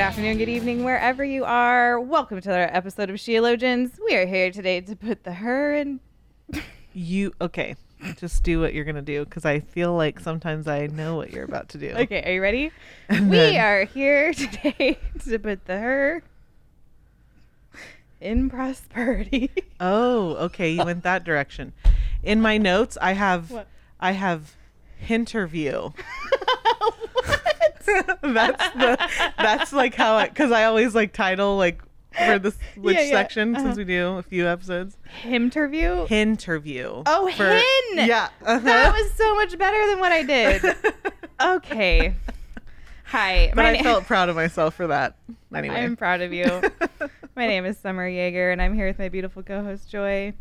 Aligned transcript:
Good 0.00 0.06
afternoon, 0.06 0.38
good 0.38 0.48
evening, 0.48 0.82
wherever 0.82 1.22
you 1.22 1.44
are. 1.44 2.00
Welcome 2.00 2.40
to 2.40 2.48
another 2.48 2.74
episode 2.74 3.10
of 3.10 3.16
Sheologians. 3.16 3.98
We 4.02 4.16
are 4.16 4.24
here 4.24 4.50
today 4.50 4.80
to 4.80 4.96
put 4.96 5.24
the 5.24 5.32
her 5.34 5.74
in. 5.74 6.00
You 6.94 7.34
okay? 7.38 7.76
Just 8.16 8.42
do 8.42 8.60
what 8.60 8.72
you're 8.72 8.86
gonna 8.86 9.02
do 9.02 9.26
because 9.26 9.44
I 9.44 9.60
feel 9.60 9.94
like 9.94 10.18
sometimes 10.18 10.66
I 10.66 10.86
know 10.86 11.16
what 11.16 11.32
you're 11.32 11.44
about 11.44 11.68
to 11.68 11.78
do. 11.78 11.90
Okay, 11.90 12.22
are 12.22 12.32
you 12.32 12.40
ready? 12.40 12.72
We 13.10 13.18
then- 13.18 13.60
are 13.60 13.84
here 13.84 14.32
today 14.32 14.96
to 15.28 15.38
put 15.38 15.66
the 15.66 15.78
her 15.78 16.22
in 18.22 18.48
prosperity. 18.48 19.50
Oh, 19.80 20.30
okay. 20.46 20.70
You 20.70 20.82
went 20.82 21.02
that 21.02 21.24
direction. 21.24 21.74
In 22.22 22.40
my 22.40 22.56
notes, 22.56 22.96
I 23.02 23.12
have 23.12 23.50
What? 23.50 23.66
I 24.00 24.12
have 24.12 24.56
interview. 25.10 25.90
that's 28.22 28.68
the 28.74 29.08
that's 29.38 29.72
like 29.72 29.94
how 29.94 30.14
I 30.14 30.28
because 30.28 30.52
I 30.52 30.64
always 30.64 30.94
like 30.94 31.12
title 31.12 31.56
like 31.56 31.80
for 32.26 32.38
this 32.38 32.58
which 32.76 32.96
Yeah, 32.96 33.02
yeah. 33.02 33.10
section 33.10 33.54
Uh-huh. 33.54 33.64
since 33.66 33.76
we 33.78 33.84
do 33.84 34.18
a 34.18 34.22
few 34.22 34.46
episodes. 34.48 34.96
Interview. 35.24 36.06
Interview. 36.10 37.02
Oh, 37.06 37.30
for- 37.36 37.44
hin! 37.48 38.06
Yeah. 38.08 38.28
uh-huh. 38.44 38.58
That 38.60 38.92
was 38.94 39.12
so 39.12 39.34
much 39.36 39.56
better 39.58 39.86
than 39.88 40.00
what 40.00 40.12
I 40.12 40.22
did. 40.22 40.62
Okay. 41.42 42.14
Hi, 43.04 43.50
But 43.54 43.64
I 43.64 43.72
na- 43.78 43.82
felt 43.82 44.04
proud 44.04 44.28
of 44.28 44.36
myself 44.36 44.74
for 44.74 44.88
that. 44.88 45.16
Anyway. 45.54 45.74
I'm 45.74 45.96
proud 45.96 46.20
of 46.20 46.34
you. 46.34 46.44
My 47.34 47.46
name 47.46 47.64
is 47.64 47.78
Summer 47.78 48.06
Jaeger, 48.06 48.50
and 48.50 48.60
I'm 48.60 48.74
here 48.74 48.86
with 48.86 48.98
my 48.98 49.08
beautiful 49.08 49.42
co-host 49.42 49.90
Joy. 49.90 50.34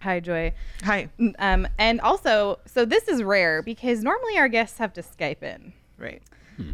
Hi, 0.00 0.20
Joy. 0.20 0.52
Hi. 0.84 1.08
Um, 1.38 1.66
and 1.78 2.02
also, 2.02 2.58
so 2.66 2.84
this 2.84 3.08
is 3.08 3.22
rare 3.22 3.62
because 3.62 4.02
normally 4.02 4.36
our 4.36 4.48
guests 4.48 4.76
have 4.76 4.92
to 4.92 5.02
Skype 5.02 5.42
in. 5.42 5.72
Right. 6.02 6.22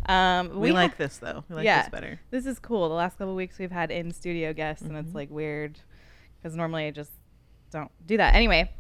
Um, 0.07 0.59
We, 0.59 0.71
ha- 0.71 0.75
like 0.75 0.97
this 0.97 1.19
though. 1.19 1.45
We 1.49 1.55
like 1.57 1.65
yeah, 1.65 1.83
this 1.83 1.91
better. 1.91 2.21
This 2.31 2.47
is 2.47 2.59
cool. 2.59 2.89
The 2.89 2.95
last 2.95 3.19
couple 3.19 3.35
weeks 3.35 3.59
we've 3.59 3.71
had 3.71 3.91
in 3.91 4.11
studio 4.13 4.53
guests, 4.53 4.83
and 4.83 4.93
Mm-hmm. 4.93 5.07
it's 5.07 5.15
like 5.15 5.31
weird 5.31 5.79
because 6.43 6.57
normally 6.57 6.87
I 6.87 6.91
just 6.91 7.13
don't 7.71 7.91
do 8.07 8.17
that. 8.17 8.35
Anyway, 8.35 8.71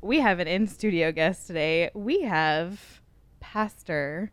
we 0.00 0.20
have 0.20 0.38
an 0.38 0.48
in 0.48 0.66
studio 0.66 1.12
guest 1.12 1.46
today. 1.46 1.90
We 1.94 2.22
have 2.22 3.02
Pastor 3.40 4.30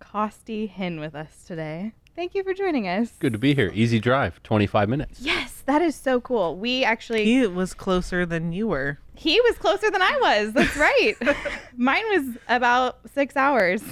Costi 0.00 0.66
Hinn 0.74 0.98
with 1.00 1.14
us 1.14 1.44
today. 1.46 1.92
Thank 2.16 2.34
you 2.34 2.44
for 2.44 2.54
joining 2.54 2.86
us. 2.86 3.10
Good 3.18 3.32
to 3.32 3.38
be 3.38 3.54
here. 3.54 3.70
Easy 3.74 3.98
drive, 3.98 4.40
25 4.44 4.88
minutes. 4.88 5.20
Yes, 5.20 5.62
that 5.66 5.82
is 5.82 5.96
so 5.96 6.20
cool. 6.20 6.56
We 6.56 6.84
actually 6.84 7.24
He 7.24 7.46
was 7.46 7.74
closer 7.74 8.24
than 8.24 8.52
you 8.52 8.68
were. 8.68 8.98
He 9.16 9.40
was 9.40 9.56
closer 9.58 9.90
than 9.90 10.00
I 10.02 10.16
was. 10.20 10.52
That's 10.52 10.76
right. 10.76 11.14
Mine 11.76 12.04
was 12.10 12.36
about 12.48 12.98
six 13.12 13.36
hours. 13.36 13.82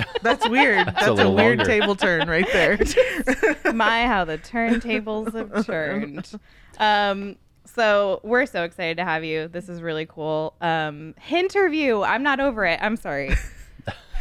That's 0.22 0.48
weird. 0.48 0.86
That's, 0.86 1.06
a, 1.06 1.12
little 1.12 1.34
weird 1.34 1.58
longer. 1.58 1.70
table 1.70 1.94
turn 1.96 2.28
right 2.28 2.46
there. 2.52 2.78
My, 3.74 4.06
how 4.06 4.24
the 4.24 4.38
turntables 4.38 5.34
have 5.34 5.66
turned. 5.66 6.30
Um, 6.78 7.36
so 7.64 8.20
we're 8.22 8.46
so 8.46 8.64
excited 8.64 8.96
to 8.98 9.04
have 9.04 9.24
you. 9.24 9.48
This 9.48 9.68
is 9.68 9.82
really 9.82 10.06
cool. 10.06 10.54
Um, 10.60 11.14
interview. 11.30 12.02
I'm 12.02 12.22
not 12.22 12.40
over 12.40 12.64
it. 12.64 12.78
I'm 12.82 12.96
sorry. 12.96 13.34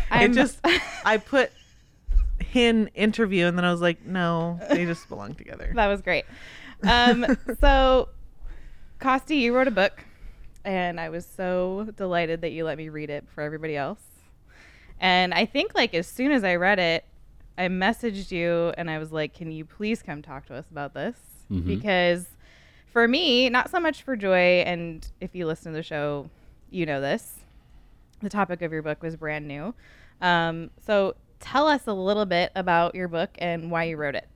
I'm 0.09 0.33
just 0.33 0.59
I 1.05 1.17
put 1.17 1.51
hin 2.39 2.89
interview 2.95 3.45
and 3.45 3.57
then 3.57 3.63
I 3.63 3.71
was 3.71 3.81
like, 3.81 4.05
no, 4.05 4.59
they 4.69 4.85
just 4.85 5.07
belong 5.07 5.35
together. 5.35 5.71
that 5.75 5.87
was 5.87 6.01
great. 6.01 6.25
Um, 6.83 7.25
so, 7.59 8.09
Costi, 8.99 9.37
you 9.37 9.55
wrote 9.55 9.67
a 9.67 9.71
book, 9.71 10.03
and 10.65 10.99
I 10.99 11.09
was 11.09 11.25
so 11.25 11.89
delighted 11.95 12.41
that 12.41 12.51
you 12.51 12.65
let 12.65 12.77
me 12.77 12.89
read 12.89 13.09
it 13.09 13.25
for 13.33 13.41
everybody 13.41 13.77
else. 13.77 14.01
And 15.01 15.33
I 15.33 15.45
think, 15.45 15.73
like, 15.75 15.93
as 15.93 16.07
soon 16.07 16.31
as 16.31 16.43
I 16.43 16.55
read 16.55 16.79
it, 16.79 17.03
I 17.57 17.67
messaged 17.67 18.31
you 18.31 18.71
and 18.77 18.89
I 18.89 18.99
was 18.99 19.11
like, 19.11 19.33
can 19.33 19.51
you 19.51 19.65
please 19.65 20.01
come 20.01 20.21
talk 20.21 20.45
to 20.45 20.53
us 20.55 20.69
about 20.71 20.93
this? 20.93 21.17
Mhm. 21.51 21.65
Because 21.65 22.29
for 22.93 23.07
me, 23.07 23.49
not 23.49 23.69
so 23.69 23.79
much 23.79 24.03
for 24.03 24.15
Joy, 24.15 24.61
and 24.65 25.05
if 25.19 25.35
you 25.35 25.45
listen 25.47 25.73
to 25.73 25.77
the 25.77 25.83
show, 25.83 26.29
you 26.69 26.85
know 26.85 27.01
this. 27.01 27.39
The 28.21 28.29
topic 28.29 28.61
of 28.61 28.71
your 28.71 28.83
book 28.83 29.01
was 29.01 29.15
brand 29.15 29.47
new. 29.47 29.73
Um, 30.21 30.69
so, 30.85 31.15
tell 31.39 31.67
us 31.67 31.87
a 31.87 31.93
little 31.93 32.27
bit 32.27 32.51
about 32.55 32.93
your 32.93 33.07
book 33.07 33.31
and 33.39 33.71
why 33.71 33.85
you 33.85 33.97
wrote 33.97 34.13
it. 34.15 34.27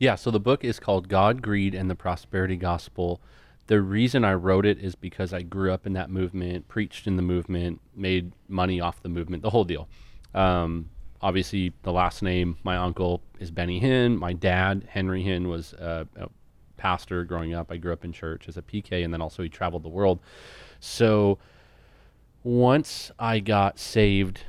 Yeah, 0.00 0.16
so 0.16 0.32
the 0.32 0.40
book 0.40 0.64
is 0.64 0.80
called 0.80 1.08
God, 1.08 1.40
Greed, 1.40 1.74
and 1.74 1.88
the 1.88 1.94
Prosperity 1.94 2.56
Gospel. 2.56 3.20
The 3.66 3.80
reason 3.80 4.24
I 4.24 4.34
wrote 4.34 4.66
it 4.66 4.78
is 4.78 4.94
because 4.94 5.32
I 5.32 5.42
grew 5.42 5.72
up 5.72 5.86
in 5.86 5.94
that 5.94 6.10
movement, 6.10 6.68
preached 6.68 7.06
in 7.06 7.16
the 7.16 7.22
movement, 7.22 7.80
made 7.94 8.32
money 8.48 8.80
off 8.80 9.02
the 9.02 9.08
movement, 9.08 9.42
the 9.42 9.50
whole 9.50 9.64
deal. 9.64 9.88
Um, 10.34 10.90
obviously, 11.22 11.72
the 11.82 11.92
last 11.92 12.22
name, 12.22 12.58
my 12.62 12.76
uncle 12.76 13.22
is 13.38 13.50
Benny 13.50 13.80
Hinn. 13.80 14.18
My 14.18 14.34
dad, 14.34 14.86
Henry 14.90 15.22
Hinn, 15.24 15.48
was 15.48 15.72
uh, 15.74 16.04
a 16.16 16.28
pastor 16.76 17.24
growing 17.24 17.54
up. 17.54 17.72
I 17.72 17.78
grew 17.78 17.92
up 17.92 18.04
in 18.04 18.12
church 18.12 18.48
as 18.48 18.58
a 18.58 18.62
PK, 18.62 19.02
and 19.02 19.14
then 19.14 19.22
also 19.22 19.42
he 19.42 19.48
traveled 19.48 19.82
the 19.82 19.88
world. 19.88 20.20
So 20.80 21.38
once 22.42 23.10
I 23.18 23.38
got 23.38 23.78
saved, 23.78 24.40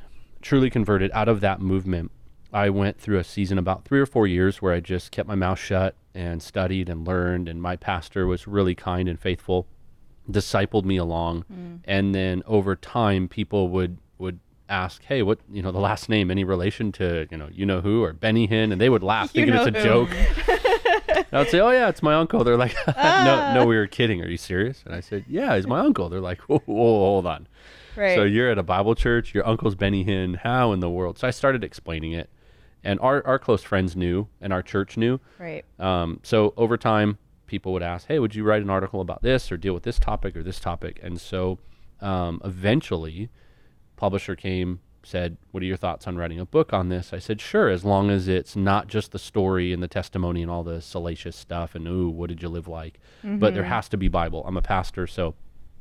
truly 0.42 0.70
converted 0.70 1.09
out 1.14 1.30
of 1.30 1.40
that 1.40 1.62
movement, 1.62 2.12
I 2.52 2.70
went 2.70 3.00
through 3.00 3.20
a 3.20 3.24
season 3.24 3.58
about 3.58 3.86
three 3.86 4.02
or 4.02 4.06
four 4.06 4.28
years 4.28 4.62
where 4.62 4.74
I 4.74 4.82
just 4.82 5.12
kept 5.12 5.30
my 5.30 5.36
mouth 5.36 5.59
shut 5.59 5.96
and 6.16 6.42
studied 6.42 6.90
and 6.90 7.06
learned. 7.06 7.48
And 7.48 7.62
my 7.62 7.76
pastor 7.76 8.26
was 8.26 8.48
really 8.48 8.74
kind 8.74 9.08
and 9.08 9.20
faithful, 9.20 9.68
discipled 10.30 10.86
me 10.86 10.98
along. 10.98 11.46
And 11.86 12.16
then 12.16 12.42
over 12.48 12.76
time, 12.76 13.28
people 13.28 13.70
would 13.70 13.98
would 14.18 14.40
ask, 14.70 15.03
"Hey, 15.03 15.22
what 15.22 15.40
you 15.52 15.62
know 15.62 15.72
the 15.72 15.80
last 15.80 16.09
name? 16.09 16.31
Any 16.31 16.44
relation 16.44 16.92
to 16.94 17.28
you 17.30 17.38
know 17.38 17.50
you 17.52 17.66
know 17.66 17.81
who 17.81 18.03
or 18.03 18.14
Benny 18.14 18.48
Hinn?" 18.48 18.72
And 18.72 18.80
they 18.81 18.90
would 18.90 19.03
laugh, 19.03 19.30
You 19.36 19.46
thinking 19.46 19.56
it's 19.68 19.78
a 19.78 19.80
who. 19.80 20.08
joke. 20.08 20.09
And 21.18 21.26
I'd 21.34 21.50
say, 21.50 21.59
"Oh 21.59 21.70
yeah, 21.72 21.90
it's 21.90 22.02
my 22.02 22.16
uncle." 22.16 22.44
They're 22.44 22.58
like, 22.58 22.76
Ah. 22.88 23.52
"No, 23.53 23.62
no, 23.62 23.68
we 23.68 23.76
were 23.76 23.88
kidding. 23.88 24.22
Are 24.22 24.28
you 24.30 24.38
serious?" 24.38 24.82
And 24.86 24.96
I 24.96 25.02
said, 25.02 25.26
"Yeah, 25.28 25.56
he's 25.56 25.68
my 25.68 25.80
uncle." 25.80 26.09
They're 26.09 26.22
like, 26.22 26.42
"Whoa, 26.42 26.59
whoa, 26.66 26.76
hold 27.00 27.28
on." 27.28 27.47
Right. 27.96 28.16
So 28.16 28.24
you're 28.24 28.50
at 28.52 28.58
a 28.58 28.64
Bible 28.64 28.96
church. 28.96 29.34
Your 29.34 29.47
uncle's 29.47 29.76
Benny 29.76 30.03
Hinn. 30.06 30.36
How 30.38 30.72
in 30.74 30.80
the 30.82 30.90
world? 30.90 31.18
So 31.20 31.28
I 31.28 31.32
started 31.32 31.64
explaining 31.64 32.12
it, 32.12 32.30
and 32.85 33.00
our 33.01 33.25
our 33.28 33.38
close 33.40 33.63
friends 33.63 33.96
knew, 33.96 34.28
and 34.40 34.53
our 34.53 34.62
church 34.62 34.96
knew. 34.96 35.19
right. 35.40 35.66
Um, 35.79 36.19
so 36.23 36.53
over 36.56 36.78
time, 36.78 37.18
people 37.47 37.73
would 37.73 37.84
ask, 37.84 38.07
"Hey, 38.07 38.19
would 38.19 38.35
you 38.35 38.44
write 38.44 38.62
an 38.62 38.69
article 38.69 39.01
about 39.01 39.22
this 39.22 39.51
or 39.51 39.57
deal 39.57 39.73
with 39.73 39.84
this 39.84 40.00
topic 40.00 40.38
or 40.38 40.44
this 40.44 40.59
topic?" 40.59 41.00
And 41.03 41.19
so 41.19 41.59
um, 42.00 42.41
eventually, 42.46 43.29
publisher 43.96 44.35
came, 44.35 44.79
said, 45.03 45.38
"What 45.51 45.63
are 45.63 45.66
your 45.66 45.78
thoughts 45.78 46.07
on 46.07 46.16
writing 46.18 46.40
a 46.40 46.46
book 46.46 46.72
on 46.72 46.90
this?" 46.90 47.12
I 47.12 47.19
said, 47.19 47.41
"Sure, 47.41 47.69
as 47.69 47.84
long 47.84 48.09
as 48.09 48.28
it's 48.28 48.56
not 48.56 48.88
just 48.88 49.12
the 49.12 49.19
story 49.19 49.73
and 49.73 49.81
the 49.84 49.88
testimony 49.88 50.41
and 50.41 50.52
all 50.52 50.63
the 50.63 50.81
salacious 50.81 51.35
stuff 51.35 51.75
and 51.75 51.88
ooh, 51.88 52.09
what 52.09 52.29
did 52.29 52.41
you 52.41 52.50
live 52.50 52.67
like?" 52.67 53.00
But 53.40 53.53
there 53.53 53.63
has 53.63 53.90
to 53.90 53.97
be 53.97 54.07
Bible. 54.07 54.44
I'm 54.47 54.57
a 54.57 54.62
pastor, 54.62 55.07
so 55.07 55.35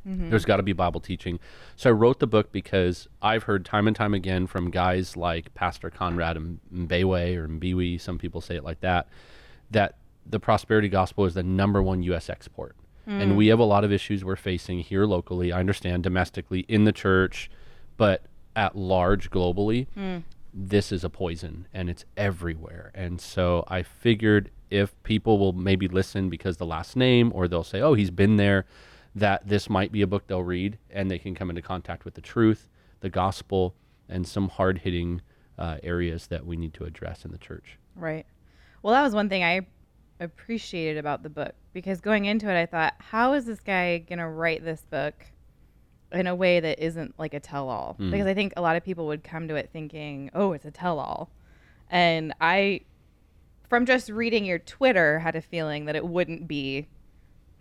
Mm-hmm. 0.07 0.31
there's 0.31 0.45
got 0.45 0.59
to 0.59 0.63
be 0.63 0.75
Bible 0.75 1.01
teaching. 1.01 1.41
So 1.77 1.91
I 1.91 1.93
wrote 1.93 2.19
the 2.19 2.27
book 2.27 2.53
because 2.53 3.09
I've 3.23 3.45
heard 3.45 3.65
time 3.65 3.87
and 3.87 3.97
time 3.97 4.13
again 4.13 4.47
from 4.47 4.71
guys 4.71 5.17
like 5.17 5.55
Pastor 5.55 5.89
Conrad 5.89 6.37
Mbewe 6.73 7.37
or 7.37 7.49
Mbiwi, 7.49 8.01
some 8.01 8.19
people 8.19 8.41
say 8.41 8.57
it 8.57 8.65
like 8.65 8.81
that, 8.81 9.09
that 9.71 9.97
the 10.27 10.39
prosperity 10.39 10.89
gospel 10.89 11.25
is 11.25 11.35
the 11.35 11.43
number 11.43 11.83
one 11.83 12.03
U.S. 12.03 12.29
export. 12.29 12.77
And 13.07 13.33
mm. 13.33 13.37
we 13.37 13.49
have 13.49 13.59
a 13.59 13.65
lot 13.65 13.85
of 13.85 13.93
issues 13.93 14.25
we're 14.25 14.37
facing 14.37 14.81
here 14.81 15.05
locally. 15.05 15.53
I 15.53 15.61
understand 15.61 16.03
domestically 16.03 16.61
in 16.69 16.85
the 16.85 16.93
church, 16.93 17.51
but 17.97 18.23
at 18.57 18.77
large 18.77 19.31
globally, 19.31 19.87
mm. 19.97 20.23
this 20.55 20.91
is 20.91 21.05
a 21.05 21.11
poison 21.11 21.67
and 21.75 21.91
it's 21.91 22.05
everywhere. 22.17 22.93
And 22.95 23.21
so 23.21 23.65
I 23.69 23.83
figured 23.83 24.51
if 24.71 25.01
people 25.03 25.39
will 25.39 25.53
maybe 25.53 25.87
listen 25.87 26.31
because 26.31 26.57
the 26.57 26.67
last 26.67 26.97
name, 26.97 27.31
or 27.35 27.47
they'll 27.47 27.63
say, 27.63 27.81
oh, 27.81 27.95
he's 27.95 28.11
been 28.11 28.37
there, 28.37 28.65
that 29.15 29.47
this 29.47 29.71
might 29.71 29.93
be 29.93 30.03
a 30.03 30.07
book 30.07 30.27
they'll 30.27 30.43
read 30.43 30.79
and 30.91 31.11
they 31.11 31.19
can 31.19 31.35
come 31.35 31.51
into 31.51 31.63
contact 31.63 32.05
with 32.05 32.15
the 32.15 32.21
truth, 32.21 32.69
the 33.01 33.11
gospel, 33.11 33.75
and 34.09 34.27
some 34.27 34.49
hard 34.49 34.79
hitting 34.79 35.23
uh, 35.59 35.79
areas 35.83 36.27
that 36.27 36.45
we 36.45 36.57
need 36.57 36.75
to 36.75 36.85
address 36.85 37.25
in 37.25 37.31
the 37.31 37.39
church. 37.39 37.79
Right. 37.95 38.27
Well, 38.83 38.93
that 38.93 39.03
was 39.03 39.15
one 39.15 39.29
thing 39.29 39.45
I 39.45 39.67
appreciated 40.21 40.99
about 40.99 41.23
the 41.23 41.31
book 41.31 41.55
because 41.73 42.01
going 42.01 42.25
into 42.25 42.49
it, 42.49 42.61
I 42.61 42.67
thought, 42.67 42.95
how 42.99 43.35
is 43.35 43.47
this 43.47 43.61
guy 43.61 43.99
going 43.99 44.19
to 44.19 44.29
write 44.29 44.65
this 44.65 44.83
book 44.91 45.15
in 46.13 46.27
a 46.27 46.35
way 46.35 46.61
that 46.61 46.79
isn't 46.85 47.19
like 47.19 47.35
a 47.35 47.41
tell 47.41 47.69
all? 47.69 47.97
Because 48.11 48.27
I 48.27 48.35
think 48.35 48.53
a 48.57 48.63
lot 48.63 48.77
of 48.77 48.85
people 48.85 49.07
would 49.07 49.23
come 49.23 49.49
to 49.49 49.55
it 49.55 49.71
thinking, 49.73 50.31
oh, 50.35 50.53
it's 50.53 50.65
a 50.65 50.71
tell 50.71 50.99
all. 50.99 51.31
And 51.89 52.35
I 52.41 52.81
from 53.69 53.87
just 53.87 54.09
reading 54.09 54.45
your 54.45 54.59
Twitter, 54.59 55.19
had 55.19 55.35
a 55.35 55.41
feeling 55.41 55.87
that 55.87 55.97
it 55.97 56.07
wouldn't 56.07 56.47
be 56.47 56.87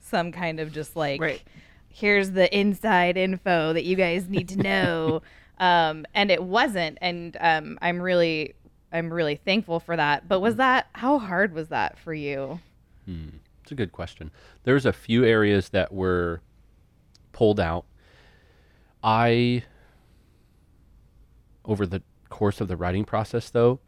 some 0.04 0.32
kind 0.32 0.60
of 0.60 0.72
just 0.72 0.96
like, 0.96 1.20
Right. 1.22 1.42
here's 1.90 2.32
the 2.32 2.56
inside 2.58 3.18
info 3.18 3.74
that 3.74 3.84
you 3.84 3.96
guys 3.96 4.28
need 4.30 4.50
to 4.50 4.58
know. 4.58 5.22
um, 5.58 6.06
and 6.14 6.30
it 6.32 6.44
wasn't. 6.44 6.98
And 7.02 7.38
um, 7.40 7.78
I'm 7.82 8.02
really, 8.02 8.54
I'm 8.92 9.12
really 9.12 9.36
thankful 9.36 9.80
for 9.80 9.96
that. 9.96 10.28
But 10.28 10.40
was 10.40 10.56
that, 10.58 10.88
how 10.94 11.20
hard 11.20 11.54
was 11.54 11.70
that 11.70 11.98
for 11.98 12.14
you? 12.14 12.60
Hmm. 13.06 13.30
It's 13.62 13.72
a 13.72 13.76
good 13.76 13.94
question. 13.94 14.30
There's 14.64 14.86
a 14.86 14.92
few 14.92 15.24
areas 15.24 15.70
that 15.70 15.94
were 15.94 16.42
pulled 17.32 17.60
out. 17.62 17.86
I, 19.02 19.64
over 21.66 21.86
the 21.86 22.02
course 22.30 22.60
of 22.60 22.68
the 22.68 22.76
writing 22.76 23.06
process, 23.06 23.50
though, 23.50 23.80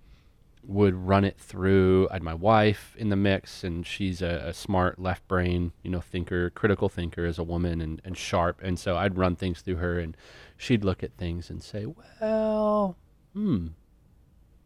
would 0.67 0.93
run 0.95 1.23
it 1.23 1.37
through. 1.37 2.07
I 2.09 2.13
had 2.15 2.23
my 2.23 2.33
wife 2.33 2.95
in 2.97 3.09
the 3.09 3.15
mix, 3.15 3.63
and 3.63 3.85
she's 3.85 4.21
a, 4.21 4.43
a 4.47 4.53
smart 4.53 4.99
left 4.99 5.27
brain, 5.27 5.71
you 5.83 5.91
know, 5.91 6.01
thinker, 6.01 6.49
critical 6.49 6.89
thinker 6.89 7.25
as 7.25 7.37
a 7.39 7.43
woman, 7.43 7.81
and, 7.81 8.01
and 8.03 8.17
sharp. 8.17 8.59
And 8.63 8.77
so 8.79 8.97
I'd 8.97 9.17
run 9.17 9.35
things 9.35 9.61
through 9.61 9.75
her, 9.77 9.99
and 9.99 10.15
she'd 10.57 10.83
look 10.83 11.03
at 11.03 11.13
things 11.17 11.49
and 11.49 11.61
say, 11.63 11.85
"Well, 12.21 12.97
hmm, 13.33 13.67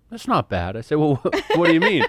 that's 0.10 0.28
not 0.28 0.50
bad." 0.50 0.76
I 0.76 0.82
said, 0.82 0.98
"Well, 0.98 1.16
wh- 1.16 1.50
what 1.58 1.68
do 1.68 1.74
you 1.74 1.80
mean?" 1.80 2.06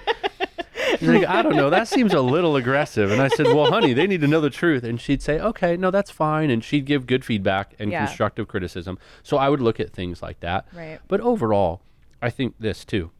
She's 0.99 1.09
like, 1.09 1.25
I 1.25 1.41
don't 1.43 1.55
know. 1.57 1.71
That 1.71 1.87
seems 1.89 2.13
a 2.13 2.21
little 2.21 2.57
aggressive. 2.57 3.11
And 3.13 3.23
I 3.23 3.29
said, 3.29 3.47
Well, 3.47 3.71
honey, 3.71 3.93
they 3.95 4.09
need 4.09 4.21
to 4.23 4.27
know 4.27 4.41
the 4.41 4.51
truth. 4.51 4.83
And 4.83 5.01
she'd 5.01 5.23
say, 5.23 5.39
Okay, 5.39 5.77
no, 5.77 5.91
that's 5.93 6.11
fine. 6.11 6.51
And 6.51 6.65
she'd 6.65 6.85
give 6.85 7.07
good 7.07 7.25
feedback 7.25 7.75
and 7.79 7.91
Yeah. 7.93 8.05
constructive 8.05 8.49
criticism. 8.49 8.99
So 9.23 9.37
I 9.39 9.49
would 9.49 9.61
look 9.61 9.79
at 9.79 9.93
things 9.93 10.21
like 10.21 10.41
that. 10.41 10.67
Right. 10.75 10.99
But 11.07 11.21
overall, 11.21 11.81
I 12.21 12.29
think 12.29 12.57
this 12.59 12.85
too. 12.85 13.13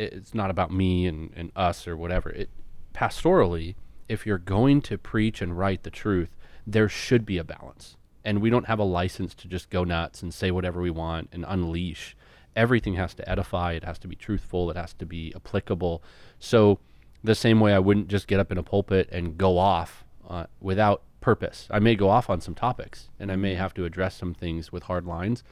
It- 0.00 0.12
It's 0.14 0.34
not 0.34 0.50
about 0.50 0.70
me 0.72 1.06
and, 1.06 1.30
and 1.36 1.52
us 1.54 1.86
or 1.88 1.96
whatever. 1.96 2.30
It 2.30 2.50
pastorally, 2.94 3.74
if 4.08 4.26
you're 4.26 4.38
going 4.38 4.82
to 4.82 4.98
preach 4.98 5.40
and 5.40 5.56
write 5.56 5.82
the 5.84 5.90
truth, 5.90 6.36
there 6.66 6.88
should 6.88 7.24
be 7.24 7.38
a 7.38 7.44
balance. 7.44 7.96
And 8.24 8.40
we 8.42 8.50
don't 8.50 8.66
have 8.66 8.78
a 8.78 8.84
license 8.84 9.34
to 9.36 9.48
just 9.48 9.70
go 9.70 9.84
nuts 9.84 10.22
and 10.22 10.32
say 10.34 10.50
whatever 10.50 10.80
we 10.80 10.90
want 10.90 11.28
and 11.32 11.44
unleash. 11.48 12.16
Everything 12.56 12.94
has 12.94 13.14
to 13.14 13.28
edify, 13.28 13.72
it 13.72 13.84
has 13.84 13.98
to 14.00 14.08
be 14.08 14.16
truthful, 14.16 14.70
it 14.70 14.76
has 14.76 14.92
to 14.94 15.06
be 15.06 15.32
applicable. 15.34 16.02
So, 16.38 16.80
the 17.22 17.34
same 17.34 17.60
way 17.60 17.72
I 17.74 17.78
wouldn't 17.78 18.08
just 18.08 18.26
get 18.26 18.40
up 18.40 18.50
in 18.50 18.58
a 18.58 18.62
pulpit 18.62 19.08
and 19.12 19.36
go 19.38 19.58
off 19.58 20.04
uh, 20.28 20.46
without 20.60 21.02
purpose. 21.20 21.68
I 21.70 21.78
may 21.78 21.94
go 21.94 22.08
off 22.08 22.30
on 22.30 22.40
some 22.40 22.54
topics 22.54 23.10
and 23.18 23.30
I 23.30 23.36
may 23.36 23.54
have 23.54 23.74
to 23.74 23.84
address 23.84 24.14
some 24.16 24.32
things 24.34 24.72
with 24.72 24.84
hard 24.84 25.04
lines, 25.06 25.44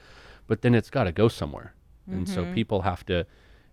but 0.46 0.62
then 0.62 0.74
it's 0.74 0.88
got 0.90 1.04
to 1.04 1.12
go 1.12 1.28
somewhere. 1.28 1.74
And 2.10 2.26
so 2.28 2.42
people 2.54 2.82
have 2.82 3.04
to, 3.06 3.26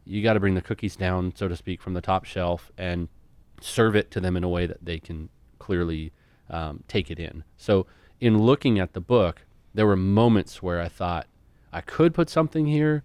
you 0.06 0.22
got 0.22 0.34
to 0.34 0.40
bring 0.40 0.56
the 0.56 0.62
cookies 0.62 0.96
down, 0.96 1.34
so 1.36 1.48
to 1.48 1.56
speak, 1.56 1.82
from 1.82 1.94
the 1.94 2.02
top 2.02 2.26
shelf 2.26 2.72
and 2.78 3.10
serve 3.62 3.96
it 3.96 4.12
to 4.12 4.20
them 4.20 4.38
in 4.38 4.44
a 4.44 4.50
way 4.50 4.66
that 4.66 4.84
they 4.84 5.00
can 5.00 5.30
clearly 5.60 6.12
um, 6.50 6.84
take 6.88 7.10
it 7.10 7.20
in. 7.20 7.44
So, 7.58 7.88
in 8.22 8.40
looking 8.40 8.80
at 8.80 8.94
the 8.94 9.02
book, 9.02 9.42
there 9.74 9.86
were 9.86 9.96
moments 9.96 10.62
where 10.62 10.80
I 10.80 10.88
thought 10.88 11.28
I 11.74 11.82
could 11.82 12.14
put 12.14 12.30
something 12.30 12.66
here, 12.66 13.04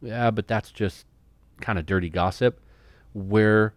yeah, 0.00 0.30
but 0.30 0.46
that's 0.48 0.70
just 0.70 1.04
kind 1.60 1.78
of 1.78 1.84
dirty 1.84 2.08
gossip. 2.08 2.60
Where 3.12 3.74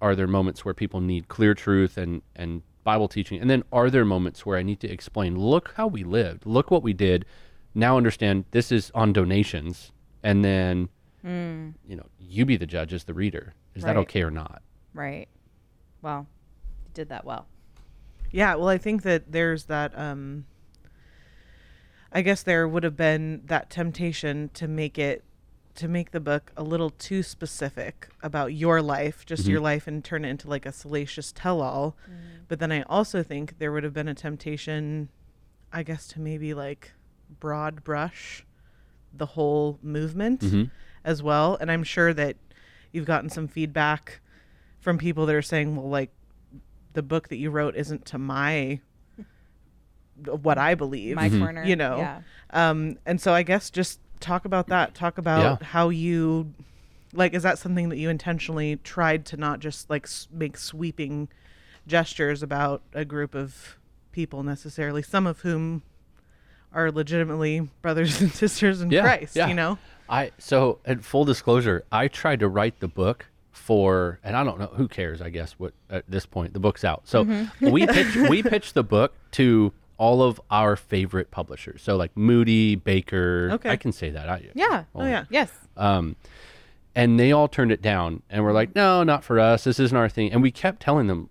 are 0.00 0.16
there 0.16 0.26
moments 0.26 0.64
where 0.64 0.74
people 0.74 1.00
need 1.00 1.28
clear 1.28 1.54
truth 1.54 1.96
and 1.96 2.22
and 2.34 2.62
Bible 2.82 3.08
teaching? 3.08 3.40
And 3.40 3.50
then 3.50 3.62
are 3.72 3.90
there 3.90 4.04
moments 4.04 4.44
where 4.44 4.58
I 4.58 4.62
need 4.62 4.80
to 4.80 4.90
explain, 4.90 5.38
look 5.38 5.74
how 5.76 5.86
we 5.86 6.02
lived, 6.02 6.46
look 6.46 6.70
what 6.70 6.82
we 6.82 6.92
did. 6.92 7.26
Now 7.74 7.96
understand 7.96 8.46
this 8.50 8.72
is 8.72 8.90
on 8.94 9.12
donations, 9.12 9.92
and 10.24 10.44
then 10.44 10.88
Mm. 11.24 11.74
you 11.86 11.96
know 11.96 12.06
you 12.18 12.46
be 12.46 12.56
the 12.56 12.66
judge 12.66 12.94
as 12.94 13.04
the 13.04 13.14
reader. 13.14 13.54
Is 13.74 13.82
that 13.82 13.96
okay 13.96 14.22
or 14.22 14.30
not? 14.30 14.62
Right. 14.94 15.28
Well, 16.02 16.26
you 16.84 16.90
did 16.94 17.08
that 17.10 17.24
well. 17.24 17.46
Yeah, 18.30 18.54
well, 18.54 18.68
I 18.68 18.78
think 18.78 19.02
that 19.02 19.32
there's 19.32 19.64
that. 19.64 19.96
Um, 19.98 20.46
I 22.12 22.22
guess 22.22 22.42
there 22.42 22.66
would 22.66 22.82
have 22.82 22.96
been 22.96 23.42
that 23.46 23.70
temptation 23.70 24.50
to 24.54 24.66
make 24.66 24.98
it, 24.98 25.24
to 25.76 25.86
make 25.86 26.10
the 26.10 26.20
book 26.20 26.52
a 26.56 26.62
little 26.62 26.90
too 26.90 27.22
specific 27.22 28.08
about 28.22 28.52
your 28.52 28.82
life, 28.82 29.24
just 29.24 29.46
your 29.46 29.58
mm-hmm. 29.58 29.64
life, 29.64 29.86
and 29.86 30.04
turn 30.04 30.24
it 30.24 30.28
into 30.28 30.48
like 30.48 30.66
a 30.66 30.72
salacious 30.72 31.32
tell-all. 31.32 31.96
Mm. 32.10 32.46
But 32.48 32.58
then 32.58 32.72
I 32.72 32.82
also 32.82 33.22
think 33.22 33.58
there 33.58 33.70
would 33.70 33.84
have 33.84 33.92
been 33.92 34.08
a 34.08 34.14
temptation, 34.14 35.08
I 35.72 35.84
guess, 35.84 36.08
to 36.08 36.20
maybe 36.20 36.52
like 36.52 36.92
broad 37.38 37.84
brush 37.84 38.44
the 39.12 39.26
whole 39.26 39.78
movement 39.82 40.40
mm-hmm. 40.40 40.64
As 41.04 41.22
well. 41.22 41.56
And 41.60 41.70
I'm 41.70 41.84
sure 41.84 42.12
that 42.14 42.36
you've 42.92 43.06
gotten 43.06 43.30
some 43.30 43.48
feedback 43.48 44.20
from 44.80 44.98
people 44.98 45.26
that 45.26 45.34
are 45.34 45.42
saying, 45.42 45.76
well, 45.76 45.88
like 45.88 46.10
the 46.92 47.02
book 47.02 47.28
that 47.28 47.36
you 47.36 47.50
wrote 47.50 47.76
isn't 47.76 48.04
to 48.06 48.18
my 48.18 48.80
what 50.42 50.58
I 50.58 50.74
believe. 50.74 51.16
My 51.16 51.28
corner. 51.30 51.64
You 51.64 51.76
know. 51.76 51.98
Yeah. 51.98 52.20
Um, 52.50 52.98
and 53.06 53.20
so 53.20 53.32
I 53.32 53.42
guess 53.42 53.70
just 53.70 54.00
talk 54.20 54.44
about 54.44 54.66
that. 54.68 54.94
Talk 54.94 55.18
about 55.18 55.60
Yeah. 55.60 55.66
how 55.68 55.88
you 55.88 56.52
like 57.12 57.34
is 57.34 57.42
that 57.42 57.58
something 57.58 57.88
that 57.88 57.96
you 57.96 58.08
intentionally 58.08 58.76
tried 58.84 59.24
to 59.26 59.36
not 59.36 59.58
just 59.60 59.90
like 59.90 60.04
s- 60.04 60.28
make 60.30 60.56
sweeping 60.56 61.28
gestures 61.86 62.42
about 62.42 62.82
a 62.94 63.04
group 63.04 63.34
of 63.34 63.76
people 64.12 64.42
necessarily, 64.42 65.02
some 65.02 65.26
of 65.26 65.40
whom 65.40 65.82
are 66.72 66.90
legitimately 66.92 67.68
brothers 67.82 68.20
and 68.20 68.32
sisters 68.44 68.80
in 68.80 68.90
Yeah, 68.90 69.02
Christ, 69.02 69.36
yeah. 69.36 69.48
you 69.48 69.54
know? 69.54 69.78
I 70.08 70.32
so 70.38 70.78
at 70.84 71.04
full 71.04 71.24
disclosure, 71.24 71.84
I 71.92 72.08
tried 72.08 72.40
to 72.40 72.48
write 72.48 72.80
the 72.80 72.88
book 72.88 73.26
for, 73.52 74.18
and 74.24 74.36
I 74.36 74.42
don't 74.44 74.58
know 74.58 74.66
who 74.74 74.88
cares. 74.88 75.20
I 75.22 75.30
guess 75.30 75.52
what 75.52 75.72
at 75.88 76.04
this 76.08 76.26
point 76.26 76.52
the 76.52 76.60
book's 76.60 76.84
out. 76.84 77.02
So 77.06 77.24
Mm-hmm. 77.24 77.70
we 77.70 77.86
pitched 77.86 78.16
we 78.28 78.42
pitched 78.54 78.74
the 78.74 78.82
book 78.82 79.14
to 79.32 79.72
all 79.98 80.22
of 80.22 80.40
our 80.50 80.76
favorite 80.76 81.30
publishers. 81.30 81.82
So 81.82 81.96
like 81.96 82.16
Moody, 82.16 82.74
Baker. 82.74 83.50
Okay. 83.52 83.70
I 83.70 83.76
can 83.76 83.92
say 83.92 84.10
that. 84.10 84.28
I, 84.28 84.48
Yeah. 84.54 84.84
Oh 84.94 85.04
yeah. 85.04 85.24
Yes. 85.30 85.52
um, 85.76 86.16
and 86.96 87.20
they 87.20 87.30
all 87.30 87.46
turned 87.46 87.70
it 87.70 87.80
down 87.82 88.22
and 88.30 88.42
were 88.42 88.52
like, 88.52 88.74
"No, 88.74 89.04
not 89.04 89.22
for 89.22 89.38
us. 89.38 89.62
This 89.62 89.78
isn't 89.78 89.96
our 89.96 90.08
thing." 90.08 90.32
And 90.32 90.42
we 90.42 90.50
kept 90.50 90.80
telling 90.82 91.06
them, 91.06 91.28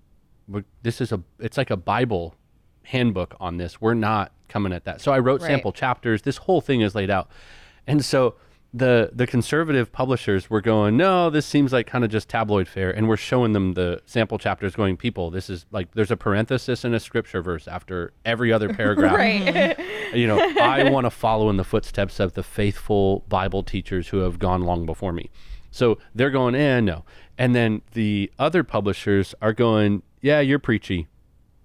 "This 0.84 1.02
is 1.02 1.12
a. 1.12 1.22
It's 1.40 1.58
like 1.58 1.70
a 1.70 1.76
Bible 1.76 2.36
handbook 2.84 3.36
on 3.42 3.58
this. 3.58 3.82
We're 3.82 3.94
not 3.94 4.32
coming 4.50 4.74
at 4.74 4.84
that." 4.86 5.00
So 5.02 5.12
I 5.14 5.20
wrote 5.20 5.42
Right. 5.42 5.48
sample 5.48 5.72
chapters. 5.72 6.24
This 6.24 6.38
whole 6.38 6.60
thing 6.62 6.82
is 6.82 6.96
laid 6.96 7.10
out, 7.10 7.30
and 7.88 8.04
so 8.04 8.36
the 8.72 9.10
the 9.14 9.26
conservative 9.26 9.92
publishers 9.92 10.48
were 10.50 10.62
going, 10.62 10.96
"No, 10.96 11.30
this 11.32 11.46
seems 11.46 11.74
like 11.74 11.88
kind 11.88 12.04
of 12.04 12.12
just 12.12 12.30
tabloid 12.30 12.68
fare," 12.68 12.92
and 12.92 13.08
we're 13.08 13.18
showing 13.18 13.54
them 13.54 13.74
the 13.74 14.00
sample 14.06 14.38
chapters, 14.38 14.76
going, 14.76 14.96
"People, 14.96 15.32
this 15.32 15.50
is 15.50 15.66
like 15.72 15.92
there's 15.96 16.12
a 16.12 16.18
parenthesis 16.18 16.84
and 16.84 16.94
a 16.94 17.00
scripture 17.00 17.42
verse 17.42 17.68
after 17.68 18.14
every 18.26 18.54
other 18.54 18.70
paragraph." 18.74 19.16
Right. 19.16 19.76
you 20.14 20.28
know, 20.28 20.38
I 20.62 20.90
want 20.92 21.06
to 21.06 21.10
follow 21.10 21.50
in 21.50 21.58
the 21.58 21.64
footsteps 21.64 22.20
of 22.20 22.34
the 22.34 22.44
faithful 22.44 23.26
Bible 23.28 23.64
teachers 23.64 24.10
who 24.10 24.18
have 24.20 24.38
gone 24.38 24.62
long 24.62 24.86
before 24.86 25.14
me. 25.14 25.32
So 25.72 25.98
they're 26.16 26.32
going, 26.32 26.56
eh, 26.56 26.80
no. 26.80 27.06
And 27.38 27.54
then 27.56 27.82
the 27.94 28.32
other 28.40 28.64
publishers 28.64 29.36
are 29.42 29.54
going, 29.54 30.02
yeah, 30.22 30.40
you're 30.40 30.58
preachy. 30.60 31.08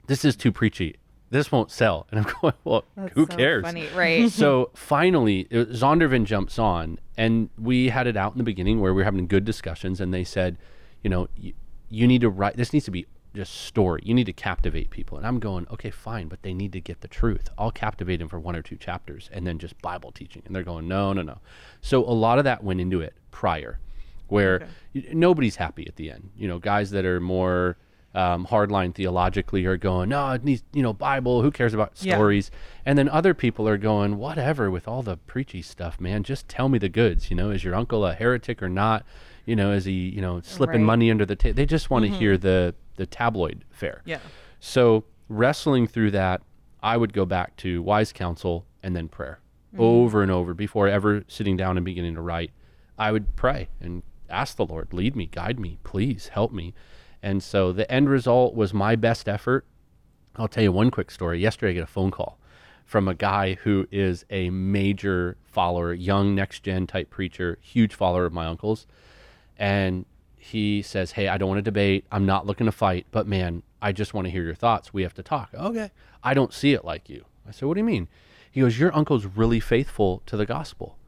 This 0.09 0.25
is 0.27 0.37
too 0.37 0.53
preachy. 0.53 0.97
This 1.35 1.51
won't 1.51 1.73
sell. 1.73 2.07
And 2.13 2.21
I'm 2.21 2.33
going, 2.41 2.55
well, 2.63 2.85
That's 2.97 3.13
who 3.15 3.27
so 3.27 3.37
cares? 3.37 3.65
Funny. 3.65 3.89
Right. 3.89 4.31
so 4.31 4.71
finally, 4.73 5.49
it, 5.51 5.71
Zondervan 5.73 6.25
jumps 6.25 6.61
on, 6.61 7.01
and 7.17 7.51
we 7.59 7.89
had 7.89 8.07
it 8.07 8.17
out 8.17 8.33
in 8.33 8.39
the 8.39 8.45
beginning 8.45 8.81
where 8.81 8.95
we 8.95 9.01
were 9.01 9.05
having 9.05 9.27
good 9.27 9.45
discussions, 9.45 10.01
and 10.01 10.15
they 10.15 10.23
said, 10.23 10.57
you 11.03 11.11
know, 11.11 11.29
you, 11.37 11.53
you 11.91 12.07
need 12.07 12.21
to 12.21 12.31
write. 12.31 12.57
This 12.57 12.73
needs 12.73 12.85
to 12.85 12.93
be 12.93 13.07
just 13.35 13.53
story. 13.53 14.01
You 14.05 14.15
need 14.15 14.27
to 14.27 14.33
captivate 14.33 14.91
people. 14.91 15.19
And 15.19 15.27
I'm 15.27 15.41
going, 15.41 15.67
okay, 15.73 15.91
fine, 15.91 16.29
but 16.29 16.43
they 16.43 16.55
need 16.55 16.73
to 16.73 16.81
get 16.81 17.01
the 17.01 17.09
truth. 17.09 17.49
I'll 17.59 17.73
captivate 17.73 18.19
them 18.19 18.29
for 18.29 18.39
one 18.39 18.55
or 18.55 18.63
two 18.63 18.77
chapters, 18.77 19.29
and 19.33 19.45
then 19.45 19.59
just 19.59 19.81
Bible 19.83 20.13
teaching. 20.13 20.43
And 20.47 20.55
they're 20.55 20.63
going, 20.63 20.87
no, 20.87 21.13
no, 21.13 21.23
no. 21.23 21.39
So 21.81 22.05
a 22.05 22.15
lot 22.15 22.39
of 22.39 22.45
that 22.45 22.63
went 22.63 22.81
into 22.81 23.01
it 23.01 23.13
prior, 23.33 23.81
where 24.29 24.69
y- 24.95 25.05
nobody's 25.13 25.57
happy 25.57 25.85
at 25.89 25.97
the 25.97 26.13
end. 26.13 26.31
You 26.37 26.47
know, 26.47 26.61
guys 26.61 26.93
that 26.93 27.05
are 27.05 27.19
more 27.19 27.77
um, 28.15 28.47
hardline 28.47 28.95
theologically 28.95 29.65
are 29.67 29.77
going, 29.77 30.09
no, 30.11 30.31
it 30.31 30.45
needs, 30.45 30.63
you 30.73 30.83
know, 30.83 30.93
Bible. 30.93 31.43
Who 31.43 31.51
cares 31.51 31.75
about 31.75 31.93
Yeah. 32.01 32.15
stories? 32.15 32.51
And 32.87 32.97
then 32.97 33.09
other 33.09 33.35
people 33.35 33.67
are 33.69 33.77
going, 33.79 34.19
whatever 34.19 34.71
with 34.71 34.87
all 34.87 35.03
the 35.03 35.17
preachy 35.17 35.63
stuff, 35.63 36.01
man. 36.01 36.23
Just 36.23 36.49
tell 36.49 36.69
me 36.69 36.79
the 36.79 36.89
goods. 36.89 37.31
You 37.31 37.37
know, 37.37 37.51
is 37.51 37.65
your 37.65 37.75
uncle 37.75 38.07
a 38.07 38.15
heretic 38.15 38.63
or 38.63 38.69
not? 38.69 39.05
You 39.47 39.57
know, 39.57 39.73
is 39.73 39.85
he, 39.85 40.09
you 40.11 40.21
know, 40.21 40.41
slipping 40.43 40.83
Right. 40.83 40.87
money 40.87 41.11
under 41.11 41.27
the 41.27 41.37
table? 41.37 41.57
They 41.57 41.67
just 41.67 41.91
want 41.91 42.05
to 42.05 42.11
hear 42.11 42.39
the 42.39 42.75
the 42.97 43.07
tabloid 43.07 43.65
fare. 43.71 44.03
Yeah. 44.05 44.21
So 44.61 45.05
wrestling 45.29 45.89
through 45.89 46.13
that, 46.13 46.43
I 46.83 46.97
would 46.97 47.13
go 47.13 47.25
back 47.25 47.57
to 47.57 47.83
wise 47.83 48.13
counsel 48.13 48.65
and 48.85 48.95
then 48.95 49.09
prayer 49.09 49.41
over 49.77 50.23
and 50.23 50.31
over 50.31 50.55
before 50.55 50.87
ever 50.87 51.25
sitting 51.27 51.57
down 51.57 51.77
and 51.77 51.85
beginning 51.85 52.15
to 52.15 52.21
write. 52.21 52.53
I 52.97 53.11
would 53.11 53.35
pray 53.35 53.69
and 53.81 54.05
ask 54.31 54.57
the 54.57 54.65
Lord, 54.65 54.93
lead 54.93 55.17
me, 55.17 55.27
guide 55.27 55.59
me, 55.59 55.79
please 55.83 56.29
help 56.29 56.53
me. 56.53 56.73
And 57.25 57.43
so 57.43 57.73
the 57.73 57.91
end 57.91 58.11
result 58.11 58.55
was 58.55 58.75
my 58.75 58.97
best 58.97 59.31
effort. 59.31 59.65
I'll 60.37 60.47
tell 60.47 60.63
you 60.63 60.71
one 60.71 60.91
quick 60.91 61.11
story. 61.11 61.41
Yesterday, 61.41 61.71
I 61.71 61.73
get 61.73 61.85
a 61.85 61.87
phone 61.87 62.11
call 62.11 62.39
from 62.85 63.09
a 63.09 63.15
guy 63.15 63.55
who 63.55 63.89
is 63.91 64.27
a 64.29 64.51
major 64.51 65.39
follower, 65.43 65.95
young 65.95 66.35
next 66.35 66.63
gen 66.65 66.87
type 66.87 67.09
preacher, 67.09 67.57
huge 67.63 67.95
follower 67.95 68.27
of 68.27 68.35
my 68.35 68.45
uncle's. 68.45 68.87
And 69.57 70.05
he 70.37 70.83
says, 70.83 71.13
Hey, 71.13 71.29
I 71.29 71.39
don't 71.39 71.49
want 71.49 71.61
to 71.61 71.63
debate. 71.63 72.05
I'm 72.13 72.27
not 72.27 72.45
looking 72.45 72.67
to 72.67 72.73
fight, 72.73 73.07
but 73.11 73.27
man, 73.27 73.63
I 73.81 73.93
just 73.93 74.13
want 74.13 74.27
to 74.27 74.31
hear 74.31 74.45
your 74.45 74.55
thoughts. 74.55 74.93
We 74.93 75.03
have 75.03 75.15
to 75.15 75.23
talk. 75.23 75.49
Oh, 75.55 75.69
okay. 75.69 75.93
I 76.23 76.35
don't 76.35 76.53
see 76.53 76.75
it 76.75 76.85
like 76.85 77.09
you. 77.09 77.25
I 77.49 77.53
said, 77.53 77.67
What 77.67 77.73
do 77.73 77.81
you 77.81 77.85
mean? 77.85 78.07
He 78.51 78.61
goes, 78.61 78.79
Your 78.79 78.95
uncle's 78.95 79.25
really 79.25 79.61
faithful 79.61 80.21
to 80.27 80.37
the 80.37 80.45
gospel. 80.45 80.99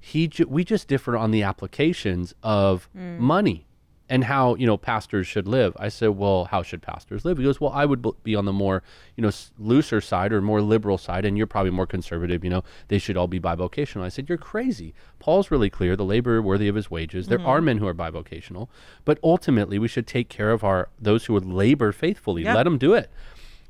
He 0.00 0.26
ju- 0.26 0.46
we 0.48 0.64
just 0.64 0.88
differ 0.88 1.18
on 1.18 1.32
the 1.32 1.42
applications 1.42 2.34
of 2.42 2.88
mm. 2.96 3.18
money 3.18 3.65
and 4.08 4.24
how 4.24 4.54
you 4.54 4.66
know 4.66 4.76
pastors 4.76 5.26
should 5.26 5.48
live. 5.48 5.76
I 5.78 5.88
said, 5.88 6.10
well, 6.10 6.46
how 6.46 6.62
should 6.62 6.82
pastors 6.82 7.24
live? 7.24 7.38
He 7.38 7.44
goes, 7.44 7.60
well, 7.60 7.72
I 7.72 7.84
would 7.84 8.06
be 8.22 8.34
on 8.36 8.44
the 8.44 8.52
more 8.52 8.82
you 9.16 9.22
know 9.22 9.30
looser 9.58 10.00
side 10.00 10.32
or 10.32 10.40
more 10.40 10.60
liberal 10.60 10.98
side, 10.98 11.24
and 11.24 11.36
you're 11.36 11.46
probably 11.46 11.72
more 11.72 11.86
conservative. 11.86 12.44
You 12.44 12.50
know, 12.50 12.64
they 12.88 12.98
should 12.98 13.16
all 13.16 13.26
be 13.26 13.40
bivocational. 13.40 14.02
I 14.02 14.08
said, 14.08 14.28
you're 14.28 14.38
crazy. 14.38 14.94
Paul's 15.18 15.50
really 15.50 15.70
clear: 15.70 15.96
the 15.96 16.04
laborer 16.04 16.40
worthy 16.40 16.68
of 16.68 16.76
his 16.76 16.90
wages. 16.90 17.26
There 17.26 17.40
are 17.40 17.58
mm-hmm. 17.58 17.66
men 17.66 17.78
who 17.78 17.86
are 17.86 17.94
bivocational, 17.94 18.68
but 19.04 19.18
ultimately 19.22 19.78
we 19.78 19.88
should 19.88 20.06
take 20.06 20.28
care 20.28 20.50
of 20.50 20.62
our 20.62 20.88
those 21.00 21.26
who 21.26 21.32
would 21.32 21.46
labor 21.46 21.92
faithfully. 21.92 22.44
Yeah. 22.44 22.54
Let 22.54 22.64
them 22.64 22.78
do 22.78 22.94
it. 22.94 23.10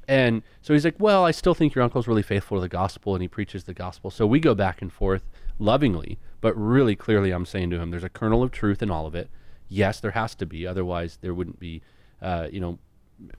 And 0.09 0.43
so 0.63 0.73
he's 0.73 0.85
like, 0.85 0.97
Well, 0.99 1.25
I 1.25 1.31
still 1.31 1.55
think 1.55 1.75
your 1.75 1.83
uncle's 1.83 2.07
really 2.07 2.23
faithful 2.23 2.57
to 2.59 2.61
the 2.61 2.69
gospel 2.69 3.15
and 3.15 3.23
he 3.23 3.29
preaches 3.29 3.65
the 3.65 3.75
gospel. 3.75 4.11
So 4.11 4.27
we 4.27 4.39
go 4.39 4.55
back 4.55 4.81
and 4.81 4.93
forth 4.93 5.23
lovingly, 5.59 6.19
but 6.41 6.55
really 6.55 6.95
clearly, 6.95 7.33
I'm 7.33 7.47
saying 7.47 7.71
to 7.71 7.81
him, 7.81 7.91
There's 7.91 8.05
a 8.05 8.09
kernel 8.09 8.43
of 8.43 8.53
truth 8.53 8.83
in 8.83 8.91
all 8.91 9.07
of 9.07 9.15
it. 9.15 9.31
Yes, 9.69 10.01
there 10.01 10.13
has 10.13 10.35
to 10.37 10.47
be. 10.47 10.67
Otherwise, 10.67 11.19
there 11.21 11.35
wouldn't 11.35 11.59
be, 11.59 11.83
uh, 12.23 12.49
you 12.51 12.61
know, 12.61 12.79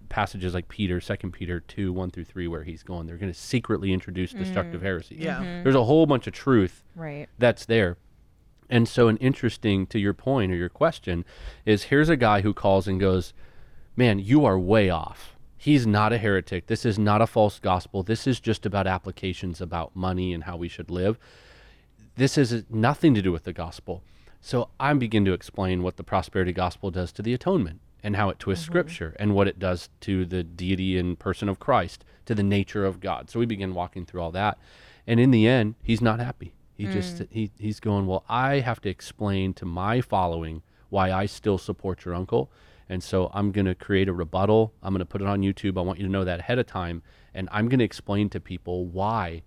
passages 0.10 0.53
like 0.53 0.67
Peter, 0.69 1.00
Second 1.00 1.31
Peter 1.31 1.60
2, 1.60 1.93
1 1.93 2.12
through 2.12 2.24
3, 2.25 2.48
where 2.48 2.63
he's 2.63 2.84
going, 2.84 3.05
They're 3.07 3.17
going 3.17 3.31
to 3.31 3.38
secretly 3.39 3.93
introduce 3.93 4.34
destructive 4.34 4.81
heresy. 4.81 5.15
Yeah. 5.19 5.62
There's 5.63 5.75
a 5.75 5.84
whole 5.84 6.05
bunch 6.05 6.27
of 6.27 6.34
truth 6.34 6.84
Right. 6.96 7.27
that's 7.38 7.65
there. 7.65 7.98
And 8.69 8.88
so, 8.88 9.07
an 9.07 9.15
interesting 9.17 9.88
to 9.88 10.00
your 10.00 10.13
point 10.13 10.51
or 10.51 10.55
your 10.55 10.67
question 10.69 11.24
is 11.65 11.84
here's 11.84 12.10
a 12.10 12.17
guy 12.17 12.41
who 12.41 12.53
calls 12.53 12.88
and 12.88 13.00
goes, 13.00 13.34
Man, 13.96 14.19
you 14.19 14.43
are 14.46 14.60
way 14.60 14.89
off. 14.89 15.36
He's 15.57 15.88
not 15.88 16.12
a 16.13 16.17
heretic. 16.17 16.67
This 16.67 16.86
is 16.86 17.00
not 17.00 17.22
a 17.22 17.27
false 17.27 17.60
gospel. 17.60 18.03
This 18.03 18.27
is 18.27 18.39
just 18.39 18.65
about 18.65 18.86
applications 18.86 19.60
about 19.62 19.96
money 19.96 20.34
and 20.34 20.43
how 20.43 20.55
we 20.57 20.67
should 20.67 20.91
live. 20.91 21.17
This 22.15 22.36
has 22.36 22.63
nothing 22.69 23.13
to 23.15 23.22
do 23.22 23.31
with 23.31 23.43
the 23.43 23.53
gospel. 23.53 24.03
So 24.41 24.70
I 24.79 24.94
begin 24.94 25.25
to 25.25 25.34
explain 25.34 25.84
what 25.84 25.98
the 25.98 26.03
prosperity 26.03 26.53
gospel 26.53 26.91
does 26.91 27.12
to 27.13 27.22
the 27.22 27.34
atonement 27.34 27.82
and 28.03 28.15
how 28.15 28.29
it 28.29 28.39
twists 28.39 28.63
mm-hmm. 28.63 28.72
scripture 28.72 29.15
and 29.20 29.34
what 29.34 29.48
it 29.48 29.60
does 29.60 29.89
to 30.01 30.25
the 30.25 30.44
deity 30.44 30.98
and 30.98 31.17
person 31.17 31.50
of 31.50 31.60
Christ, 31.60 32.06
to 32.25 32.36
the 32.36 32.44
nature 32.44 32.86
of 32.86 33.00
God. 33.00 33.29
So 33.29 33.39
we 33.39 33.46
begin 33.46 33.74
walking 33.74 34.06
through 34.06 34.22
all 34.22 34.32
that. 34.32 34.58
And 35.06 35.20
in 35.20 35.32
the 35.32 35.48
end, 35.48 35.75
he's 35.84 36.01
not 36.01 36.20
happy. 36.20 36.53
He 36.75 36.86
just 36.86 37.17
mm. 37.17 37.27
he 37.32 37.50
he's 37.58 37.79
going, 37.79 38.06
"Well, 38.06 38.24
I 38.29 38.60
have 38.60 38.79
to 38.82 38.89
explain 38.89 39.56
to 39.56 39.65
my 39.65 40.00
following 40.00 40.62
why 40.89 41.12
I 41.12 41.25
still 41.25 41.58
support 41.58 42.06
your 42.06 42.13
uncle." 42.13 42.51
And 42.88 43.01
so 43.01 43.32
I'm 43.34 43.51
going 43.51 43.65
to 43.65 43.74
create 43.74 44.08
a 44.08 44.13
rebuttal. 44.13 44.74
I'm 44.84 44.94
going 44.94 45.00
to 45.00 45.06
put 45.06 45.22
it 45.22 45.27
on 45.27 45.41
YouTube. 45.41 45.77
I 45.77 45.82
want 45.82 45.98
you 45.98 46.06
to 46.06 46.12
know 46.12 46.24
that 46.24 46.39
ahead 46.39 46.60
of 46.60 46.67
time 46.67 47.01
and 47.38 47.48
I'm 47.51 47.70
going 47.70 47.77
to 47.79 47.86
explain 47.86 48.29
to 48.32 48.39
people 48.39 48.88
why 48.88 49.44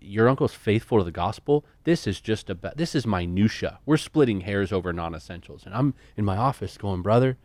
your 0.00 0.28
uncle's 0.28 0.54
faithful 0.54 0.98
to 0.98 1.04
the 1.04 1.10
gospel. 1.12 1.64
This 1.84 2.06
is 2.06 2.20
just 2.20 2.48
about 2.50 2.76
this 2.76 2.94
is 2.94 3.06
minutia. 3.06 3.78
We're 3.86 3.96
splitting 3.96 4.42
hairs 4.42 4.72
over 4.72 4.92
non-essentials, 4.92 5.64
and 5.66 5.74
I'm 5.74 5.94
in 6.16 6.24
my 6.24 6.36
office 6.36 6.76
going, 6.78 7.02
brother, 7.02 7.36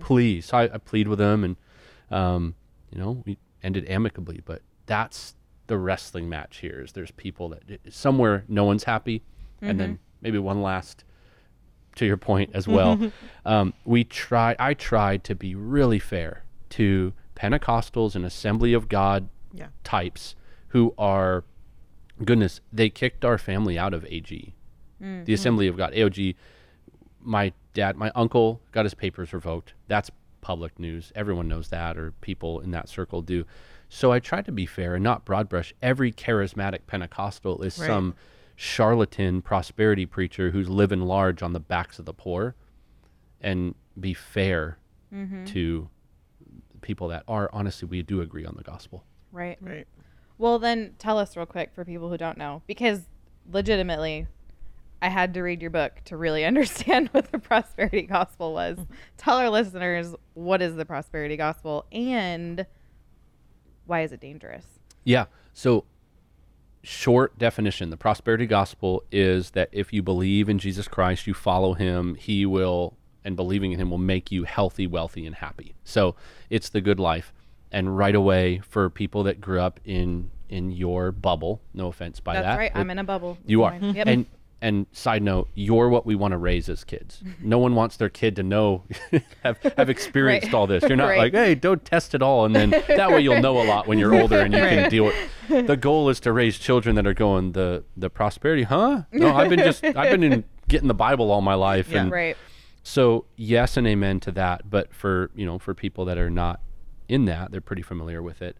please. 0.00 0.46
So 0.46 0.58
I, 0.58 0.62
I 0.64 0.78
plead 0.78 1.08
with 1.08 1.20
him, 1.20 1.44
and 1.44 1.56
um, 2.10 2.54
you 2.90 2.98
know, 2.98 3.22
we 3.26 3.38
ended 3.62 3.84
amicably. 3.88 4.40
But 4.44 4.62
that's 4.86 5.34
the 5.66 5.78
wrestling 5.78 6.28
match 6.28 6.58
here. 6.58 6.82
Is 6.84 6.92
there's 6.92 7.10
people 7.12 7.48
that 7.50 7.62
somewhere 7.92 8.44
no 8.48 8.64
one's 8.64 8.84
happy, 8.84 9.22
and 9.62 9.78
then 9.80 9.98
maybe 10.20 10.38
one 10.38 10.62
last 10.62 11.04
to 11.96 12.04
your 12.06 12.16
point 12.16 12.50
as 12.54 12.66
well. 12.66 12.98
um, 13.46 13.72
we 13.84 14.04
try. 14.04 14.56
I 14.58 14.74
tried 14.74 15.22
to 15.24 15.34
be 15.34 15.54
really 15.54 15.98
fair 16.00 16.44
to 16.70 17.12
Pentecostals 17.36 18.14
and 18.16 18.24
Assembly 18.24 18.72
of 18.72 18.88
God 18.88 19.28
Yeah. 19.52 19.68
types 19.84 20.34
who 20.68 20.92
are 20.98 21.44
goodness 22.22 22.60
they 22.72 22.90
kicked 22.90 23.24
our 23.24 23.38
family 23.38 23.78
out 23.78 23.94
of 23.94 24.04
ag 24.04 24.28
the 25.00 25.04
mm-hmm. 25.04 25.32
assembly 25.32 25.66
of 25.66 25.76
god 25.76 25.92
aog 25.94 26.34
my 27.24 27.52
dad 27.72 27.96
my 27.96 28.10
uncle 28.14 28.60
got 28.72 28.84
his 28.84 28.94
papers 28.94 29.32
revoked. 29.32 29.74
That's 29.88 30.10
public 30.40 30.78
news. 30.78 31.10
Everyone 31.14 31.48
knows 31.48 31.68
that 31.68 31.96
or 31.96 32.12
people 32.20 32.60
in 32.60 32.70
that 32.72 32.88
circle 32.88 33.22
do. 33.22 33.44
So 33.88 34.12
i 34.12 34.18
tried 34.18 34.46
to 34.46 34.52
be 34.52 34.66
fair 34.66 34.94
and 34.94 35.04
not 35.04 35.24
broad 35.24 35.48
brush 35.48 35.74
every 35.82 36.12
charismatic 36.12 36.86
pentecostal 36.86 37.62
is 37.62 37.78
Right. 37.78 37.86
some 37.86 38.14
charlatan 38.56 39.42
prosperity 39.42 40.06
preacher 40.06 40.50
who's 40.50 40.68
living 40.68 41.00
large 41.00 41.42
on 41.42 41.52
the 41.52 41.60
backs 41.60 41.98
of 41.98 42.04
the 42.04 42.14
poor 42.14 42.54
and 43.40 43.74
be 43.98 44.14
fair 44.14 44.78
mm-hmm. 45.12 45.44
to 45.44 45.88
people 46.82 47.08
that 47.08 47.24
are 47.26 47.50
honestly 47.52 47.88
we 47.88 48.02
do 48.02 48.20
agree 48.20 48.44
on 48.44 48.54
the 48.56 48.62
gospel. 48.62 49.04
Right. 49.32 49.58
Right. 49.60 49.86
Well, 50.38 50.58
then 50.58 50.94
tell 50.98 51.18
us 51.18 51.36
real 51.36 51.46
quick 51.46 51.72
for 51.74 51.84
people 51.84 52.08
who 52.08 52.16
don't 52.16 52.38
know, 52.38 52.62
because 52.66 53.02
legitimately, 53.50 54.26
I 55.00 55.08
had 55.08 55.34
to 55.34 55.42
read 55.42 55.60
your 55.60 55.70
book 55.70 56.00
to 56.06 56.16
really 56.16 56.44
understand 56.46 57.08
what 57.12 57.30
the 57.30 57.38
prosperity 57.38 58.02
gospel 58.02 58.52
was. 58.52 58.78
Mm-hmm. 58.78 58.94
tell 59.16 59.36
our 59.36 59.50
listeners 59.50 60.14
what 60.34 60.62
is 60.62 60.76
the 60.76 60.86
prosperity 60.86 61.36
gospel 61.36 61.86
and 61.92 62.66
why 63.86 64.00
is 64.00 64.12
it 64.12 64.20
dangerous? 64.20 64.64
Yeah. 65.04 65.26
So, 65.52 65.84
short 66.82 67.38
definition 67.38 67.90
the 67.90 67.96
prosperity 67.96 68.46
gospel 68.46 69.04
is 69.12 69.50
that 69.50 69.68
if 69.72 69.92
you 69.92 70.02
believe 70.02 70.48
in 70.48 70.58
Jesus 70.58 70.88
Christ, 70.88 71.26
you 71.26 71.34
follow 71.34 71.74
him, 71.74 72.14
he 72.14 72.46
will, 72.46 72.96
and 73.24 73.36
believing 73.36 73.72
in 73.72 73.78
him 73.78 73.90
will 73.90 73.98
make 73.98 74.32
you 74.32 74.44
healthy, 74.44 74.86
wealthy, 74.86 75.26
and 75.26 75.36
happy. 75.36 75.74
So, 75.84 76.16
it's 76.48 76.70
the 76.70 76.80
good 76.80 76.98
life. 76.98 77.32
And 77.74 77.96
right 77.98 78.14
away, 78.14 78.60
for 78.68 78.88
people 78.88 79.24
that 79.24 79.40
grew 79.40 79.60
up 79.60 79.80
in 79.84 80.30
in 80.48 80.70
your 80.70 81.10
bubble, 81.10 81.60
no 81.74 81.88
offense 81.88 82.20
by 82.20 82.34
that. 82.34 82.42
That's 82.42 82.54
that. 82.54 82.58
right. 82.58 82.72
I'm 82.74 82.90
in 82.90 82.98
a 82.98 83.04
bubble. 83.04 83.36
you 83.44 83.64
are. 83.64 83.74
Yep. 83.74 84.06
And 84.06 84.26
and 84.62 84.86
side 84.92 85.22
note, 85.22 85.48
you're 85.54 85.90
what 85.90 86.06
we 86.06 86.14
want 86.14 86.32
to 86.32 86.38
raise 86.38 86.68
as 86.70 86.84
kids. 86.84 87.20
Mm-hmm. 87.22 87.48
No 87.48 87.58
one 87.58 87.74
wants 87.74 87.96
their 87.98 88.08
kid 88.08 88.36
to 88.36 88.42
know 88.42 88.84
have 89.42 89.58
have 89.76 89.90
experienced 89.96 90.46
Right. 90.46 90.54
all 90.54 90.66
this. 90.66 90.84
You're 90.84 90.96
not 90.96 91.08
Right. 91.08 91.18
like, 91.18 91.32
hey, 91.34 91.54
don't 91.56 91.84
test 91.84 92.14
it 92.14 92.22
all, 92.22 92.44
and 92.46 92.54
then 92.54 92.70
that 92.70 93.10
way 93.10 93.20
you'll 93.20 93.42
know 93.42 93.60
a 93.60 93.66
lot 93.66 93.86
when 93.88 93.98
you're 93.98 94.14
older 94.20 94.38
and 94.40 94.54
you 94.54 94.60
can 94.60 94.88
deal 94.88 95.04
with. 95.06 95.66
The 95.66 95.76
goal 95.76 96.08
is 96.08 96.20
to 96.20 96.32
raise 96.32 96.58
children 96.58 96.94
that 96.96 97.06
are 97.06 97.12
going 97.14 97.52
the 97.52 97.84
the 97.96 98.08
prosperity, 98.08 98.62
huh? 98.62 99.02
No, 99.12 99.34
I've 99.34 99.50
been 99.50 99.58
just 99.58 99.84
I've 99.84 100.10
been 100.12 100.22
in 100.22 100.44
getting 100.68 100.88
the 100.88 100.94
Bible 100.94 101.30
all 101.32 101.40
my 101.42 101.54
life, 101.54 101.90
Yeah. 101.90 102.02
and 102.02 102.10
right. 102.12 102.36
so 102.84 103.24
yes 103.36 103.76
and 103.76 103.86
amen 103.86 104.20
to 104.20 104.30
that. 104.32 104.70
But 104.70 104.94
for 104.94 105.30
you 105.34 105.44
know 105.44 105.58
for 105.58 105.74
people 105.74 106.04
that 106.06 106.16
are 106.18 106.30
not 106.30 106.60
in 107.08 107.24
that, 107.26 107.50
they're 107.50 107.60
pretty 107.60 107.82
familiar 107.82 108.22
with 108.22 108.42
it. 108.42 108.56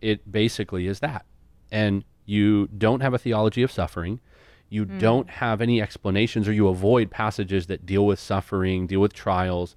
It 0.00 0.30
basically 0.30 0.86
is 0.86 1.00
that, 1.00 1.26
and 1.70 2.04
you 2.24 2.68
don't 2.68 3.00
have 3.00 3.14
a 3.14 3.18
theology 3.18 3.62
of 3.62 3.72
suffering. 3.72 4.20
You 4.68 4.84
hmm. 4.84 4.98
don't 4.98 5.30
have 5.30 5.60
any 5.60 5.80
explanations, 5.80 6.46
or 6.46 6.52
you 6.52 6.68
avoid 6.68 7.10
passages 7.10 7.66
that 7.66 7.86
deal 7.86 8.06
with 8.06 8.18
suffering, 8.18 8.86
deal 8.86 9.00
with 9.00 9.12
trials. 9.12 9.74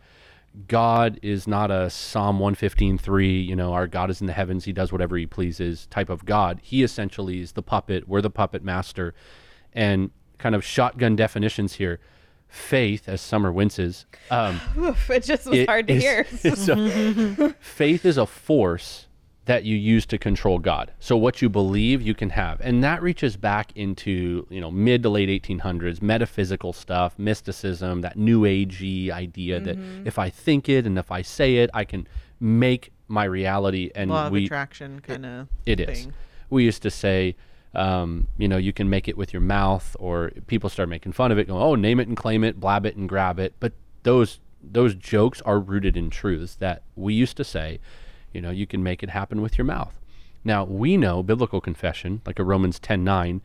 God 0.67 1.17
is 1.21 1.47
not 1.47 1.71
a 1.71 1.89
Psalm 1.89 2.39
115.3, 2.39 3.45
you 3.45 3.55
know, 3.55 3.71
our 3.71 3.87
God 3.87 4.09
is 4.09 4.19
in 4.19 4.27
the 4.27 4.33
heavens, 4.33 4.65
he 4.65 4.73
does 4.73 4.91
whatever 4.91 5.15
he 5.15 5.25
pleases 5.25 5.87
type 5.87 6.09
of 6.09 6.25
God. 6.25 6.59
He 6.61 6.83
essentially 6.83 7.39
is 7.39 7.53
the 7.53 7.63
puppet, 7.63 8.07
we're 8.07 8.21
the 8.21 8.29
puppet 8.29 8.61
master. 8.61 9.13
And 9.71 10.11
kind 10.41 10.55
of 10.55 10.65
shotgun 10.65 11.15
definitions 11.15 11.73
here. 11.73 11.99
Faith, 12.51 13.07
as 13.07 13.21
Summer 13.21 13.49
winces, 13.51 14.05
um, 14.29 14.59
Oof, 14.77 15.09
it 15.09 15.23
just 15.23 15.45
was 15.47 15.59
it 15.59 15.69
hard 15.69 15.87
to 15.87 15.93
is- 15.93 16.03
hear. 16.03 16.27
is 16.43 16.67
a- 16.69 17.55
faith 17.61 18.05
is 18.05 18.17
a 18.17 18.25
force 18.25 19.07
that 19.45 19.63
you 19.63 19.75
use 19.77 20.05
to 20.05 20.17
control 20.17 20.59
God. 20.59 20.91
So 20.99 21.15
what 21.15 21.41
you 21.41 21.47
believe, 21.49 22.01
you 22.01 22.13
can 22.13 22.29
have, 22.31 22.59
and 22.61 22.83
that 22.83 23.01
reaches 23.01 23.37
back 23.37 23.71
into 23.75 24.45
you 24.49 24.59
know 24.59 24.69
mid 24.69 25.01
to 25.03 25.09
late 25.09 25.29
1800s 25.29 26.01
metaphysical 26.01 26.73
stuff, 26.73 27.17
mysticism, 27.17 28.01
that 28.01 28.17
New 28.17 28.41
Agey 28.41 29.09
idea 29.11 29.61
that 29.61 29.77
if 30.05 30.19
I 30.19 30.29
think 30.29 30.67
it 30.67 30.85
and 30.85 30.99
if 30.99 31.09
I 31.09 31.21
say 31.21 31.57
it, 31.57 31.69
I 31.73 31.85
can 31.85 32.05
make 32.41 32.91
my 33.07 33.23
reality. 33.23 33.91
And 33.95 34.11
Law 34.11 34.25
of 34.27 34.33
we 34.33 34.43
attraction 34.45 34.99
kind 34.99 35.25
of. 35.25 35.47
it 35.65 35.79
is. 35.79 36.07
We 36.49 36.65
used 36.65 36.81
to 36.83 36.91
say, 36.91 37.37
um, 37.73 38.27
you 38.37 38.47
know, 38.47 38.57
you 38.57 38.73
can 38.73 38.89
make 38.89 39.07
it 39.07 39.17
with 39.17 39.33
your 39.33 39.41
mouth, 39.41 39.95
or 39.99 40.31
people 40.47 40.69
start 40.69 40.89
making 40.89 41.13
fun 41.13 41.31
of 41.31 41.37
it, 41.37 41.47
going, 41.47 41.61
"Oh, 41.61 41.75
name 41.75 41.99
it 41.99 42.07
and 42.07 42.17
claim 42.17 42.43
it, 42.43 42.59
blab 42.59 42.85
it 42.85 42.95
and 42.95 43.07
grab 43.07 43.39
it." 43.39 43.53
But 43.59 43.73
those 44.03 44.39
those 44.63 44.93
jokes 44.93 45.41
are 45.41 45.59
rooted 45.59 45.97
in 45.97 46.09
truths 46.09 46.55
that 46.55 46.83
we 46.95 47.13
used 47.13 47.37
to 47.37 47.43
say. 47.43 47.79
You 48.33 48.41
know, 48.41 48.51
you 48.51 48.67
can 48.67 48.83
make 48.83 49.03
it 49.03 49.09
happen 49.09 49.41
with 49.41 49.57
your 49.57 49.65
mouth. 49.65 49.99
Now 50.43 50.63
we 50.63 50.97
know 50.97 51.23
biblical 51.23 51.61
confession, 51.61 52.21
like 52.25 52.39
a 52.39 52.43
Romans 52.43 52.79
ten 52.79 53.03
nine, 53.03 53.41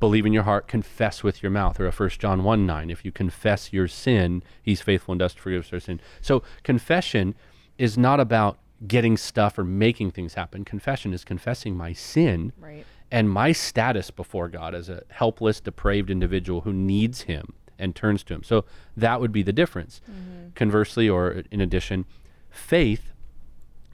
believe 0.00 0.26
in 0.26 0.32
your 0.32 0.44
heart, 0.44 0.66
confess 0.66 1.22
with 1.22 1.42
your 1.42 1.50
mouth, 1.50 1.78
or 1.78 1.86
a 1.86 1.92
First 1.92 2.20
John 2.20 2.42
one 2.42 2.66
nine. 2.66 2.90
If 2.90 3.04
you 3.04 3.12
confess 3.12 3.72
your 3.72 3.86
sin, 3.86 4.42
He's 4.62 4.80
faithful 4.80 5.12
and 5.12 5.20
does 5.20 5.34
forgive 5.34 5.64
us 5.64 5.72
our 5.72 5.80
sin. 5.80 6.00
So 6.20 6.42
confession 6.64 7.34
is 7.78 7.96
not 7.96 8.18
about 8.18 8.58
getting 8.86 9.16
stuff 9.16 9.58
or 9.58 9.64
making 9.64 10.12
things 10.12 10.34
happen. 10.34 10.64
Confession 10.64 11.12
is 11.12 11.24
confessing 11.24 11.76
my 11.76 11.92
sin 11.92 12.52
Right. 12.60 12.84
And 13.10 13.30
my 13.30 13.52
status 13.52 14.10
before 14.10 14.48
God 14.48 14.74
as 14.74 14.88
a 14.88 15.02
helpless, 15.08 15.60
depraved 15.60 16.10
individual 16.10 16.62
who 16.62 16.72
needs 16.72 17.22
Him 17.22 17.54
and 17.78 17.94
turns 17.94 18.24
to 18.24 18.34
him. 18.34 18.42
So 18.42 18.64
that 18.96 19.20
would 19.20 19.32
be 19.32 19.42
the 19.42 19.52
difference. 19.52 20.00
Mm-hmm. 20.10 20.50
Conversely, 20.54 21.08
or 21.08 21.42
in 21.50 21.60
addition, 21.60 22.04
faith 22.50 23.12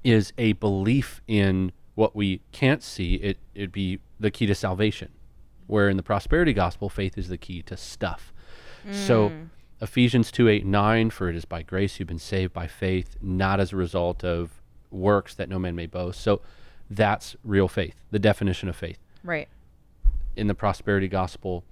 is 0.02 0.32
a 0.38 0.54
belief 0.54 1.20
in 1.28 1.72
what 1.94 2.16
we 2.16 2.40
can't 2.52 2.82
see. 2.82 3.14
It 3.16 3.38
it'd 3.54 3.72
be 3.72 4.00
the 4.18 4.30
key 4.30 4.46
to 4.46 4.54
salvation. 4.54 5.10
Where 5.66 5.88
in 5.88 5.96
the 5.96 6.02
prosperity 6.02 6.52
gospel, 6.52 6.88
faith 6.88 7.16
is 7.16 7.28
the 7.28 7.38
key 7.38 7.62
to 7.62 7.76
stuff. 7.76 8.32
So 8.90 9.30
mm. 9.30 9.48
Ephesians 9.80 10.30
2 10.30 10.48
8 10.48 10.66
9, 10.66 11.10
for 11.10 11.28
it 11.28 11.36
is 11.36 11.44
by 11.44 11.62
grace 11.62 11.98
you've 11.98 12.08
been 12.08 12.18
saved 12.18 12.52
by 12.52 12.66
faith, 12.66 13.16
not 13.22 13.60
as 13.60 13.72
a 13.72 13.76
result 13.76 14.24
of 14.24 14.60
works 14.90 15.34
that 15.34 15.48
no 15.48 15.58
man 15.58 15.74
may 15.74 15.86
boast. 15.86 16.20
So 16.20 16.42
that's 16.90 17.34
real 17.42 17.66
faith, 17.66 17.94
the 18.10 18.18
definition 18.18 18.68
of 18.68 18.76
faith. 18.76 18.98
Right. 19.24 19.48
In 20.36 20.46
the 20.46 20.54
prosperity 20.54 21.08
gospel, 21.08 21.64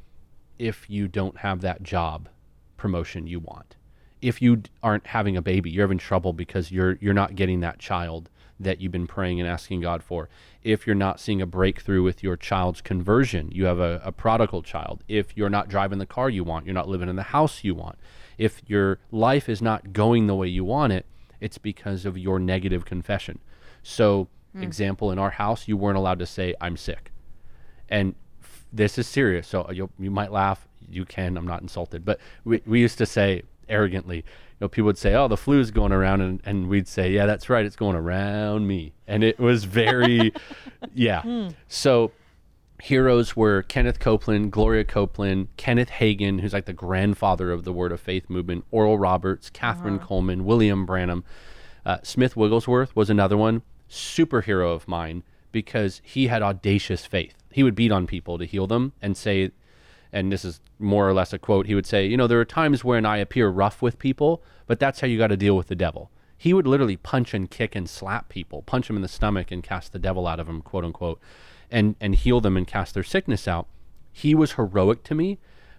if 0.58 0.88
you 0.88 1.06
don't 1.06 1.38
have 1.38 1.60
that 1.60 1.82
job 1.82 2.28
promotion 2.76 3.26
you 3.26 3.38
want, 3.38 3.76
if 4.20 4.40
you 4.40 4.56
d- 4.56 4.70
aren't 4.82 5.08
having 5.08 5.36
a 5.36 5.42
baby, 5.42 5.70
you're 5.70 5.84
having 5.84 5.98
trouble 5.98 6.32
because 6.32 6.72
you're 6.72 6.96
you're 7.00 7.14
not 7.14 7.34
getting 7.34 7.60
that 7.60 7.78
child 7.78 8.30
that 8.58 8.80
you've 8.80 8.92
been 8.92 9.08
praying 9.08 9.40
and 9.40 9.48
asking 9.48 9.80
God 9.80 10.02
for. 10.02 10.28
If 10.62 10.86
you're 10.86 10.94
not 10.94 11.18
seeing 11.18 11.42
a 11.42 11.46
breakthrough 11.46 12.02
with 12.02 12.22
your 12.22 12.36
child's 12.36 12.80
conversion, 12.80 13.50
you 13.50 13.64
have 13.64 13.80
a, 13.80 14.00
a 14.04 14.12
prodigal 14.12 14.62
child. 14.62 15.02
If 15.08 15.36
you're 15.36 15.50
not 15.50 15.68
driving 15.68 15.98
the 15.98 16.06
car 16.06 16.30
you 16.30 16.44
want, 16.44 16.64
you're 16.64 16.74
not 16.74 16.88
living 16.88 17.08
in 17.08 17.16
the 17.16 17.22
house 17.24 17.64
you 17.64 17.74
want. 17.74 17.98
If 18.38 18.62
your 18.68 18.98
life 19.10 19.48
is 19.48 19.60
not 19.60 19.92
going 19.92 20.28
the 20.28 20.36
way 20.36 20.46
you 20.46 20.64
want 20.64 20.92
it, 20.92 21.06
it's 21.40 21.58
because 21.58 22.06
of 22.06 22.16
your 22.16 22.38
negative 22.38 22.84
confession. 22.84 23.40
So, 23.82 24.28
hmm. 24.52 24.62
example, 24.62 25.10
in 25.10 25.18
our 25.18 25.30
house, 25.30 25.66
you 25.66 25.76
weren't 25.76 25.98
allowed 25.98 26.20
to 26.20 26.26
say, 26.26 26.54
I'm 26.60 26.76
sick 26.76 27.12
and 27.92 28.14
f- 28.42 28.64
this 28.72 28.98
is 28.98 29.06
serious. 29.06 29.46
So 29.46 29.70
you 29.70 29.90
you 29.98 30.10
might 30.10 30.32
laugh. 30.32 30.66
You 30.90 31.04
can. 31.04 31.36
I'm 31.36 31.46
not 31.46 31.62
insulted. 31.62 32.04
But 32.04 32.18
we 32.44 32.62
we 32.66 32.80
used 32.80 32.98
to 32.98 33.06
say 33.06 33.42
arrogantly. 33.68 34.16
You 34.16 34.22
know, 34.62 34.68
people 34.68 34.86
would 34.86 34.98
say, 34.98 35.14
"Oh, 35.14 35.28
the 35.28 35.36
flu's 35.36 35.70
going 35.70 35.92
around," 35.92 36.22
and, 36.22 36.40
and 36.44 36.68
we'd 36.68 36.88
say, 36.88 37.12
"Yeah, 37.12 37.26
that's 37.26 37.48
right. 37.48 37.64
It's 37.64 37.76
going 37.76 37.96
around 37.96 38.66
me." 38.66 38.94
And 39.06 39.22
it 39.22 39.38
was 39.38 39.64
very, 39.64 40.32
yeah. 40.94 41.50
So 41.68 42.12
heroes 42.80 43.36
were 43.36 43.62
Kenneth 43.62 44.00
Copeland, 44.00 44.50
Gloria 44.50 44.84
Copeland, 44.84 45.48
Kenneth 45.56 45.90
Hagin, 45.90 46.40
who's 46.40 46.52
like 46.52 46.64
the 46.64 46.72
grandfather 46.72 47.52
of 47.52 47.62
the 47.64 47.72
Word 47.72 47.92
of 47.92 48.00
Faith 48.00 48.28
movement, 48.28 48.64
Oral 48.72 48.98
Roberts, 48.98 49.50
Kathryn 49.50 50.00
Kuhlman, 50.00 50.42
William 50.42 50.84
Branham. 50.86 51.22
Uh, 51.84 51.98
Smith 52.02 52.36
Wigglesworth 52.36 52.94
was 52.96 53.10
another 53.10 53.36
one, 53.36 53.62
superhero 53.88 54.74
of 54.74 54.88
mine, 54.88 55.22
because 55.52 56.00
he 56.04 56.26
had 56.28 56.42
audacious 56.42 57.04
faith. 57.06 57.41
He 57.52 57.62
would 57.62 57.74
beat 57.74 57.92
on 57.92 58.06
people 58.06 58.38
to 58.38 58.44
heal 58.44 58.66
them 58.66 58.92
and 59.00 59.16
say, 59.16 59.50
and 60.12 60.30
this 60.30 60.44
is 60.44 60.60
more 60.78 61.08
or 61.08 61.14
less 61.14 61.32
a 61.32 61.38
quote, 61.38 61.66
he 61.66 61.74
would 61.74 61.86
say, 61.86 62.06
You 62.06 62.16
know, 62.16 62.26
there 62.26 62.40
are 62.40 62.44
times 62.44 62.84
when 62.84 63.06
I 63.06 63.16
appear 63.16 63.48
rough 63.48 63.80
with 63.80 63.98
people, 63.98 64.42
but 64.66 64.78
that's 64.78 65.00
how 65.00 65.06
you 65.06 65.18
got 65.18 65.28
to 65.28 65.36
deal 65.36 65.56
with 65.56 65.68
the 65.68 65.74
devil. 65.74 66.10
He 66.36 66.52
would 66.52 66.66
literally 66.66 66.96
punch 66.96 67.34
and 67.34 67.50
kick 67.50 67.74
and 67.74 67.88
slap 67.88 68.28
people, 68.28 68.62
punch 68.62 68.88
them 68.88 68.96
in 68.96 69.02
the 69.02 69.08
stomach 69.08 69.50
and 69.50 69.62
cast 69.62 69.92
the 69.92 69.98
devil 69.98 70.26
out 70.26 70.40
of 70.40 70.48
them, 70.48 70.60
quote 70.60 70.84
unquote, 70.84 71.20
and, 71.70 71.96
and 72.00 72.14
heal 72.14 72.40
them 72.40 72.56
and 72.56 72.66
cast 72.66 72.94
their 72.94 73.04
sickness 73.04 73.48
out. 73.48 73.68
He 74.12 74.34
was 74.34 74.52
heroic 74.52 75.04
to 75.04 75.14
me 75.14 75.38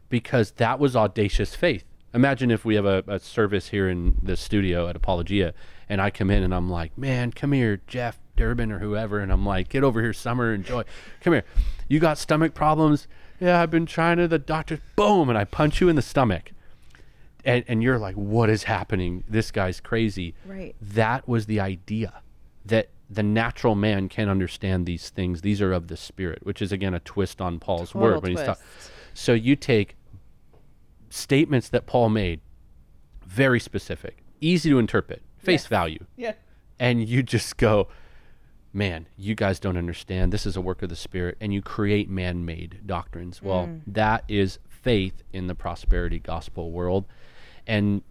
because 0.10 0.52
that 0.52 0.80
was 0.80 0.96
audacious 0.96 1.54
faith. 1.54 1.84
Imagine 2.14 2.50
if 2.50 2.64
we 2.64 2.76
have 2.76 2.86
a, 2.86 3.04
a 3.08 3.20
service 3.20 3.70
here 3.70 3.90
in 3.90 4.18
the 4.24 4.38
studio 4.38 4.88
at 4.88 4.96
Apologia, 4.96 5.54
and 5.90 6.00
I 6.00 6.12
come 6.12 6.32
in 6.32 6.44
and 6.44 6.54
I'm 6.54 6.70
like, 6.70 6.98
man, 6.98 7.32
come 7.32 7.52
here, 7.52 7.82
Jeff 7.88 8.20
Durbin 8.36 8.72
or 8.72 8.80
whoever, 8.80 9.20
and 9.20 9.32
I'm 9.32 9.46
like, 9.46 9.70
get 9.70 9.84
over 9.84 10.02
here, 10.02 10.14
Summer 10.14 10.54
enjoy. 10.54 10.84
Come 11.22 11.34
here. 11.34 11.44
You 11.88 12.00
got 12.00 12.18
stomach 12.18 12.54
problems? 12.54 13.08
Yeah, 13.40 13.62
I've 13.62 13.70
been 13.72 13.86
trying 13.86 14.18
to 14.18 14.28
the 14.28 14.40
doctor. 14.40 14.80
Boom, 14.96 15.30
and 15.30 15.38
I 15.38 15.44
punch 15.44 15.82
you 15.82 15.90
in 15.90 15.96
the 15.96 16.02
stomach, 16.02 16.52
and 17.46 17.64
and 17.68 17.84
you're 17.84 18.00
like, 18.00 18.16
what 18.16 18.50
is 18.50 18.64
happening? 18.64 19.24
This 19.28 19.52
guy's 19.52 19.80
crazy. 19.80 20.34
Right. 20.46 20.76
That 20.82 21.28
was 21.28 21.46
the 21.46 21.60
idea 21.60 22.22
that 22.66 22.90
the 23.10 23.24
natural 23.24 23.76
man 23.76 24.10
can't 24.10 24.30
understand 24.30 24.86
these 24.86 25.10
things. 25.10 25.42
These 25.42 25.62
are 25.62 25.74
of 25.74 25.88
the 25.88 25.98
spirit, 25.98 26.40
which 26.46 26.62
is 26.62 26.72
again 26.72 26.94
a 26.94 27.00
twist 27.00 27.42
on 27.42 27.60
Paul's 27.60 27.92
Total 27.92 28.02
word 28.14 28.22
when 28.24 28.32
he's 28.32 28.42
talking. 28.44 28.64
So 29.14 29.34
you 29.34 29.56
take 29.56 29.96
statements 31.10 31.70
that 31.70 31.86
Paul 31.86 32.10
made, 32.10 32.40
very 33.26 33.60
specific, 33.60 34.24
easy 34.42 34.70
to 34.72 34.80
interpret, 34.80 35.22
face 35.38 35.64
Yes. 35.64 35.68
value, 35.68 36.06
Yeah. 36.18 36.34
and 36.80 37.08
you 37.08 37.22
just 37.22 37.58
go, 37.58 37.88
man, 38.74 39.08
you 39.18 39.36
guys 39.36 39.60
don't 39.60 39.78
understand. 39.78 40.34
This 40.34 40.46
is 40.46 40.56
a 40.58 40.62
work 40.62 40.82
of 40.82 40.90
the 40.90 40.96
Spirit, 40.96 41.38
and 41.40 41.54
you 41.54 41.62
create 41.62 42.10
man 42.10 42.44
made 42.46 42.80
doctrines. 42.86 43.42
Well, 43.42 43.68
Mm. 43.68 43.82
that 43.88 44.24
is 44.28 44.60
faith 44.68 45.24
in 45.32 45.48
the 45.48 45.56
prosperity 45.56 46.20
gospel 46.20 46.72
world. 46.72 47.06
And 47.68 48.02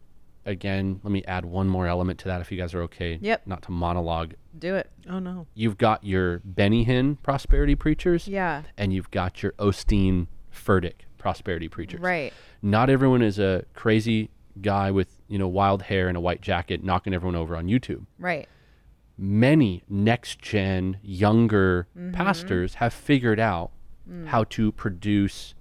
again, 0.46 1.00
let 1.02 1.10
me 1.12 1.22
add 1.24 1.44
one 1.44 1.68
more 1.68 1.86
element 1.86 2.18
to 2.20 2.24
that 2.28 2.40
if 2.40 2.50
you 2.50 2.58
guys 2.58 2.74
are 2.74 2.82
okay. 2.82 3.18
Yep. 3.20 3.46
Not 3.46 3.62
to 3.62 3.70
monologue. 3.72 4.34
Do 4.58 4.74
it. 4.74 4.90
Oh 5.08 5.18
no. 5.18 5.46
You've 5.54 5.78
got 5.78 6.04
your 6.04 6.40
Benny 6.44 6.84
Hinn 6.86 7.16
prosperity 7.22 7.74
preachers, 7.74 8.26
Yeah. 8.28 8.62
and 8.76 8.92
you've 8.92 9.10
got 9.10 9.42
your 9.42 9.52
Osteen 9.52 10.26
Furtick 10.52 11.06
prosperity 11.18 11.68
preachers 11.68 12.00
Right. 12.00 12.32
not 12.60 12.90
everyone 12.90 13.22
is 13.22 13.38
a 13.38 13.64
crazy 13.74 14.28
guy 14.60 14.90
with 14.90 15.20
you 15.28 15.38
know 15.38 15.46
wild 15.48 15.82
hair 15.82 16.08
and 16.08 16.16
a 16.16 16.20
white 16.20 16.40
jacket 16.42 16.82
knocking 16.84 17.14
everyone 17.14 17.36
over 17.36 17.56
on 17.56 17.66
YouTube. 17.68 18.04
Right. 18.18 18.48
Many 19.18 19.84
next 19.88 20.40
gen 20.40 20.98
younger 21.02 21.86
mm-hmm. 21.96 22.12
pastors 22.12 22.74
have 22.74 22.92
figured 22.92 23.38
out 23.38 23.70
mm. 24.08 24.26
how 24.26 24.44
to 24.44 24.72
produce 24.72 25.54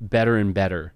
better 0.00 0.36
and 0.36 0.52
better 0.54 0.92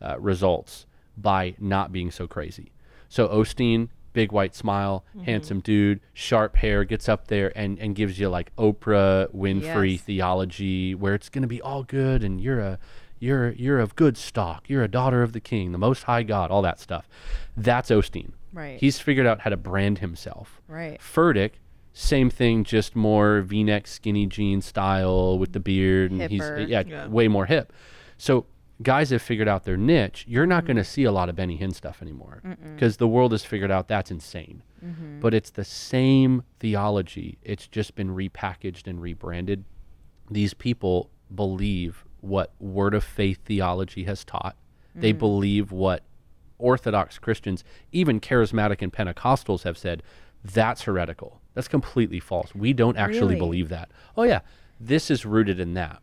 uh, 0.00 0.18
results 0.18 0.86
by 1.16 1.54
not 1.58 1.92
being 1.92 2.10
so 2.10 2.26
crazy. 2.26 2.72
So 3.08 3.28
Osteen, 3.28 3.88
big 4.12 4.32
white 4.32 4.54
smile, 4.54 5.04
mm-hmm. 5.10 5.24
handsome 5.24 5.60
dude, 5.60 6.00
sharp 6.12 6.56
hair, 6.56 6.84
gets 6.84 7.08
up 7.08 7.28
there 7.28 7.52
and, 7.56 7.78
and 7.78 7.94
gives 7.94 8.18
you 8.18 8.28
like 8.28 8.54
Oprah 8.56 9.32
Winfrey 9.34 9.92
Yes. 9.92 10.02
theology 10.02 10.94
where 10.94 11.14
it's 11.14 11.28
going 11.28 11.42
to 11.42 11.48
be 11.48 11.60
all 11.60 11.84
good 11.84 12.24
and 12.24 12.40
you're 12.40 12.60
a 12.60 12.78
you're 13.22 13.52
you're 13.52 13.78
of 13.78 13.94
good 13.94 14.16
stock. 14.16 14.68
You're 14.68 14.82
a 14.82 14.88
daughter 14.88 15.22
of 15.22 15.32
the 15.32 15.40
king, 15.40 15.72
the 15.72 15.78
most 15.78 16.04
high 16.04 16.24
God, 16.24 16.50
all 16.50 16.62
that 16.62 16.80
stuff. 16.80 17.08
That's 17.56 17.90
Osteen. 17.90 18.32
Right. 18.52 18.78
He's 18.78 18.98
figured 18.98 19.26
out 19.26 19.40
how 19.40 19.50
to 19.50 19.56
brand 19.56 19.98
himself. 19.98 20.60
Right. 20.66 21.00
Furtick, 21.00 21.52
same 21.92 22.28
thing, 22.28 22.64
just 22.64 22.96
more 22.96 23.40
V-neck, 23.40 23.86
skinny 23.86 24.26
jean 24.26 24.60
style 24.60 25.38
with 25.38 25.52
the 25.52 25.60
beard, 25.60 26.10
and 26.10 26.20
Hipper. 26.20 26.58
he's 26.58 26.68
yeah, 26.68 26.82
Yeah. 26.86 27.06
way 27.06 27.28
more 27.28 27.46
hip. 27.46 27.72
So 28.18 28.46
guys 28.82 29.10
have 29.10 29.22
figured 29.22 29.48
out 29.48 29.64
their 29.64 29.76
niche. 29.76 30.24
You're 30.28 30.46
not 30.46 30.64
going 30.64 30.76
to 30.76 30.82
mm-hmm. 30.82 30.90
see 30.90 31.04
a 31.04 31.12
lot 31.12 31.28
of 31.28 31.36
Benny 31.36 31.56
Hinn 31.56 31.72
stuff 31.72 32.02
anymore 32.02 32.42
because 32.74 32.96
the 32.96 33.08
world 33.08 33.32
has 33.32 33.44
figured 33.44 33.70
out 33.70 33.86
that's 33.88 34.10
insane. 34.10 34.62
Mm-hmm. 34.84 35.20
But 35.20 35.32
it's 35.32 35.50
the 35.50 35.64
same 35.64 36.42
theology. 36.58 37.38
It's 37.42 37.68
just 37.68 37.94
been 37.94 38.08
repackaged 38.10 38.86
and 38.88 39.00
rebranded. 39.00 39.64
These 40.30 40.54
people 40.54 41.10
believe 41.34 42.04
what 42.22 42.52
word 42.58 42.94
of 42.94 43.04
faith 43.04 43.40
theology 43.44 44.04
has 44.04 44.24
taught. 44.24 44.56
They 44.94 45.12
mm. 45.12 45.18
believe 45.18 45.70
what 45.72 46.02
Orthodox 46.58 47.18
Christians, 47.18 47.64
even 47.90 48.20
charismatic 48.20 48.80
and 48.80 48.92
Pentecostals 48.92 49.64
have 49.64 49.76
said, 49.76 50.02
that's 50.44 50.82
heretical. 50.82 51.40
That's 51.54 51.68
completely 51.68 52.20
false. 52.20 52.54
We 52.54 52.72
don't 52.72 52.96
actually 52.96 53.34
Really? 53.34 53.38
believe 53.38 53.68
that. 53.68 53.90
Oh, 54.16 54.22
yeah. 54.22 54.40
This 54.80 55.10
is 55.10 55.26
rooted 55.26 55.60
in 55.60 55.74
that. 55.74 56.00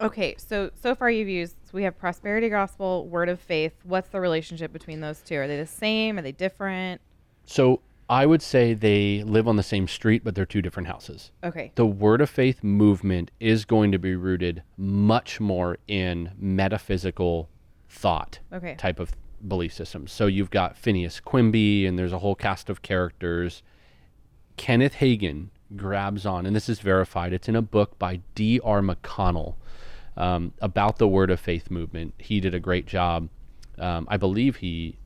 Okay, 0.00 0.34
so 0.38 0.70
so 0.80 0.94
far 0.94 1.10
you've 1.10 1.28
used 1.28 1.56
so 1.62 1.72
we 1.74 1.82
have 1.82 1.98
prosperity 1.98 2.48
gospel, 2.48 3.06
word 3.08 3.28
of 3.28 3.38
faith. 3.38 3.74
What's 3.84 4.08
the 4.08 4.18
relationship 4.18 4.72
between 4.72 5.00
those 5.00 5.20
two? 5.20 5.36
Are 5.36 5.46
they 5.46 5.58
the 5.58 5.66
same? 5.66 6.16
Are 6.16 6.22
they 6.22 6.32
different? 6.32 7.02
So 7.44 7.82
I 8.10 8.26
would 8.26 8.42
say 8.42 8.74
they 8.74 9.22
live 9.22 9.46
on 9.46 9.54
the 9.54 9.62
same 9.62 9.86
street, 9.86 10.24
but 10.24 10.34
they're 10.34 10.44
two 10.44 10.60
different 10.60 10.88
houses. 10.88 11.30
Okay. 11.44 11.70
The 11.76 11.86
Word 11.86 12.20
of 12.20 12.28
Faith 12.28 12.64
movement 12.64 13.30
is 13.38 13.64
going 13.64 13.92
to 13.92 13.98
be 14.00 14.16
rooted 14.16 14.64
much 14.76 15.38
more 15.38 15.78
in 15.86 16.32
metaphysical 16.36 17.48
thought 17.88 18.40
Okay. 18.52 18.74
type 18.74 18.98
of 18.98 19.12
belief 19.46 19.72
systems. 19.72 20.10
So 20.10 20.26
you've 20.26 20.50
got 20.50 20.76
Phineas 20.76 21.20
Quimby, 21.20 21.86
and 21.86 21.96
there's 21.96 22.12
a 22.12 22.18
whole 22.18 22.34
cast 22.34 22.68
of 22.68 22.82
characters. 22.82 23.62
Kenneth 24.56 24.94
Hagin 24.96 25.50
grabs 25.76 26.26
on, 26.26 26.46
and 26.46 26.54
this 26.54 26.68
is 26.68 26.80
verified. 26.80 27.32
It's 27.32 27.48
in 27.48 27.54
a 27.54 27.62
book 27.62 27.96
by 27.98 28.20
D.R. 28.34 28.80
McConnell 28.82 29.54
um, 30.16 30.52
about 30.60 30.98
the 30.98 31.06
Word 31.08 31.30
of 31.30 31.38
Faith 31.38 31.70
movement. 31.70 32.14
He 32.18 32.40
did 32.40 32.54
a 32.54 32.60
great 32.60 32.86
job. 32.86 33.28
Um, 33.78 34.06
I 34.10 34.16
believe 34.16 34.56
he 34.56 34.98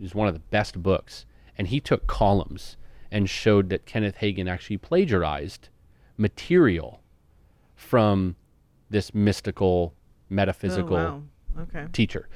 is 0.00 0.14
one 0.14 0.28
of 0.28 0.34
the 0.34 0.40
best 0.40 0.82
books. 0.82 1.26
And 1.58 1.68
he 1.68 1.80
took 1.80 2.06
columns 2.06 2.76
and 3.10 3.30
showed 3.30 3.70
that 3.70 3.86
Kenneth 3.86 4.16
Hagin 4.16 4.48
actually 4.48 4.76
plagiarized 4.78 5.68
material 6.16 7.00
from 7.74 8.36
this 8.90 9.14
mystical, 9.14 9.94
metaphysical 10.28 10.96
Oh, 10.96 11.22
wow. 11.56 11.62
Okay. 11.62 11.86
teacher 11.92 12.28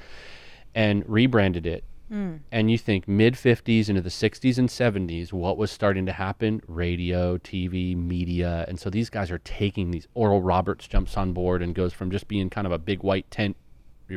and 0.73 1.03
rebranded 1.07 1.65
it. 1.65 1.83
Hmm. 2.09 2.37
And 2.51 2.69
you 2.71 2.77
think 2.77 3.07
mid 3.07 3.35
50s 3.35 3.87
into 3.89 4.01
the 4.01 4.09
60s 4.09 4.57
and 4.57 4.67
70s, 4.69 5.31
what 5.31 5.57
was 5.57 5.71
starting 5.71 6.05
to 6.07 6.11
happen? 6.11 6.61
Radio, 6.67 7.37
TV, 7.37 7.95
media. 7.95 8.65
And 8.67 8.79
so 8.79 8.89
these 8.89 9.09
guys 9.09 9.31
are 9.31 9.37
taking 9.39 9.91
these. 9.91 10.07
Oral 10.13 10.41
Roberts 10.41 10.87
jumps 10.87 11.15
on 11.15 11.31
board 11.31 11.61
and 11.61 11.73
goes 11.75 11.93
from 11.93 12.11
just 12.11 12.27
being 12.27 12.49
kind 12.49 12.67
of 12.67 12.73
a 12.73 12.79
big 12.79 13.01
white 13.03 13.29
tent 13.31 13.55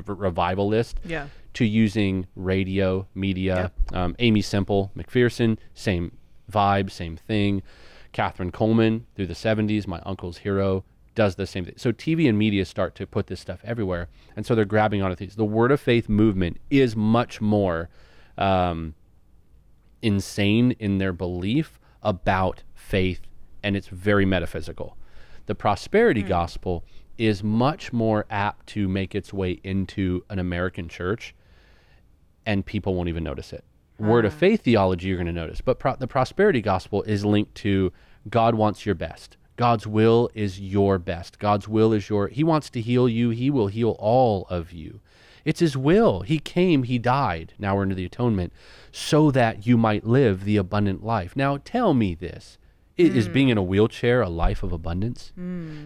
revivalist 0.01 0.99
Yeah. 1.05 1.29
to 1.55 1.65
using 1.65 2.27
radio, 2.37 3.07
media. 3.15 3.73
Um, 3.93 4.15
Aimee 4.19 4.43
Semple 4.43 4.91
McPherson, 4.97 5.59
same 5.75 6.13
vibe, 6.51 6.91
same 6.91 7.17
thing. 7.17 7.63
Kathryn 8.13 8.51
Kuhlman 8.53 9.03
through 9.17 9.27
the 9.27 9.35
70s, 9.35 9.87
my 9.87 10.01
uncle's 10.07 10.39
hero, 10.39 10.85
does 11.15 11.37
the 11.37 11.47
same 11.47 11.65
thing. 11.65 11.75
So 11.77 11.93
TV 11.93 12.29
and 12.29 12.37
media 12.39 12.65
start 12.65 12.95
to 12.97 13.07
put 13.07 13.27
this 13.29 13.41
stuff 13.41 13.61
everywhere. 13.65 14.09
And 14.37 14.45
so 14.45 14.55
they're 14.55 14.65
grabbing 14.65 15.03
onto 15.03 15.15
things. 15.17 15.37
The 15.37 15.45
Word 15.45 15.71
of 15.73 15.81
Faith 15.81 16.09
movement 16.09 16.59
is 16.71 16.97
much 16.97 17.41
more 17.41 17.89
um, 18.37 18.95
insane 20.03 20.73
in 20.79 20.99
their 20.99 21.13
belief 21.13 21.79
about 22.03 22.63
faith, 22.75 23.21
and 23.63 23.77
it's 23.77 23.89
very 23.89 24.27
metaphysical. 24.27 24.97
The 25.47 25.55
prosperity 25.55 26.23
gospel 26.23 26.85
is 27.19 27.43
much 27.43 27.93
more 27.93 28.27
apt 28.31 28.67
to 28.69 28.89
make 28.89 29.15
its 29.15 29.33
way 29.33 29.61
into 29.65 30.25
an 30.29 30.39
American 30.39 30.89
church, 30.89 31.35
and 32.47 32.65
people 32.65 32.95
won't 32.95 33.09
even 33.09 33.25
notice 33.25 33.53
it. 33.53 33.65
Word 33.99 34.25
of 34.25 34.33
ah. 34.35 34.37
faith 34.37 34.63
theology, 34.63 35.09
you're 35.09 35.17
going 35.17 35.27
to 35.27 35.33
notice, 35.33 35.61
but 35.61 35.79
pro- 35.79 35.97
the 35.97 36.09
prosperity 36.09 36.61
gospel 36.61 37.03
is 37.05 37.25
linked 37.25 37.55
to 37.57 37.93
God 38.29 38.55
wants 38.55 38.85
your 38.85 38.95
best. 38.95 39.37
God's 39.57 39.87
will 39.87 40.31
is 40.35 40.61
your 40.61 40.99
best. 40.99 41.39
God's 41.39 41.69
will 41.69 41.93
is 41.93 42.09
your, 42.09 42.29
He 42.29 42.43
wants 42.43 42.71
to 42.71 42.81
heal 42.81 43.09
you. 43.09 43.31
He 43.31 43.51
will 43.51 43.69
heal 43.69 43.97
all 43.99 44.47
of 44.51 44.73
you. 44.73 45.01
It's 45.45 45.61
His 45.61 45.77
will. 45.77 46.23
He 46.23 46.39
came, 46.39 46.85
He 46.85 46.99
died. 46.99 47.53
Now 47.59 47.77
we're 47.77 47.85
into 47.85 47.95
the 47.95 48.07
atonement 48.07 48.53
so 48.91 49.31
that 49.31 49.67
you 49.67 49.77
might 49.77 50.07
live 50.07 50.45
the 50.45 50.57
abundant 50.57 51.05
life. 51.05 51.37
Now 51.37 51.59
tell 51.65 51.95
me 51.95 52.15
this. 52.15 52.59
I- 52.99 53.03
Is 53.03 53.29
being 53.29 53.49
in 53.49 53.59
a 53.59 53.63
wheelchair 53.63 54.23
a 54.23 54.29
life 54.29 54.63
of 54.63 54.73
abundance? 54.73 55.33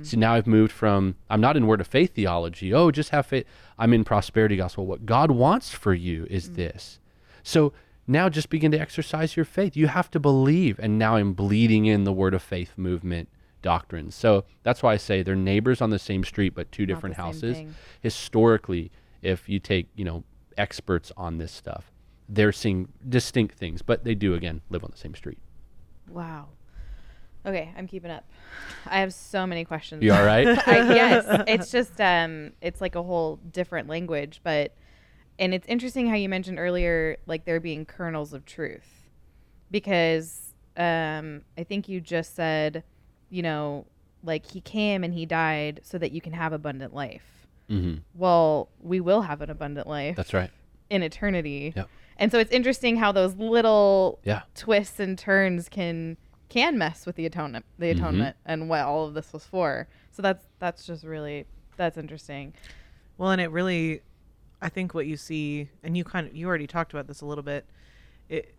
See, 0.03 0.17
now 0.19 0.35
I've 0.35 0.47
moved 0.47 0.73
from, 0.73 1.15
I'm 1.31 1.41
not 1.41 1.57
in 1.57 1.67
word 1.67 1.81
of 1.81 1.87
faith 1.87 2.15
theology. 2.15 2.73
Oh, 2.75 2.91
just 2.91 3.11
have 3.11 3.25
faith. 3.27 3.47
I'm 3.79 3.93
in 3.95 4.05
prosperity 4.05 4.57
gospel. 4.57 4.87
What 4.87 5.07
God 5.07 5.31
wants 5.31 5.73
for 5.73 5.95
you 5.95 6.27
is 6.29 6.53
this. 6.53 7.01
So 7.43 7.73
now 8.07 8.29
just 8.29 8.51
begin 8.51 8.71
to 8.73 8.79
exercise 8.79 9.37
your 9.37 9.45
faith. 9.47 9.75
You 9.77 9.87
have 9.87 10.11
to 10.11 10.21
believe. 10.21 10.79
And 10.79 10.99
now 10.99 11.17
I'm 11.17 11.33
bleeding 11.33 11.87
in 11.87 12.05
the 12.05 12.13
word 12.13 12.35
of 12.35 12.43
faith 12.43 12.73
movement 12.77 13.29
doctrines. 13.63 14.15
So 14.15 14.45
that's 14.63 14.83
why 14.83 14.93
I 14.93 14.97
say 14.99 15.23
they're 15.23 15.35
neighbors 15.35 15.81
on 15.81 15.89
the 15.91 15.99
same 15.99 16.25
street, 16.25 16.55
but 16.55 16.71
two 16.71 16.85
different 16.87 17.17
houses. 17.17 17.57
thing. 17.57 17.75
Historically, 18.03 18.91
if 19.23 19.49
you 19.49 19.59
take, 19.59 19.89
you 19.97 20.05
know, 20.05 20.25
experts 20.59 21.11
on 21.17 21.39
this 21.39 21.53
stuff, 21.53 21.91
they're 22.29 22.53
seeing 22.53 22.89
distinct 23.09 23.55
things, 23.57 23.81
but 23.81 24.05
they 24.05 24.15
do, 24.15 24.35
again, 24.35 24.61
live 24.69 24.85
on 24.85 24.91
the 24.91 24.99
same 24.99 25.15
street. 25.15 25.39
Wow. 26.09 26.49
Okay, 27.49 27.73
I'm 27.77 27.87
keeping 27.87 28.11
up. 28.11 28.25
I 28.87 29.01
have 29.01 29.15
so 29.15 29.47
many 29.47 29.65
questions. 29.65 30.03
You 30.05 30.13
all 30.13 30.25
right? 30.25 30.47
I, 30.69 30.77
yes, 30.95 31.25
it's 31.49 31.71
just 31.71 31.99
um, 32.01 32.53
it's 32.61 32.81
like 32.83 32.95
a 32.95 33.03
whole 33.03 33.37
different 33.53 33.89
language, 33.89 34.41
but 34.45 34.75
and 35.39 35.55
it's 35.55 35.67
interesting 35.67 36.09
how 36.09 36.15
you 36.17 36.29
mentioned 36.29 36.59
earlier, 36.59 37.17
like 37.27 37.45
there 37.47 37.59
being 37.59 37.87
kernels 37.87 38.35
of 38.35 38.45
truth, 38.45 39.09
because 39.71 40.53
um, 40.77 41.43
I 41.57 41.65
think 41.65 41.89
you 41.89 42.01
just 42.01 42.35
said, 42.37 42.85
you 43.31 43.43
know, 43.43 43.87
like 44.23 44.45
he 44.47 44.61
came 44.61 45.03
and 45.05 45.15
he 45.15 45.25
died 45.27 45.81
so 45.85 45.97
that 45.99 46.13
you 46.13 46.21
can 46.21 46.33
have 46.35 46.53
abundant 46.53 46.93
life. 46.95 47.47
hmm 47.69 47.97
Well, 48.15 48.69
we 48.81 49.01
will 49.01 49.23
have 49.23 49.41
an 49.41 49.49
abundant 49.51 49.87
life 49.87 50.17
That's 50.17 50.35
right. 50.35 50.51
in 50.91 51.03
eternity. 51.03 51.73
Yep. 51.77 51.89
And 52.19 52.33
so 52.33 52.39
it's 52.39 52.51
interesting 52.51 52.97
how 52.97 53.13
those 53.13 53.37
little 53.37 54.19
Yeah. 54.25 54.43
twists 54.55 54.99
and 55.01 55.17
turns 55.17 55.69
can 55.69 56.17
can 56.49 56.79
mess 56.79 57.07
with 57.07 57.17
the 57.17 57.27
atonement 57.27 57.65
the 57.79 57.87
Mm-hmm. 57.87 57.99
atonement 57.99 58.37
and 58.47 58.69
what 58.69 58.81
all 58.81 59.07
of 59.07 59.15
this 59.15 59.33
was 59.33 59.45
for. 59.45 59.89
So 60.11 60.23
that's 60.23 60.47
that's 60.59 60.87
just 60.87 61.05
really 61.05 61.47
that's 61.77 61.97
interesting. 61.97 62.55
Well, 63.17 63.31
and 63.31 63.41
it 63.41 63.51
really, 63.51 64.03
I 64.63 64.69
think 64.69 64.95
what 64.95 65.07
you 65.07 65.17
see, 65.17 65.69
and 65.83 65.97
you 65.97 66.05
kind 66.05 66.27
of, 66.29 66.35
you 66.37 66.47
already 66.47 66.67
talked 66.69 66.93
about 66.93 67.07
this 67.09 67.21
a 67.21 67.27
little 67.27 67.43
bit. 67.43 67.67
It, 68.29 68.55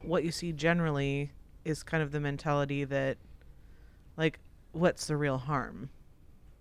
what 0.00 0.24
you 0.24 0.32
see 0.32 0.52
generally 0.52 1.30
is 1.64 1.82
kind 1.84 2.02
of 2.02 2.10
the 2.10 2.18
mentality 2.20 2.82
that, 2.84 3.16
like, 4.16 4.40
what's 4.72 5.06
the 5.06 5.16
real 5.16 5.38
harm? 5.38 5.90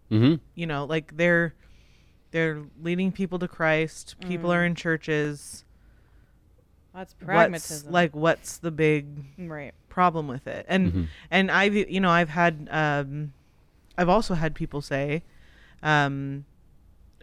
hmm 0.09 0.35
You 0.53 0.67
know, 0.67 0.85
like 0.85 1.17
they're, 1.17 1.55
they're 2.31 2.63
leading 2.81 3.11
people 3.11 3.39
to 3.39 3.47
Christ. 3.47 4.15
People 4.27 4.51
are 4.51 4.63
in 4.63 4.75
churches. 4.75 5.65
That's 6.93 7.13
What's 7.13 7.25
pragmatism. 7.25 7.91
like, 7.93 8.15
what's 8.15 8.57
the 8.57 8.71
big 8.71 9.07
right. 9.37 9.73
Problem 9.91 10.25
with 10.27 10.47
it 10.47 10.65
and 10.69 10.93
Mhm. 10.93 11.07
and 11.29 11.51
i've 11.51 11.75
you 11.75 11.99
know 11.99 12.09
i've 12.09 12.29
had 12.29 12.67
um 12.71 13.33
i've 13.97 14.07
also 14.09 14.33
had 14.35 14.55
people 14.55 14.81
say 14.81 15.21
um 15.83 16.45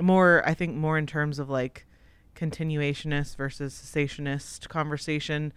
more 0.00 0.42
i 0.46 0.52
think 0.54 0.76
more 0.76 0.98
in 0.98 1.06
terms 1.06 1.38
of 1.38 1.48
like 1.48 1.86
continuationist 2.36 3.36
versus 3.36 3.72
cessationist 3.74 4.68
conversation 4.68 5.52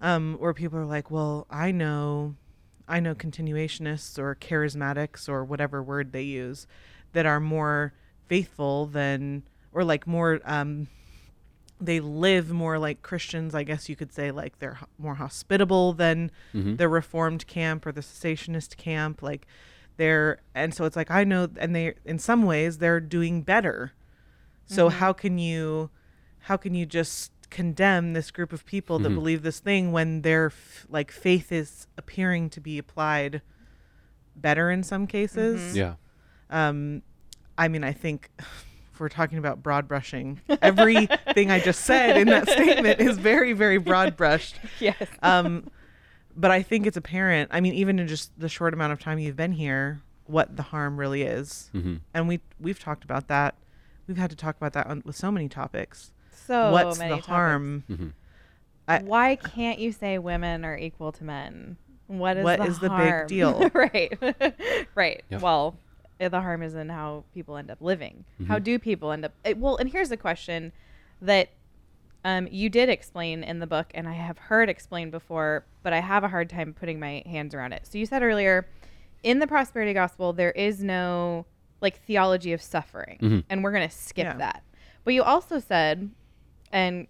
um 0.00 0.36
where 0.38 0.54
people 0.54 0.78
are 0.78 0.86
like 0.86 1.10
well 1.10 1.46
i 1.50 1.70
know 1.70 2.34
i 2.88 2.98
know 3.00 3.14
continuationists 3.14 4.18
or 4.18 4.34
charismatics 4.36 5.28
or 5.28 5.44
whatever 5.44 5.82
word 5.82 6.12
they 6.12 6.22
use 6.22 6.66
that 7.12 7.26
are 7.26 7.40
more 7.40 7.92
faithful 8.26 8.86
than 8.86 9.42
or 9.72 9.84
like 9.84 10.06
more 10.06 10.40
um 10.44 10.86
they 11.84 12.00
live 12.00 12.50
more 12.50 12.78
like 12.78 13.02
Christians, 13.02 13.54
I 13.54 13.62
guess 13.64 13.88
you 13.88 13.96
could 13.96 14.12
say, 14.12 14.30
like 14.30 14.58
they're 14.58 14.74
ho- 14.74 14.86
more 14.98 15.14
hospitable 15.16 15.92
than 15.92 16.30
Mhm. 16.54 16.76
the 16.78 16.88
Reformed 16.88 17.46
camp 17.46 17.84
or 17.86 17.92
the 17.92 18.00
cessationist 18.02 18.76
camp. 18.76 19.22
Like 19.22 19.46
they're, 19.96 20.38
and 20.54 20.72
so 20.74 20.84
it's 20.84 20.96
like, 20.96 21.10
I 21.10 21.24
know, 21.24 21.48
and 21.56 21.74
they, 21.74 21.94
in 22.04 22.18
some 22.18 22.42
ways, 22.44 22.78
they're 22.78 23.00
doing 23.00 23.42
better. 23.42 23.92
So 24.66 24.88
how 24.88 25.12
can 25.12 25.38
you, 25.38 25.90
how 26.40 26.56
can 26.56 26.74
you 26.74 26.86
just 26.86 27.30
condemn 27.50 28.14
this 28.14 28.30
group 28.30 28.52
of 28.52 28.64
people 28.64 28.98
that 29.00 29.10
believe 29.10 29.42
this 29.42 29.60
thing 29.60 29.92
when 29.92 30.22
their 30.22 30.46
f- 30.46 30.86
like 30.88 31.10
faith 31.10 31.52
is 31.52 31.86
appearing 31.98 32.48
to 32.50 32.60
be 32.60 32.78
applied 32.78 33.42
better 34.34 34.70
in 34.70 34.82
some 34.82 35.06
cases? 35.06 35.76
Yeah. 35.76 35.94
um 36.48 37.02
i 37.58 37.68
mean 37.68 37.84
i 37.84 37.92
think 37.92 38.30
if 38.92 39.00
we're 39.00 39.08
talking 39.08 39.38
about 39.38 39.62
broad 39.62 39.88
brushing 39.88 40.40
everything 40.60 41.50
i 41.50 41.58
just 41.58 41.80
said 41.84 42.16
in 42.16 42.28
that 42.28 42.48
statement 42.48 43.00
is 43.00 43.16
very 43.18 43.52
very 43.52 43.78
broad 43.78 44.16
brushed 44.16 44.56
Yes. 44.80 44.96
um 45.22 45.68
but 46.36 46.50
i 46.50 46.62
think 46.62 46.86
it's 46.86 46.96
apparent 46.96 47.50
i 47.52 47.60
mean 47.60 47.74
even 47.74 47.98
in 47.98 48.06
just 48.08 48.38
the 48.38 48.48
short 48.48 48.74
amount 48.74 48.92
of 48.92 49.00
time 49.00 49.18
you've 49.18 49.36
been 49.36 49.52
here 49.52 50.00
what 50.26 50.56
the 50.56 50.62
harm 50.62 50.98
really 50.98 51.22
is 51.22 51.70
hmm 51.72 51.96
and 52.14 52.28
we 52.28 52.40
we've 52.60 52.78
talked 52.78 53.04
about 53.04 53.28
that 53.28 53.54
we've 54.06 54.16
had 54.18 54.30
to 54.30 54.36
talk 54.36 54.56
about 54.56 54.72
that 54.74 54.86
on, 54.86 55.02
with 55.06 55.16
so 55.16 55.30
many 55.32 55.48
topics 55.48 56.12
so 56.30 56.70
what's 56.70 56.98
many 56.98 57.10
the 57.10 57.16
topics. 57.16 57.26
harm 57.28 57.84
hmm 57.88 58.06
I- 58.88 58.98
Why 58.98 59.36
can't 59.36 59.78
you 59.78 59.92
say 59.92 60.18
women 60.18 60.64
are 60.64 60.76
equal 60.76 61.12
to 61.12 61.22
men? 61.22 61.76
What 62.08 62.36
is 62.36 62.42
What 62.42 62.58
the 62.58 62.64
is 62.64 62.78
the 62.80 62.90
big 62.90 63.28
deal? 63.28 63.70
right. 63.74 64.18
right. 64.96 65.22
Yep. 65.30 65.40
Well, 65.40 65.76
the 66.28 66.40
harm 66.40 66.62
is 66.62 66.74
in 66.74 66.88
how 66.88 67.24
people 67.34 67.56
end 67.56 67.70
up 67.70 67.78
living. 67.80 68.24
Mm-hmm. 68.40 68.50
How 68.50 68.58
do 68.58 68.78
people 68.78 69.12
end 69.12 69.24
up? 69.24 69.32
eh, 69.44 69.54
Well, 69.56 69.76
and 69.76 69.90
here's 69.90 70.10
a 70.10 70.16
question 70.16 70.72
that 71.20 71.50
um, 72.24 72.46
you 72.50 72.68
did 72.68 72.88
explain 72.88 73.42
in 73.42 73.58
the 73.58 73.66
book, 73.66 73.90
and 73.94 74.06
I 74.08 74.12
have 74.12 74.38
heard 74.38 74.68
explained 74.68 75.10
before, 75.10 75.64
but 75.82 75.92
I 75.92 76.00
have 76.00 76.22
a 76.24 76.28
hard 76.28 76.48
time 76.48 76.72
putting 76.72 77.00
my 77.00 77.22
hands 77.26 77.54
around 77.54 77.72
it. 77.72 77.86
So 77.86 77.98
you 77.98 78.06
said 78.06 78.22
earlier, 78.22 78.68
in 79.22 79.38
the 79.40 79.46
prosperity 79.46 79.92
gospel, 79.92 80.32
there 80.32 80.52
is 80.52 80.82
no 80.82 81.46
like 81.80 81.96
theology 82.02 82.52
of 82.52 82.62
suffering, 82.62 83.18
Mhm. 83.20 83.44
and 83.50 83.64
we're 83.64 83.72
gonna 83.72 83.90
skip 83.90 84.24
Yeah. 84.24 84.36
that. 84.36 84.62
But 85.04 85.14
you 85.14 85.22
also 85.24 85.58
said, 85.58 86.10
and 86.70 87.08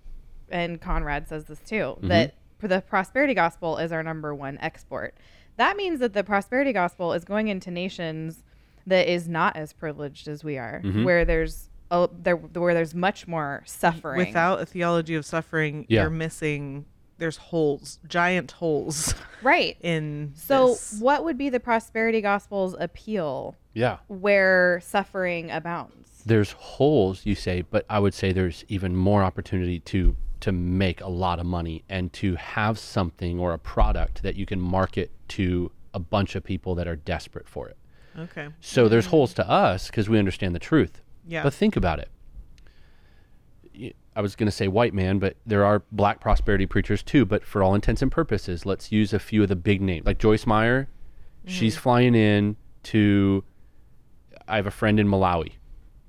and 0.51 0.81
Conrad 0.81 1.29
says 1.29 1.45
this 1.45 1.61
too, 1.61 1.97
Mm-hmm. 1.99 2.09
that 2.09 2.35
for 2.59 2.69
the 2.69 2.81
prosperity 2.81 3.35
gospel 3.35 3.77
is 3.79 3.93
our 3.93 4.03
number 4.03 4.35
one 4.35 4.57
export. 4.61 5.15
That 5.57 5.77
means 5.77 6.01
that 6.01 6.15
the 6.15 6.25
prosperity 6.25 6.73
gospel 6.73 7.13
is 7.13 7.25
going 7.25 7.49
into 7.49 7.71
nations 7.71 8.45
that 8.87 9.09
is 9.13 9.29
not 9.29 9.57
as 9.57 9.73
privileged 9.73 10.29
as 10.29 10.43
we 10.45 10.59
are, 10.59 10.81
Mhm. 10.85 11.05
where 11.05 11.25
there's 11.25 11.69
a, 11.91 12.09
there 12.23 12.37
where 12.37 12.73
there's 12.75 12.95
much 12.95 13.29
more 13.29 13.63
suffering. 13.67 14.17
without 14.19 14.61
a 14.61 14.67
theology 14.67 15.15
of 15.15 15.27
suffering 15.27 15.85
Yeah. 15.89 16.03
you're 16.03 16.11
missing 16.11 16.87
there's 17.19 17.37
holes 17.37 18.01
giant 18.09 18.51
holes 18.53 19.15
right. 19.43 19.77
in 19.83 20.33
So, 20.35 20.69
this. 20.71 20.99
what 21.01 21.23
would 21.23 21.37
be 21.39 21.51
the 21.51 21.61
prosperity 21.61 22.21
gospel's 22.21 22.75
appeal 22.81 23.55
Yeah. 23.75 23.99
where 24.09 24.81
suffering 24.83 25.51
abounds? 25.51 26.23
There's 26.27 26.53
holes, 26.53 27.27
you 27.27 27.35
say, 27.35 27.63
but 27.63 27.85
I 27.91 27.99
would 27.99 28.15
say 28.15 28.33
there's 28.33 28.65
even 28.69 28.97
more 28.97 29.23
opportunity 29.23 29.79
to 29.81 30.17
to 30.41 30.51
make 30.51 31.01
a 31.01 31.09
lot 31.09 31.39
of 31.39 31.47
money 31.47 31.85
and 31.89 32.13
to 32.15 32.35
have 32.35 32.77
something 32.77 33.39
or 33.39 33.53
a 33.53 33.59
product 33.59 34.25
that 34.25 34.35
you 34.35 34.45
can 34.45 34.61
market 34.61 35.13
to 35.29 35.71
a 35.95 36.01
bunch 36.01 36.35
of 36.35 36.43
people 36.43 36.75
that 36.75 36.89
are 36.89 36.97
desperate 36.97 37.49
for 37.49 37.69
it. 37.69 37.77
Okay 38.19 38.49
So 38.61 38.89
there's 38.89 39.07
holes 39.07 39.35
to 39.35 39.49
us 39.49 39.89
because 39.89 40.09
we 40.09 40.19
understand 40.19 40.55
the 40.55 40.61
truth. 40.61 41.01
Yeah. 41.27 41.43
But 41.43 41.55
think 41.55 41.77
about 41.77 41.99
it. 41.99 42.09
I 44.15 44.21
was 44.21 44.37
going 44.37 44.47
to 44.47 44.53
say 44.53 44.69
white 44.69 44.93
man, 44.93 45.19
but 45.19 45.37
there 45.47 45.65
are 45.65 45.83
black 45.91 46.21
prosperity 46.21 46.67
preachers 46.67 47.03
too. 47.03 47.25
But 47.25 47.45
for 47.45 47.63
all 47.63 47.75
intents 47.75 48.03
and 48.03 48.13
purposes, 48.13 48.67
let's 48.67 48.93
use 48.93 49.13
a 49.13 49.19
few 49.19 49.43
of 49.43 49.49
the 49.49 49.57
big 49.57 49.81
names. 49.81 50.05
Like 50.05 50.19
Joyce 50.19 50.47
Meyer, 50.47 50.89
she's 51.47 51.75
mm-hmm. 51.75 51.83
flying 51.83 52.15
in 52.15 52.57
to. 52.85 53.45
I 54.47 54.57
have 54.57 54.67
a 54.67 54.73
friend 54.73 55.01
in 55.01 55.07
Malawi, 55.07 55.53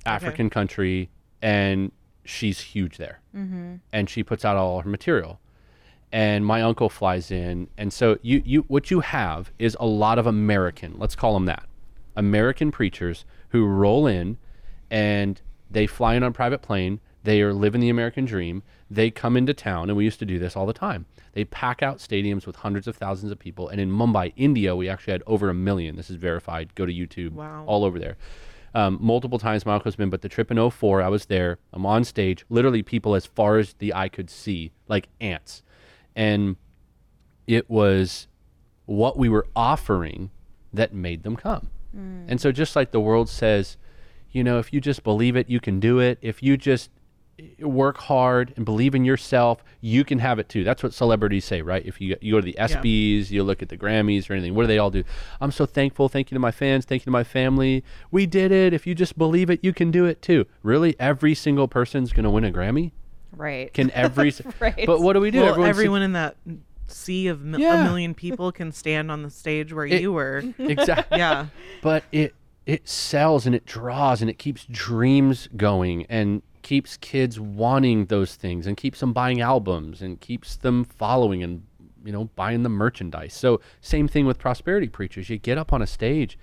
African 0.06 0.50
country, 0.50 1.10
and 1.42 1.92
she's 2.26 2.60
huge 2.60 2.98
there, 2.98 3.22
mm-hmm. 3.34 3.76
and 3.94 4.10
she 4.10 4.24
puts 4.24 4.44
out 4.44 4.58
all 4.58 4.82
her 4.82 4.90
material. 4.90 5.40
And 6.12 6.46
my 6.46 6.62
uncle 6.62 6.90
flies 6.90 7.32
in, 7.32 7.70
and 7.78 7.94
so 7.94 8.18
you 8.22 8.42
you 8.46 8.62
what 8.68 8.92
you 8.92 9.00
have 9.00 9.52
is 9.60 9.78
a 9.80 9.86
lot 9.86 10.20
of 10.20 10.28
American, 10.28 10.96
let's 10.98 11.16
call 11.16 11.34
them 11.34 11.46
that, 11.46 11.68
American 12.16 12.72
preachers 12.72 13.26
who 13.50 13.66
roll 13.66 14.08
in, 14.08 14.38
and 14.90 15.42
they 15.70 15.88
fly 15.88 16.16
in 16.16 16.24
on 16.24 16.30
a 16.30 16.34
private 16.34 16.62
plane. 16.62 17.00
They 17.24 17.42
are 17.42 17.54
living 17.54 17.82
the 17.82 17.90
American 17.90 18.26
dream. 18.26 18.64
They 18.92 19.10
come 19.10 19.38
into 19.38 19.54
town, 19.54 19.90
and 19.90 19.98
we 19.98 20.04
used 20.04 20.20
to 20.20 20.26
do 20.26 20.38
this 20.38 20.56
all 20.56 20.66
the 20.66 20.74
time. 20.74 21.06
They 21.34 21.46
pack 21.46 21.82
out 21.82 21.98
stadiums 21.98 22.46
with 22.46 22.58
hundreds 22.58 22.88
of 22.88 22.98
thousands 22.98 23.32
of 23.32 23.40
people. 23.40 23.70
And 23.70 23.80
in 23.80 23.90
Mumbai, 23.90 24.34
India, 24.36 24.76
we 24.76 24.90
actually 24.90 25.14
had 25.14 25.24
over 25.26 25.50
a 25.50 25.54
million. 25.54 25.96
This 25.96 26.10
is 26.10 26.18
verified. 26.18 26.76
Go 26.76 26.86
to 26.86 26.94
YouTube. 26.94 27.32
Wow. 27.32 27.64
All 27.66 27.86
over 27.86 27.98
there. 27.98 28.18
Um, 28.76 28.98
multiple 29.00 29.38
times 29.38 29.66
uncle's 29.66 29.96
been, 29.96 30.10
but 30.10 30.22
the 30.22 30.30
trip 30.30 30.50
in 30.50 30.70
04, 30.70 31.02
I 31.02 31.08
was 31.08 31.26
there. 31.26 31.60
I'm 31.72 31.86
on 31.86 32.04
stage, 32.04 32.44
literally 32.50 32.82
people 32.82 33.14
as 33.14 33.26
far 33.26 33.58
as 33.58 33.74
the 33.74 33.94
eye 33.94 34.10
could 34.10 34.30
see, 34.30 34.72
like 34.88 35.10
ants. 35.22 35.62
And 36.16 36.56
it 37.46 37.70
was 37.70 38.28
what 38.86 39.18
we 39.18 39.30
were 39.30 39.46
offering 39.56 40.32
that 40.74 40.94
made 40.94 41.24
them 41.24 41.36
come. 41.36 41.70
And 41.94 42.42
so, 42.42 42.52
just 42.52 42.76
like 42.76 42.92
the 42.92 43.00
world 43.00 43.30
says, 43.30 43.78
you 44.32 44.44
know, 44.44 44.58
if 44.60 44.74
you 44.74 44.82
just 44.82 45.04
believe 45.04 45.36
it, 45.36 45.50
you 45.50 45.60
can 45.60 45.80
do 45.80 46.00
it. 46.00 46.18
If 46.22 46.42
you 46.42 46.58
just 46.58 46.90
eh, 47.40 47.64
work 47.64 47.98
hard 47.98 48.52
and 48.56 48.66
believe 48.66 48.96
in 48.96 49.06
yourself, 49.06 49.64
you 49.80 50.04
can 50.04 50.18
have 50.20 50.40
it 50.40 50.50
too. 50.50 50.64
That's 50.64 50.82
what 50.82 50.94
celebrities 50.94 51.46
say, 51.46 51.62
right? 51.62 51.86
If 51.86 52.02
you 52.02 52.16
you 52.20 52.34
go 52.34 52.42
to 52.42 52.46
the 52.46 52.56
ESPYS, 52.60 53.30
you 53.30 53.44
look 53.44 53.62
at 53.62 53.70
the 53.70 53.78
Grammys 53.78 54.28
or 54.30 54.34
anything, 54.34 54.56
what 54.56 54.64
do 54.64 54.68
they 54.68 54.80
all 54.80 54.90
do? 54.90 55.04
I'm 55.40 55.52
so 55.52 55.66
thankful. 55.68 56.10
Thank 56.10 56.32
you 56.32 56.36
to 56.36 56.40
my 56.40 56.52
fans. 56.52 56.86
Thank 56.86 57.02
you 57.04 57.06
to 57.06 57.12
my 57.12 57.24
family. 57.24 57.84
We 58.10 58.26
did 58.26 58.52
it. 58.52 58.74
If 58.74 58.88
you 58.88 58.96
just 58.96 59.18
believe 59.18 59.50
it, 59.52 59.60
you 59.64 59.72
can 59.74 59.92
do 59.92 60.06
it 60.06 60.22
too. 60.22 60.46
Really, 60.64 60.96
every 61.00 61.36
single 61.36 61.68
person's 61.68 62.12
going 62.12 62.24
to 62.24 62.30
win 62.32 62.44
a 62.44 62.52
Grammy. 62.52 62.92
Right. 63.36 63.72
Can 63.74 63.92
every? 63.92 64.34
Right. 64.60 64.86
But 64.88 65.02
what 65.02 65.14
do 65.14 65.20
we 65.20 65.30
do? 65.32 65.42
Well, 65.42 65.50
Everyone's- 65.50 65.70
everyone 65.78 66.02
in 66.02 66.14
that 66.14 66.36
sea 66.88 67.28
of 67.28 67.44
mi- 67.44 67.60
Yeah. 67.62 67.82
a 67.82 67.84
million 67.84 68.14
people 68.14 68.52
can 68.52 68.72
stand 68.72 69.10
on 69.12 69.24
the 69.24 69.30
stage 69.30 69.74
where 69.74 69.86
It- 69.86 70.02
you 70.02 70.12
were. 70.14 70.44
exactly. 70.60 71.18
Yeah. 71.20 71.48
but 71.82 72.04
it 72.12 72.34
it 72.66 72.88
sells 72.88 73.46
and 73.46 73.54
it 73.54 73.66
draws 73.66 74.22
and 74.22 74.30
it 74.30 74.38
keeps 74.40 74.66
dreams 74.72 75.50
going 75.58 76.06
and 76.08 76.42
keeps 76.62 76.96
kids 76.98 77.38
wanting 77.40 78.06
those 78.06 78.36
things 78.36 78.66
and 78.66 78.78
keeps 78.78 79.02
them 79.02 79.12
buying 79.12 79.42
albums 79.42 80.02
and 80.02 80.22
keeps 80.22 80.56
them 80.56 80.86
following 80.86 81.44
and 81.44 81.64
you 82.06 82.12
know 82.14 82.26
buying 82.38 82.64
the 82.64 82.70
merchandise 82.70 83.34
so 83.34 83.60
same 83.82 84.08
thing 84.08 84.26
with 84.26 84.40
prosperity 84.40 84.88
preachers 84.88 85.30
you 85.30 85.38
get 85.38 85.58
up 85.58 85.74
on 85.74 85.82
a 85.82 85.88
stage 85.88 86.38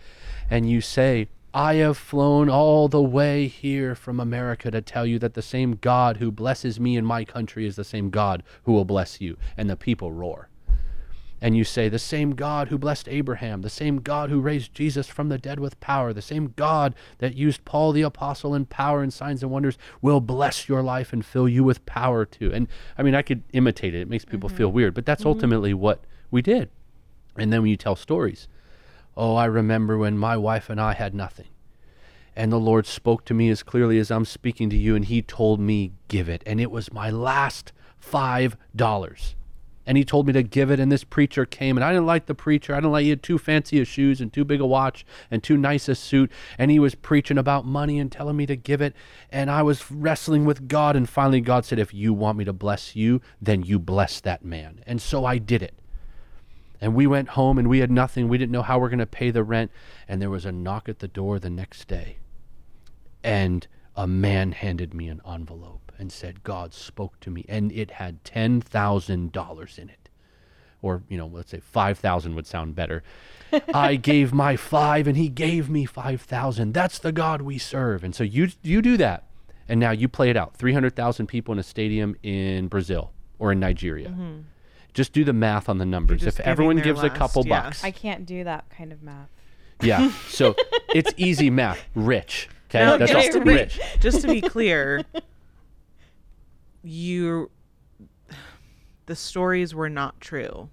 and 0.51 0.69
you 0.69 0.81
say 0.83 1.27
i 1.53 1.75
have 1.75 1.97
flown 1.97 2.49
all 2.49 2.89
the 2.89 3.03
way 3.03 3.47
here 3.47 3.95
from 3.95 4.21
america 4.21 4.71
to 4.71 4.81
tell 4.81 5.07
you 5.07 5.19
that 5.19 5.35
the 5.35 5.43
same 5.43 5.77
god 5.77 6.19
who 6.19 6.31
blesses 6.31 6.79
me 6.79 6.97
in 6.97 7.05
my 7.05 7.25
country 7.25 7.67
is 7.67 7.77
the 7.77 7.85
same 7.85 8.11
god 8.11 8.43
who 8.65 8.73
will 8.73 8.85
bless 8.85 9.21
you. 9.21 9.37
And 9.57 9.69
the 9.69 9.77
people 9.77 10.13
roar. 10.13 10.49
And 11.43 11.57
you 11.57 11.65
say, 11.65 11.89
The 11.89 11.99
same 11.99 12.33
God 12.33 12.69
who 12.69 12.77
blessed 12.77 13.09
Abraham, 13.09 13.63
the 13.63 13.71
same 13.71 14.01
God 14.01 14.29
who 14.29 14.41
raised 14.41 14.75
Jesus 14.75 15.07
from 15.07 15.31
the 15.31 15.39
dead 15.39 15.59
with 15.59 15.81
power, 15.81 16.13
the 16.13 16.21
same 16.21 16.53
God 16.55 16.95
that 17.19 17.35
used 17.35 17.65
Paul 17.65 17.93
the 17.93 18.03
Apostle 18.03 18.55
in 18.55 18.67
power 18.67 19.03
and 19.03 19.13
signs 19.13 19.43
and 19.43 19.51
wonders 19.51 19.79
will 20.03 20.21
bless 20.21 20.69
your 20.69 20.83
life 20.83 21.15
and 21.15 21.25
fill 21.25 21.49
you 21.49 21.65
with 21.65 21.87
power 21.87 22.27
too. 22.27 22.53
And 22.53 22.69
I 22.99 23.03
mean, 23.03 23.15
I 23.15 23.23
could 23.23 23.43
imitate 23.55 23.95
it, 23.95 24.03
it 24.03 24.09
makes 24.09 24.27
people 24.27 24.51
mm-hmm. 24.51 24.59
feel 24.59 24.73
weird, 24.73 24.93
but 24.93 25.07
that's 25.07 25.23
mm-hmm. 25.23 25.29
ultimately 25.29 25.73
what 25.73 26.05
we 26.31 26.43
did. 26.43 26.69
And 27.37 27.51
then 27.51 27.63
when 27.63 27.71
you 27.71 27.77
tell 27.77 27.97
stories, 27.97 28.47
oh, 29.17 29.35
I 29.35 29.45
remember 29.47 29.99
when 29.99 30.17
my 30.17 30.37
wife 30.37 30.71
and 30.71 30.81
I 30.81 30.95
had 30.95 31.15
nothing. 31.15 31.49
And 32.37 32.53
the 32.53 32.61
Lord 32.61 32.87
spoke 32.87 33.25
to 33.27 33.35
me 33.35 33.51
as 33.51 33.63
clearly 33.63 33.99
as 33.99 34.11
I'm 34.11 34.25
speaking 34.25 34.71
to 34.71 34.77
you, 34.77 34.95
and 34.95 35.05
He 35.05 35.21
told 35.23 35.61
me, 35.61 35.93
Give 36.09 36.29
it. 36.29 36.43
And 36.47 36.61
it 36.61 36.71
was 36.71 36.93
my 36.93 37.11
last 37.11 37.73
five 37.99 38.57
dollars. 38.75 39.37
And 39.87 39.97
he 39.97 40.05
told 40.05 40.27
me 40.27 40.33
to 40.35 40.43
give 40.45 40.71
it 40.71 40.79
and 40.79 40.93
this 40.93 41.03
preacher 41.03 41.45
came 41.45 41.77
and 41.77 41.83
i 41.83 41.91
didn't 41.91 42.07
like 42.07 42.27
the 42.27 42.35
preacher. 42.35 42.75
I 42.75 42.77
didn't 42.77 42.93
like 42.93 43.05
he 43.05 43.11
had 43.11 43.25
too 43.25 43.39
fancy 43.39 43.81
a 43.81 43.85
shoes 43.85 44.21
and 44.21 44.33
too 44.33 44.45
big 44.45 44.61
a 44.61 44.67
watch 44.67 45.05
and 45.33 45.43
too 45.43 45.57
nice 45.57 45.89
a 45.89 45.97
suit. 45.97 46.31
And 46.59 46.71
he 46.71 46.79
was 46.79 46.95
preaching 46.95 47.39
about 47.39 47.67
money 47.67 47.99
and 47.99 48.13
telling 48.13 48.37
me 48.37 48.47
to 48.47 48.57
give 48.57 48.81
it. 48.81 48.95
And 49.31 49.51
i 49.51 49.63
was 49.63 49.91
wrestling 49.91 50.45
with 50.45 50.69
god 50.69 50.95
and 50.95 51.09
finally 51.09 51.41
god 51.41 51.65
said 51.65 51.81
if 51.81 51.93
you 51.93 52.13
want 52.13 52.39
me 52.39 52.45
to 52.45 52.53
bless 52.53 52.95
you 52.95 53.21
then 53.41 53.63
you 53.65 53.81
bless 53.81 54.21
that 54.21 54.45
man. 54.45 54.85
And 54.87 55.03
so 55.03 55.25
i 55.25 55.39
did 55.39 55.63
it 55.63 55.80
and 56.81 56.95
we 56.95 57.07
went 57.07 57.31
home 57.31 57.59
and 57.59 57.69
we 57.69 57.81
had 57.81 57.91
nothing. 57.91 58.29
We 58.29 58.39
didn't 58.39 58.53
know 58.53 58.63
how 58.63 58.79
we're 58.79 58.89
going 58.89 59.01
to 59.01 59.07
pay 59.07 59.31
the 59.31 59.45
rent. 59.45 59.71
And 60.09 60.21
there 60.21 60.31
was 60.31 60.47
a 60.47 60.53
knock 60.53 60.89
at 60.89 61.01
the 61.01 61.09
door 61.09 61.39
the 61.39 61.51
next 61.51 61.87
day. 61.87 62.19
And 63.23 63.67
a 63.95 64.07
man 64.07 64.53
handed 64.53 64.95
me 64.95 65.09
an 65.09 65.21
envelope 65.31 65.93
and 65.99 66.11
said 66.11 66.43
god 66.43 66.73
spoke 66.73 67.21
to 67.21 67.31
me. 67.31 67.45
And 67.49 67.71
it 67.73 67.93
had 67.93 68.25
$10000 68.25 69.79
in 69.79 69.89
it. 69.91 70.09
Or 70.83 71.03
you 71.09 71.19
know 71.19 71.27
let's 71.27 71.51
say 71.51 71.61
5000 71.61 72.35
would 72.35 72.47
sound 72.47 72.75
better. 72.75 73.03
I 73.75 73.97
gave 73.97 74.33
my 74.33 74.57
5 74.57 75.07
and 75.07 75.17
he 75.17 75.29
gave 75.29 75.69
me 75.69 75.85
5000 75.85 76.73
that's 76.73 76.99
the 76.99 77.13
god 77.13 77.43
we 77.43 77.59
serve. 77.59 78.03
And 78.03 78.15
so 78.15 78.25
you 78.25 78.49
you 78.63 78.81
do 78.81 78.97
that. 78.97 79.27
And 79.69 79.79
now 79.79 79.91
you 79.91 80.09
play 80.09 80.31
it 80.31 80.37
out. 80.37 80.57
300000 80.57 81.27
people 81.27 81.53
in 81.53 81.59
a 81.59 81.63
stadium 81.63 82.17
in 82.23 82.69
brazil 82.69 83.13
or 83.39 83.53
in 83.53 83.61
nigeria 83.61 84.09
mm-hmm. 84.09 84.41
Just 84.95 85.13
do 85.13 85.25
the 85.25 85.33
math 85.33 85.69
on 85.69 85.79
the 85.79 85.87
numbers 85.87 86.25
if 86.27 86.41
everyone 86.41 86.77
their 86.77 86.85
gives 86.85 87.03
a 87.03 87.11
couple 87.11 87.47
yeah. 87.47 87.63
bucks 87.63 87.85
I 87.85 87.91
can't 87.91 88.27
do 88.27 88.45
that 88.45 88.69
kind 88.71 88.93
of 88.93 89.03
math. 89.03 89.29
yeah 89.83 90.11
so 90.29 90.55
it's 90.95 91.13
easy 91.17 91.51
math 91.51 91.79
rich 91.95 92.49
okay 92.69 92.85
No, 92.85 92.99
that's 92.99 93.11
just 93.13 93.29
all 93.29 93.41
to 93.41 93.45
be 93.45 93.55
rich 93.55 93.81
just 94.01 94.21
to 94.23 94.29
be 94.29 94.41
clear, 94.41 95.03
you 96.83 97.51
the 99.07 99.17
stories 99.17 99.75
were 99.75 99.89
not 99.91 100.21
true, 100.21 100.69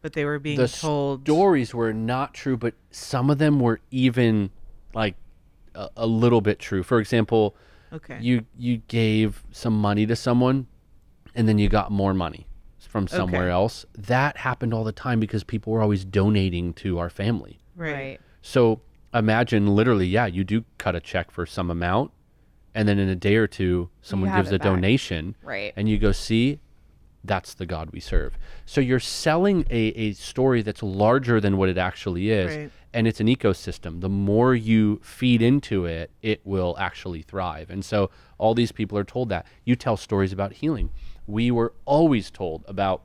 but 0.00 0.14
they 0.14 0.24
were 0.24 0.38
being 0.38 0.56
the 0.58 0.66
told. 0.68 1.22
stories 1.24 1.74
were 1.74 1.92
not 1.92 2.32
true, 2.32 2.56
but 2.56 2.72
some 2.90 3.28
of 3.30 3.38
them 3.38 3.60
were 3.60 3.80
even 3.90 4.50
like 4.94 5.14
a, 5.74 5.90
a 5.98 6.06
little 6.06 6.40
bit 6.40 6.58
true. 6.58 6.82
For 6.82 6.98
example, 7.00 7.54
Okay. 7.92 8.18
you 8.20 8.44
you 8.58 8.78
gave 8.88 9.44
some 9.52 9.78
money 9.78 10.06
to 10.06 10.16
someone, 10.16 10.66
and 11.34 11.46
then 11.46 11.58
you 11.58 11.68
got 11.68 11.92
more 11.92 12.14
money 12.14 12.46
from 12.94 13.08
somewhere 13.08 13.42
Okay. 13.46 13.50
else. 13.50 13.84
That 13.98 14.36
happened 14.36 14.72
all 14.72 14.84
the 14.84 14.92
time 14.92 15.18
because 15.18 15.42
people 15.42 15.72
were 15.72 15.82
always 15.82 16.04
donating 16.04 16.72
to 16.74 17.00
our 17.00 17.10
family. 17.10 17.58
right. 17.74 18.20
So 18.40 18.82
imagine 19.12 19.66
literally, 19.74 20.06
yeah, 20.06 20.26
you 20.26 20.44
do 20.44 20.64
cut 20.78 20.94
a 20.94 21.00
check 21.00 21.32
for 21.32 21.44
some 21.44 21.70
amount, 21.72 22.12
and 22.72 22.86
then 22.86 23.00
in 23.00 23.08
a 23.08 23.16
day 23.16 23.34
or 23.34 23.48
two, 23.48 23.88
someone 24.00 24.32
gives 24.32 24.50
a 24.52 24.58
back. 24.60 24.62
donation, 24.62 25.34
Right. 25.42 25.72
and 25.74 25.88
you 25.88 25.98
go, 25.98 26.12
see, 26.12 26.60
that's 27.24 27.54
the 27.54 27.66
God 27.66 27.90
we 27.90 27.98
serve. 27.98 28.38
So 28.64 28.80
you're 28.80 29.00
selling 29.00 29.64
a, 29.70 29.86
a 29.88 30.12
story 30.12 30.62
that's 30.62 30.84
larger 30.84 31.40
than 31.40 31.56
what 31.56 31.68
it 31.68 31.78
actually 31.78 32.30
is. 32.30 32.54
Right. 32.56 32.70
And 32.92 33.08
it's 33.08 33.18
an 33.18 33.26
ecosystem. 33.26 34.02
The 34.02 34.08
more 34.10 34.54
you 34.54 35.00
feed 35.02 35.42
into 35.42 35.84
it, 35.84 36.12
it 36.22 36.42
will 36.44 36.76
actually 36.78 37.22
thrive. 37.22 37.70
And 37.70 37.84
so 37.84 38.08
all 38.38 38.54
these 38.54 38.70
people 38.70 38.96
are 38.96 39.02
told 39.04 39.30
that. 39.30 39.46
You 39.64 39.74
tell 39.74 39.96
stories 39.96 40.32
about 40.32 40.52
healing. 40.52 40.90
We 41.26 41.50
were 41.50 41.72
always 41.84 42.30
told 42.30 42.64
about 42.68 43.02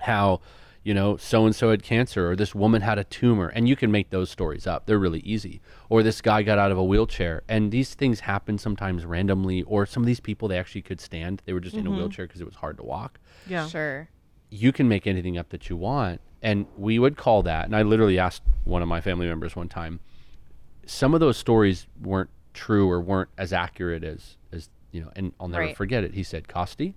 how 0.00 0.40
you 0.82 0.94
know 0.94 1.16
so 1.18 1.44
and 1.44 1.54
so 1.54 1.70
had 1.70 1.82
cancer 1.82 2.30
or 2.30 2.36
this 2.36 2.54
woman 2.54 2.80
had 2.82 2.98
a 2.98 3.04
tumor. 3.04 3.48
And 3.48 3.68
you 3.68 3.76
can 3.76 3.90
make 3.90 4.10
those 4.10 4.30
stories 4.30 4.66
up. 4.66 4.86
They're 4.86 4.98
really 4.98 5.20
easy. 5.20 5.60
Or 5.88 6.02
this 6.02 6.20
guy 6.20 6.42
got 6.42 6.58
out 6.58 6.70
of 6.72 6.78
a 6.78 6.84
wheelchair. 6.84 7.42
And 7.48 7.70
these 7.70 7.94
things 7.94 8.20
happen 8.20 8.56
sometimes 8.58 9.04
randomly. 9.04 9.62
Or 9.64 9.84
some 9.84 10.02
of 10.02 10.06
these 10.06 10.20
people 10.20 10.48
they 10.48 10.58
actually 10.58 10.82
could 10.82 11.00
stand. 11.00 11.42
They 11.44 11.52
were 11.52 11.60
just 11.60 11.76
in 11.76 11.86
a 11.86 11.90
mm-hmm. 11.90 11.98
wheelchair 11.98 12.26
because 12.26 12.40
it 12.40 12.46
was 12.46 12.54
hard 12.56 12.76
to 12.78 12.82
walk. 12.84 13.18
Yeah. 13.46 13.66
Sure. 13.68 14.08
you 14.52 14.72
can 14.72 14.88
make 14.88 15.06
anything 15.06 15.36
up 15.38 15.50
that 15.50 15.68
you 15.68 15.76
want. 15.76 16.20
And 16.42 16.66
we 16.76 16.98
would 16.98 17.16
call 17.18 17.42
that 17.42 17.66
and 17.66 17.76
i 17.76 17.82
literally 17.82 18.18
asked 18.18 18.42
one 18.64 18.80
of 18.80 18.88
my 18.88 19.00
family 19.02 19.26
members 19.26 19.54
one 19.54 19.68
time 19.68 20.00
some 20.86 21.12
of 21.12 21.20
those 21.20 21.36
stories 21.36 21.86
weren't 22.00 22.30
true 22.54 22.90
or 22.90 22.98
weren't 23.00 23.28
as 23.36 23.52
accurate 23.52 24.02
as 24.02 24.38
as 24.50 24.70
you 24.90 25.02
know 25.02 25.10
and 25.14 25.32
i'll 25.38 25.48
never 25.48 25.64
Right. 25.66 25.76
forget 25.76 26.02
it. 26.02 26.14
He 26.14 26.22
said 26.22 26.48
costi 26.48 26.94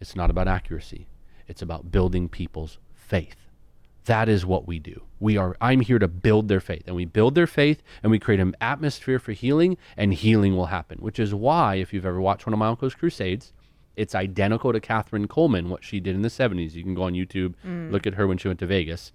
it's 0.00 0.16
not 0.16 0.30
about 0.30 0.48
accuracy 0.48 1.06
it's 1.46 1.62
about 1.62 1.90
building 1.90 2.28
people's 2.28 2.78
faith 2.94 3.48
that 4.04 4.28
is 4.28 4.44
what 4.44 4.66
we 4.66 4.78
do 4.78 5.02
we 5.20 5.36
are 5.36 5.56
i'm 5.60 5.80
here 5.80 5.98
to 5.98 6.08
build 6.08 6.48
their 6.48 6.60
faith 6.60 6.82
and 6.86 6.96
we 6.96 7.04
build 7.04 7.34
their 7.34 7.46
faith 7.46 7.82
and 8.02 8.10
we 8.10 8.18
create 8.18 8.40
an 8.40 8.54
atmosphere 8.60 9.18
for 9.18 9.32
healing 9.32 9.76
and 9.96 10.14
healing 10.14 10.56
will 10.56 10.66
happen 10.66 10.98
which 10.98 11.18
is 11.18 11.34
why 11.34 11.76
if 11.76 11.92
you've 11.92 12.06
ever 12.06 12.20
watched 12.20 12.46
one 12.46 12.52
of 12.52 12.58
my 12.58 12.68
uncle's 12.68 12.94
crusades 12.94 13.52
it's 13.96 14.14
identical 14.14 14.72
to 14.72 14.80
Kathryn 14.80 15.26
Kuhlman, 15.26 15.68
what 15.68 15.84
she 15.84 16.00
did 16.00 16.14
in 16.14 16.22
the 16.22 16.28
70s. 16.28 16.74
You 16.74 16.82
can 16.82 16.94
go 16.94 17.04
on 17.04 17.12
YouTube, 17.12 17.54
mm. 17.64 17.90
look 17.90 18.06
at 18.06 18.14
her 18.14 18.26
when 18.26 18.38
she 18.38 18.48
went 18.48 18.60
to 18.60 18.66
Vegas. 18.66 19.12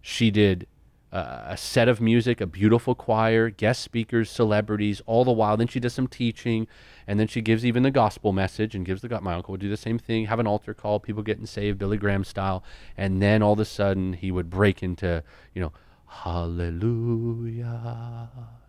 She 0.00 0.30
did 0.30 0.66
uh, 1.12 1.42
a 1.46 1.56
set 1.56 1.88
of 1.88 2.00
music, 2.00 2.40
a 2.40 2.46
beautiful 2.46 2.94
choir, 2.94 3.50
guest 3.50 3.82
speakers, 3.82 4.30
celebrities, 4.30 5.02
all 5.04 5.24
the 5.24 5.32
while. 5.32 5.58
Then 5.58 5.66
she 5.66 5.78
does 5.78 5.92
some 5.92 6.08
teaching, 6.08 6.66
and 7.06 7.20
then 7.20 7.26
she 7.26 7.42
gives 7.42 7.66
even 7.66 7.82
the 7.82 7.90
gospel 7.90 8.32
message 8.32 8.74
and 8.74 8.86
gives 8.86 9.02
the. 9.02 9.20
My 9.20 9.34
uncle 9.34 9.52
would 9.52 9.60
do 9.60 9.68
the 9.68 9.76
same 9.76 9.98
thing, 9.98 10.24
have 10.26 10.38
an 10.38 10.46
altar 10.46 10.72
call, 10.72 10.98
people 11.00 11.22
getting 11.22 11.44
saved, 11.44 11.78
Billy 11.78 11.98
Graham 11.98 12.24
style, 12.24 12.64
and 12.96 13.20
then 13.20 13.42
all 13.42 13.52
of 13.52 13.60
a 13.60 13.66
sudden 13.66 14.14
he 14.14 14.32
would 14.32 14.48
break 14.48 14.82
into, 14.82 15.22
you 15.54 15.60
know, 15.60 15.72
Hallelujah. 16.06 17.60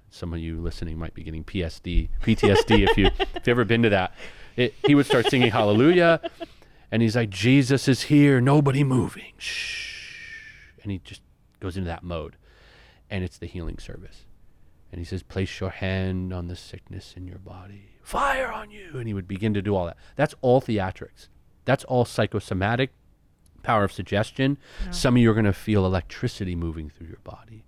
some 0.09 0.33
of 0.33 0.39
you 0.39 0.59
listening 0.59 0.97
might 0.97 1.13
be 1.13 1.23
getting 1.23 1.45
PSD, 1.45 2.09
PTSD 2.21 2.89
if 2.89 2.97
you 2.97 3.05
if 3.35 3.47
you 3.47 3.51
ever 3.51 3.63
been 3.63 3.83
to 3.83 3.89
that. 3.89 4.13
It, 4.55 4.75
he 4.85 4.95
would 4.95 5.05
start 5.05 5.29
singing 5.29 5.51
Hallelujah, 5.51 6.19
and 6.91 7.01
he's 7.01 7.15
like, 7.15 7.29
Jesus 7.29 7.87
is 7.87 8.03
here, 8.03 8.41
nobody 8.41 8.83
moving, 8.83 9.33
shh, 9.37 10.17
and 10.83 10.91
he 10.91 10.99
just 10.99 11.21
goes 11.63 11.77
into 11.77 11.87
that 11.87 12.03
mode, 12.03 12.35
and 13.09 13.23
it's 13.23 13.39
the 13.39 13.47
healing 13.47 13.79
service, 13.79 14.25
and 14.91 14.99
he 14.99 15.05
says, 15.05 15.23
place 15.23 15.59
your 15.59 15.71
hand 15.71 16.31
on 16.31 16.47
the 16.47 16.55
sickness 16.55 17.15
in 17.17 17.25
your 17.25 17.39
body, 17.39 17.89
fire 18.03 18.51
on 18.51 18.69
you, 18.69 18.91
and 18.93 19.07
he 19.07 19.13
would 19.13 19.27
begin 19.27 19.53
to 19.55 19.61
do 19.61 19.75
all 19.75 19.87
that. 19.87 19.97
That's 20.15 20.35
all 20.41 20.61
theatrics. 20.61 21.29
That's 21.65 21.85
all 21.85 22.05
psychosomatic 22.05 22.91
power 23.63 23.85
of 23.85 23.93
suggestion. 23.93 24.57
Some 24.91 25.15
of 25.15 25.21
you 25.21 25.31
are 25.31 25.33
going 25.33 25.45
to 25.45 25.53
feel 25.53 25.85
electricity 25.85 26.53
moving 26.53 26.89
through 26.89 27.07
your 27.07 27.21
body. 27.23 27.63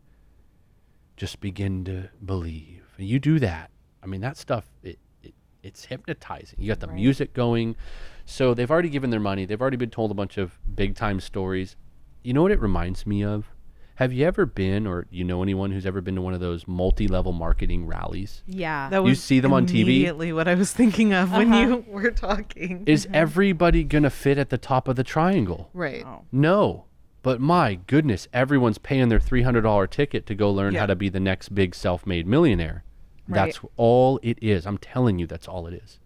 Just 1.16 1.40
begin 1.40 1.86
to 1.86 2.10
believe. 2.24 2.84
And 2.98 3.08
you 3.08 3.18
do 3.18 3.40
that. 3.40 3.72
I 4.04 4.08
mean, 4.08 4.20
that 4.20 4.36
stuff, 4.36 4.66
it, 4.84 5.00
it, 5.24 5.34
it's 5.64 5.86
hypnotizing. 5.86 6.60
You 6.60 6.68
got 6.68 6.82
the 6.82 6.88
music 6.88 7.34
going. 7.34 7.78
So 8.26 8.54
they've 8.54 8.70
already 8.70 8.90
given 8.90 9.10
their 9.10 9.22
money. 9.22 9.46
They've 9.46 9.62
already 9.62 9.78
been 9.78 9.90
told 9.90 10.12
a 10.12 10.14
bunch 10.14 10.38
of 10.38 10.60
big 10.76 10.96
time 10.96 11.22
stories. 11.22 11.78
You 12.22 12.34
know 12.34 12.42
what 12.42 12.52
it 12.52 12.60
reminds 12.60 13.08
me 13.08 13.24
of? 13.24 13.55
Have 13.96 14.12
you 14.12 14.26
ever 14.26 14.46
been, 14.46 14.86
or 14.86 15.08
you 15.10 15.24
know 15.24 15.42
anyone 15.42 15.72
who's 15.72 15.86
ever 15.86 16.02
been 16.02 16.16
to 16.16 16.22
one 16.22 16.34
of 16.34 16.42
those 16.42 16.68
multi 16.68 17.08
level 17.08 17.32
marketing 17.32 17.86
rallies? 17.88 18.44
Yeah. 18.46 18.90
That 18.90 18.98
You 18.98 19.04
was 19.10 19.24
see 19.24 19.40
them 19.40 19.54
on 19.54 19.66
TV? 19.66 19.82
Immediately, 19.84 20.34
what 20.34 20.48
I 20.50 20.56
was 20.56 20.74
thinking 20.74 21.14
of 21.14 21.32
when 21.32 21.52
Uh-huh. 21.54 21.60
you 21.62 21.86
were 21.88 22.12
talking. 22.12 22.84
Is 22.86 23.08
everybody 23.14 23.84
going 23.86 24.04
to 24.04 24.10
fit 24.10 24.38
at 24.38 24.50
the 24.50 24.58
top 24.58 24.88
of 24.90 24.98
the 24.98 25.04
triangle? 25.04 25.70
right. 25.74 26.04
Oh. 26.06 26.24
No. 26.32 26.86
But 27.24 27.40
my 27.42 27.76
goodness, 27.88 28.28
everyone's 28.34 28.78
paying 28.78 29.10
their 29.10 29.20
$300 29.20 29.90
ticket 29.90 30.26
to 30.28 30.36
go 30.36 30.52
learn 30.52 30.76
how 30.76 30.86
to 30.86 30.96
be 30.96 31.10
the 31.10 31.20
next 31.20 31.56
big 31.56 31.74
self 31.74 32.06
made 32.06 32.28
millionaire. 32.28 32.84
Right. 33.28 33.46
That's 33.46 33.60
all 33.78 34.20
it 34.22 34.38
is. 34.44 34.68
I'm 34.68 34.78
telling 34.78 35.18
you, 35.18 35.26
that's 35.26 35.48
all 35.48 35.66
it 35.68 35.74
is. 35.74 36.00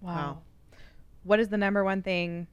Wow. 0.00 0.14
Wow. 0.14 0.38
What 1.24 1.40
is 1.40 1.48
the 1.48 1.58
number 1.58 1.84
one 1.84 2.00
thing? 2.00 2.46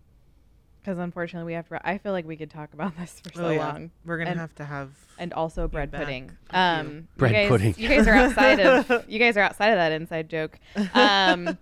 Because 0.86 1.00
unfortunately, 1.00 1.48
we 1.48 1.54
have 1.56 1.68
to. 1.70 1.80
I 1.84 1.98
feel 1.98 2.12
like 2.12 2.28
we 2.28 2.36
could 2.38 2.52
talk 2.52 2.72
about 2.76 2.96
this 3.00 3.20
for 3.20 3.34
so 3.34 3.46
Oh, 3.46 3.50
yeah. 3.50 3.58
long. 3.72 3.92
We're 4.06 4.20
gonna 4.20 4.30
And- 4.32 4.40
have 4.40 4.54
to 4.56 4.66
have. 4.66 4.92
and 5.18 5.34
also 5.34 5.68
bread 5.68 5.92
pudding. 5.92 6.26
You. 6.54 6.58
Um, 6.60 7.08
Bread 7.18 7.32
you 7.32 7.38
guys, 7.38 7.50
pudding. 7.50 7.76
You 7.78 7.90
guys 7.90 8.08
are 8.08 8.14
outside 8.14 8.60
of. 8.60 9.06
You 9.10 9.18
guys 9.18 9.36
are 9.36 9.40
outside 9.42 9.70
of 9.70 9.78
that 9.78 9.92
inside 9.94 10.30
joke. 10.30 10.60
Um, 10.94 11.58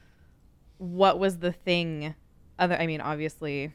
what 0.78 1.18
was 1.18 1.38
the 1.40 1.52
thing? 1.52 2.14
Other, 2.58 2.76
I 2.80 2.86
mean, 2.86 3.00
obviously, 3.02 3.72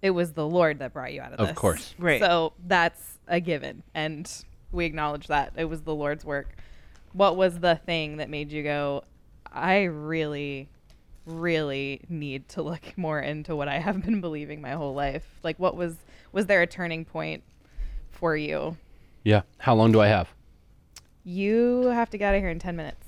it 0.00 0.10
was 0.10 0.32
the 0.32 0.46
Lord 0.46 0.80
that 0.80 0.92
brought 0.92 1.12
you 1.12 1.20
out 1.20 1.34
of 1.34 1.38
Of 1.40 1.46
this. 1.46 1.50
Of 1.50 1.56
course. 1.56 1.94
Right. 1.98 2.20
So 2.20 2.52
that's 2.66 3.18
a 3.28 3.38
given, 3.40 3.82
and 3.94 4.28
we 4.72 4.86
acknowledge 4.86 5.28
that 5.28 5.52
it 5.56 5.66
was 5.66 5.82
the 5.82 5.94
Lord's 5.94 6.24
work. 6.24 6.56
What 7.12 7.36
was 7.36 7.60
the 7.60 7.76
thing 7.76 8.16
that 8.16 8.28
made 8.28 8.50
you 8.50 8.62
go? 8.64 9.04
I 9.46 9.82
really, 9.82 10.68
really 11.26 12.00
need 12.08 12.48
to 12.50 12.62
look 12.62 12.82
more 12.96 13.20
into 13.20 13.54
what 13.56 13.68
I 13.68 13.78
have 13.78 14.02
been 14.04 14.20
believing 14.20 14.60
my 14.60 14.72
whole 14.72 14.94
life. 14.94 15.26
Like, 15.42 15.58
what 15.58 15.76
was 15.76 15.96
was 16.32 16.46
there 16.46 16.62
a 16.62 16.66
turning 16.66 17.04
point 17.04 17.42
for 18.10 18.36
you? 18.36 18.76
Yeah. 19.24 19.42
How 19.58 19.74
long 19.74 19.92
do 19.92 20.00
I 20.00 20.08
have? 20.08 20.28
You 21.24 21.82
have 21.86 22.10
to 22.10 22.18
get 22.18 22.30
out 22.30 22.34
of 22.34 22.40
here 22.40 22.50
in 22.50 22.58
ten 22.58 22.76
minutes. 22.76 22.98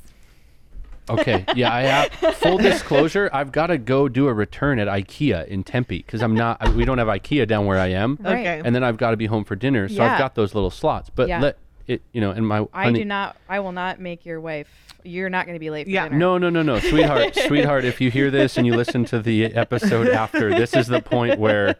Okay. 1.11 1.45
Yeah, 1.55 1.73
I 1.75 1.83
have 1.83 2.13
full 2.37 2.57
disclosure. 2.59 3.29
I've 3.33 3.53
got 3.53 3.67
to 3.67 3.77
go 3.79 4.09
do 4.09 4.29
a 4.29 4.33
return 4.33 4.79
at 4.79 4.89
IKEA 4.89 5.47
in 5.49 5.63
Tempe 5.65 5.99
because 5.99 6.23
I'm 6.23 6.35
not. 6.35 6.57
I- 6.61 6.71
We 6.71 6.85
don't 6.85 6.99
have 6.99 7.09
IKEA 7.09 7.47
down 7.47 7.67
where 7.67 7.79
I 7.79 7.89
am, 7.89 8.19
Right. 8.21 8.33
Okay. 8.41 8.63
and 8.65 8.75
then 8.75 8.83
I've 8.85 8.97
got 8.97 9.11
to 9.11 9.17
be 9.17 9.27
home 9.27 9.45
for 9.45 9.55
dinner. 9.57 9.89
So 9.89 9.97
Yeah. 9.97 10.13
I've 10.15 10.19
got 10.19 10.35
those 10.35 10.55
little 10.55 10.71
slots. 10.71 11.11
But 11.11 11.29
Yeah. 11.29 11.41
let 11.41 11.59
it, 11.87 12.01
you 12.13 12.21
know, 12.23 12.31
and 12.31 12.47
my 12.47 12.67
I 12.73 12.85
honey- 12.85 13.01
do 13.01 13.05
not. 13.05 13.37
I 13.49 13.61
will 13.61 13.73
not 13.73 14.01
make 14.01 14.25
your 14.25 14.41
wife. 14.41 14.94
You're 15.05 15.29
not 15.31 15.47
going 15.47 15.55
to 15.55 15.61
be 15.61 15.71
late 15.71 15.85
for 15.87 15.91
Yeah. 15.91 16.05
dinner. 16.05 16.17
No, 16.19 16.39
no, 16.39 16.49
no, 16.51 16.63
no, 16.63 16.79
sweetheart, 16.81 17.37
sweetheart. 17.47 17.85
If 17.85 18.01
you 18.01 18.11
hear 18.11 18.31
this 18.31 18.57
and 18.57 18.67
you 18.67 18.75
listen 18.75 19.05
to 19.07 19.21
the 19.21 19.45
episode 19.47 20.09
after, 20.23 20.51
this 20.55 20.75
is 20.75 20.87
the 20.87 21.03
point 21.03 21.39
where 21.39 21.77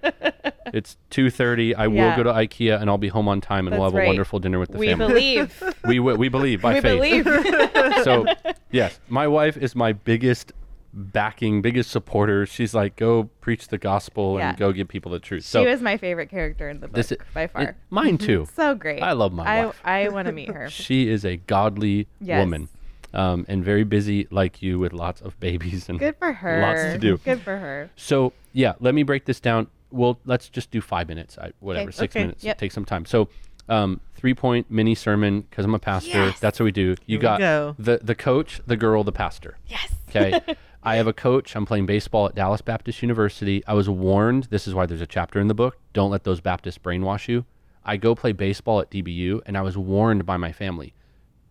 it's 0.73 0.97
two 1.11 1.31
thirty. 1.31 1.75
I 1.75 1.87
Yeah. 1.87 2.11
will 2.11 2.17
go 2.17 2.23
to 2.25 2.33
IKEA 2.39 2.81
and 2.81 2.91
I'll 2.91 2.99
be 2.99 3.09
home 3.09 3.29
on 3.29 3.41
time, 3.41 3.67
and 3.67 3.77
we'll 3.77 3.87
have 3.87 3.95
right. 3.95 4.05
a 4.05 4.07
wonderful 4.09 4.39
dinner 4.41 4.59
with 4.59 4.73
the 4.73 4.79
we 4.79 4.89
family. 4.89 5.09
believe. 5.09 5.63
we 5.85 5.97
wi- 5.97 6.17
we 6.17 6.29
believe 6.29 6.61
by 6.63 6.75
we 6.75 6.81
faith. 6.83 7.25
believe. 7.25 8.05
So 8.05 8.27
yes, 8.71 9.01
my 9.09 9.27
wife 9.27 9.57
is 9.57 9.75
my 9.75 9.93
biggest 9.93 10.53
backing, 10.93 11.61
biggest 11.63 11.91
supporter. 11.91 12.47
She's 12.47 12.73
like, 12.75 12.95
go 12.97 13.25
preach 13.41 13.69
the 13.69 13.79
gospel 13.79 14.39
Yeah. 14.39 14.51
and 14.51 14.59
go 14.59 14.71
give 14.73 14.87
people 14.89 15.11
the 15.13 15.19
truth. 15.19 15.45
So 15.45 15.65
she 15.65 15.69
was 15.71 15.81
my 15.81 15.97
favorite 15.97 16.29
character 16.31 16.69
in 16.69 16.79
the 16.81 16.87
book 16.89 16.95
this 16.95 17.11
is 17.11 17.19
by 17.33 17.47
far. 17.49 17.63
it- 17.63 17.75
mine 17.91 18.17
too. 18.19 18.47
so 18.55 18.75
great. 18.75 19.03
I 19.03 19.13
love 19.13 19.33
my 19.33 19.45
I, 19.45 19.67
wife. 19.67 19.81
I 19.85 20.09
want 20.11 20.27
to 20.27 20.33
meet 20.33 20.51
her. 20.51 20.69
She 20.71 21.09
is 21.09 21.25
a 21.25 21.37
godly 21.39 22.07
Yes. 22.21 22.39
woman, 22.41 22.69
um, 23.15 23.45
and 23.49 23.65
very 23.65 23.85
busy 23.85 24.27
like 24.31 24.61
you 24.63 24.79
with 24.79 24.93
lots 24.93 25.21
of 25.23 25.39
babies 25.41 25.89
and 25.89 25.99
Good 25.99 26.17
for 26.19 26.33
her. 26.33 26.61
Lots 26.61 26.83
to 26.93 26.99
do. 26.99 27.17
Good 27.19 27.41
for 27.41 27.57
her. 27.57 27.91
So 27.97 28.33
yeah, 28.53 28.75
let 28.81 28.95
me 28.95 29.03
break 29.03 29.25
this 29.25 29.41
down. 29.41 29.69
Well, 29.91 30.19
let's 30.25 30.49
just 30.49 30.71
do 30.71 30.81
five 30.81 31.09
minutes. 31.09 31.39
I, 31.39 31.53
whatever, 31.61 31.89
Okay. 31.89 31.97
six 31.97 32.13
Okay. 32.17 32.25
minutes. 32.25 32.43
Yep. 32.45 32.59
Take 32.59 32.73
some 32.73 32.85
time. 32.85 33.05
So, 33.07 33.29
um, 33.69 34.01
three 34.15 34.35
point 34.35 34.71
mini 34.71 34.95
sermon 34.95 35.43
because 35.43 35.65
I'm 35.65 35.75
a 35.75 35.79
pastor. 35.79 36.11
Yes. 36.27 36.41
That's 36.41 36.59
what 36.59 36.65
we 36.65 36.73
do. 36.73 36.97
You 37.07 37.19
we 37.19 37.23
got 37.23 37.39
go. 37.41 37.77
the 37.79 38.01
the 38.03 38.15
coach, 38.15 38.61
the 38.67 38.77
girl, 38.77 39.05
the 39.05 39.13
pastor. 39.13 39.57
Yes. 39.69 39.93
Okay. 40.11 40.41
I 40.87 40.97
have 40.97 41.07
a 41.07 41.15
coach. 41.15 41.57
I'm 41.57 41.65
playing 41.65 41.87
baseball 41.87 42.27
at 42.27 42.35
Dallas 42.35 42.61
Baptist 42.61 43.01
University. 43.01 43.63
I 43.67 43.73
was 43.73 43.89
warned. 43.89 44.45
This 44.51 44.69
is 44.69 44.75
why 44.75 44.85
there's 44.85 45.01
a 45.01 45.07
chapter 45.07 45.41
in 45.41 45.49
the 45.49 45.55
book. 45.55 45.79
Don't 45.95 46.11
let 46.11 46.25
those 46.25 46.41
Baptists 46.43 46.77
brainwash 46.77 47.27
you. 47.27 47.47
I 47.87 47.97
go 47.97 48.15
play 48.15 48.33
baseball 48.33 48.81
at 48.81 48.91
DBU, 48.91 49.41
and 49.47 49.57
I 49.57 49.63
was 49.63 49.79
warned 49.79 50.27
by 50.27 50.37
my 50.37 50.53
family 50.53 50.93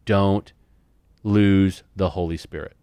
don't 0.05 0.51
lose 1.23 1.83
the 1.95 2.09
Holy 2.11 2.37
Spirit. 2.37 2.75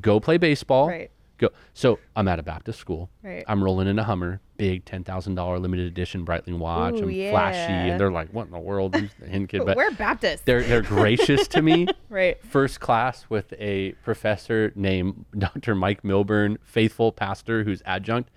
Go 0.00 0.20
play 0.20 0.38
baseball. 0.38 0.88
Right. 0.88 1.10
Go. 1.38 1.48
So 1.72 1.98
I'm 2.14 2.28
at 2.28 2.38
a 2.38 2.42
Baptist 2.42 2.78
school. 2.78 3.10
Right. 3.22 3.44
I'm 3.48 3.62
rolling 3.62 3.88
in 3.88 3.98
a 3.98 4.04
Hummer, 4.04 4.40
big 4.56 4.84
ten 4.84 5.02
thousand 5.02 5.34
dollar 5.34 5.58
limited 5.58 5.86
edition 5.86 6.24
Breitling 6.24 6.58
watch. 6.58 6.94
Ooh, 6.94 7.08
I'm 7.08 7.30
flashy, 7.30 7.72
and 7.72 7.98
they're 7.98 8.12
like, 8.12 8.30
"What 8.30 8.46
in 8.46 8.52
the 8.52 8.58
world?" 8.58 8.94
Who's 8.94 9.10
the 9.18 9.26
Hinn 9.26 9.48
kid? 9.48 9.62
But 9.66 9.76
We're 9.76 9.90
Baptist. 9.92 10.44
they're 10.46 10.62
they're 10.62 10.82
gracious 10.82 11.48
to 11.48 11.62
me. 11.62 11.88
right. 12.08 12.40
First 12.44 12.80
class 12.80 13.26
with 13.28 13.52
a 13.58 13.92
professor 14.04 14.72
named 14.76 15.24
Dr. 15.38 15.74
Mike 15.74 16.04
Milburn, 16.04 16.58
faithful 16.62 17.10
pastor 17.10 17.64
who's 17.64 17.82
adjunct. 17.84 18.30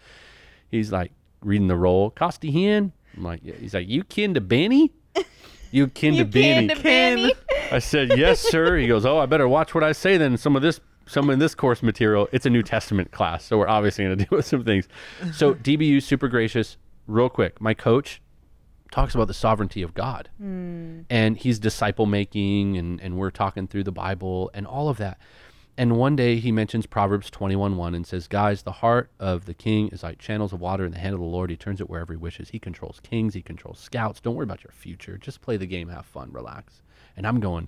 He's 0.70 0.92
like 0.92 1.12
reading 1.42 1.68
the 1.68 1.78
roll. 1.78 2.10
Costi 2.10 2.52
Hinn. 2.52 2.92
I'm 3.16 3.24
like, 3.24 3.42
yeah. 3.44 3.56
he's 3.56 3.74
like, 3.74 3.88
you 3.88 4.04
kin 4.04 4.34
to 4.36 4.42
Benny? 4.42 4.92
You 5.72 5.88
kin 5.88 6.16
to 6.16 6.26
Benny? 6.26 6.68
can 6.68 6.78
to 6.78 6.82
Ken. 6.82 7.16
Benny. 7.18 7.34
I 7.72 7.80
said, 7.80 8.18
yes, 8.18 8.40
sir. 8.40 8.78
He 8.78 8.88
goes, 8.88 9.06
oh, 9.06 9.18
I 9.18 9.26
better 9.26 9.48
watch 9.48 9.76
what 9.76 9.84
I 9.84 9.92
say 9.92 10.18
then. 10.18 10.38
Some 10.38 10.56
of 10.56 10.62
this, 10.62 10.80
some 11.06 11.30
of 11.30 11.40
this 11.40 11.56
course 11.56 11.84
material. 11.84 12.28
It's 12.32 12.46
a 12.46 12.50
New 12.50 12.64
Testament 12.64 13.12
class, 13.12 13.44
so 13.44 13.58
we're 13.58 13.68
obviously 13.68 14.06
going 14.06 14.18
to 14.18 14.26
deal 14.26 14.38
with 14.38 14.46
some 14.46 14.64
things. 14.64 14.88
So 15.34 15.54
DBU, 15.54 16.02
super 16.02 16.28
gracious. 16.28 16.78
Real 17.08 17.30
quick, 17.30 17.62
my 17.62 17.74
coach 17.74 18.22
talks 18.92 19.16
about 19.16 19.28
the 19.28 19.34
sovereignty 19.34 19.82
of 19.82 19.94
God, 19.94 20.30
hmm. 20.38 21.02
and 21.10 21.38
he's 21.38 21.60
disciple 21.60 22.06
making, 22.06 22.78
and 22.78 23.00
and 23.00 23.18
we're 23.18 23.32
talking 23.32 23.68
through 23.68 23.84
the 23.84 23.92
Bible 23.92 24.52
and 24.54 24.68
all 24.68 24.90
of 24.90 24.98
that. 24.98 25.20
And 25.78 25.96
one 25.96 26.16
day 26.16 26.38
he 26.38 26.52
mentions 26.52 26.88
Proverbs 26.88 27.30
21 27.30 27.78
1 27.78 27.94
and 27.94 28.06
says, 28.06 28.28
Guys, 28.28 28.64
the 28.64 28.72
heart 28.72 29.12
of 29.20 29.46
the 29.46 29.54
king 29.54 29.90
is 29.90 30.02
like 30.02 30.18
channels 30.18 30.52
of 30.52 30.60
water 30.60 30.86
in 30.86 30.92
the 30.92 30.98
hand 30.98 31.14
of 31.14 31.20
the 31.20 31.26
Lord. 31.26 31.52
He 31.52 31.56
turns 31.56 31.80
it 31.80 31.90
wherever 31.90 32.14
he 32.14 32.18
wishes. 32.18 32.50
He 32.50 32.58
controls 32.58 33.00
kings, 33.04 33.36
he 33.36 33.44
controls 33.44 33.80
scouts. 33.80 34.20
Don't 34.20 34.36
worry 34.36 34.46
about 34.46 34.64
your 34.64 34.72
future. 34.72 35.18
Just 35.18 35.42
play 35.42 35.56
the 35.56 35.68
game, 35.68 35.90
have 35.90 36.06
fun, 36.08 36.32
relax. 36.32 36.82
And 37.16 37.28
I'm 37.28 37.40
going, 37.40 37.68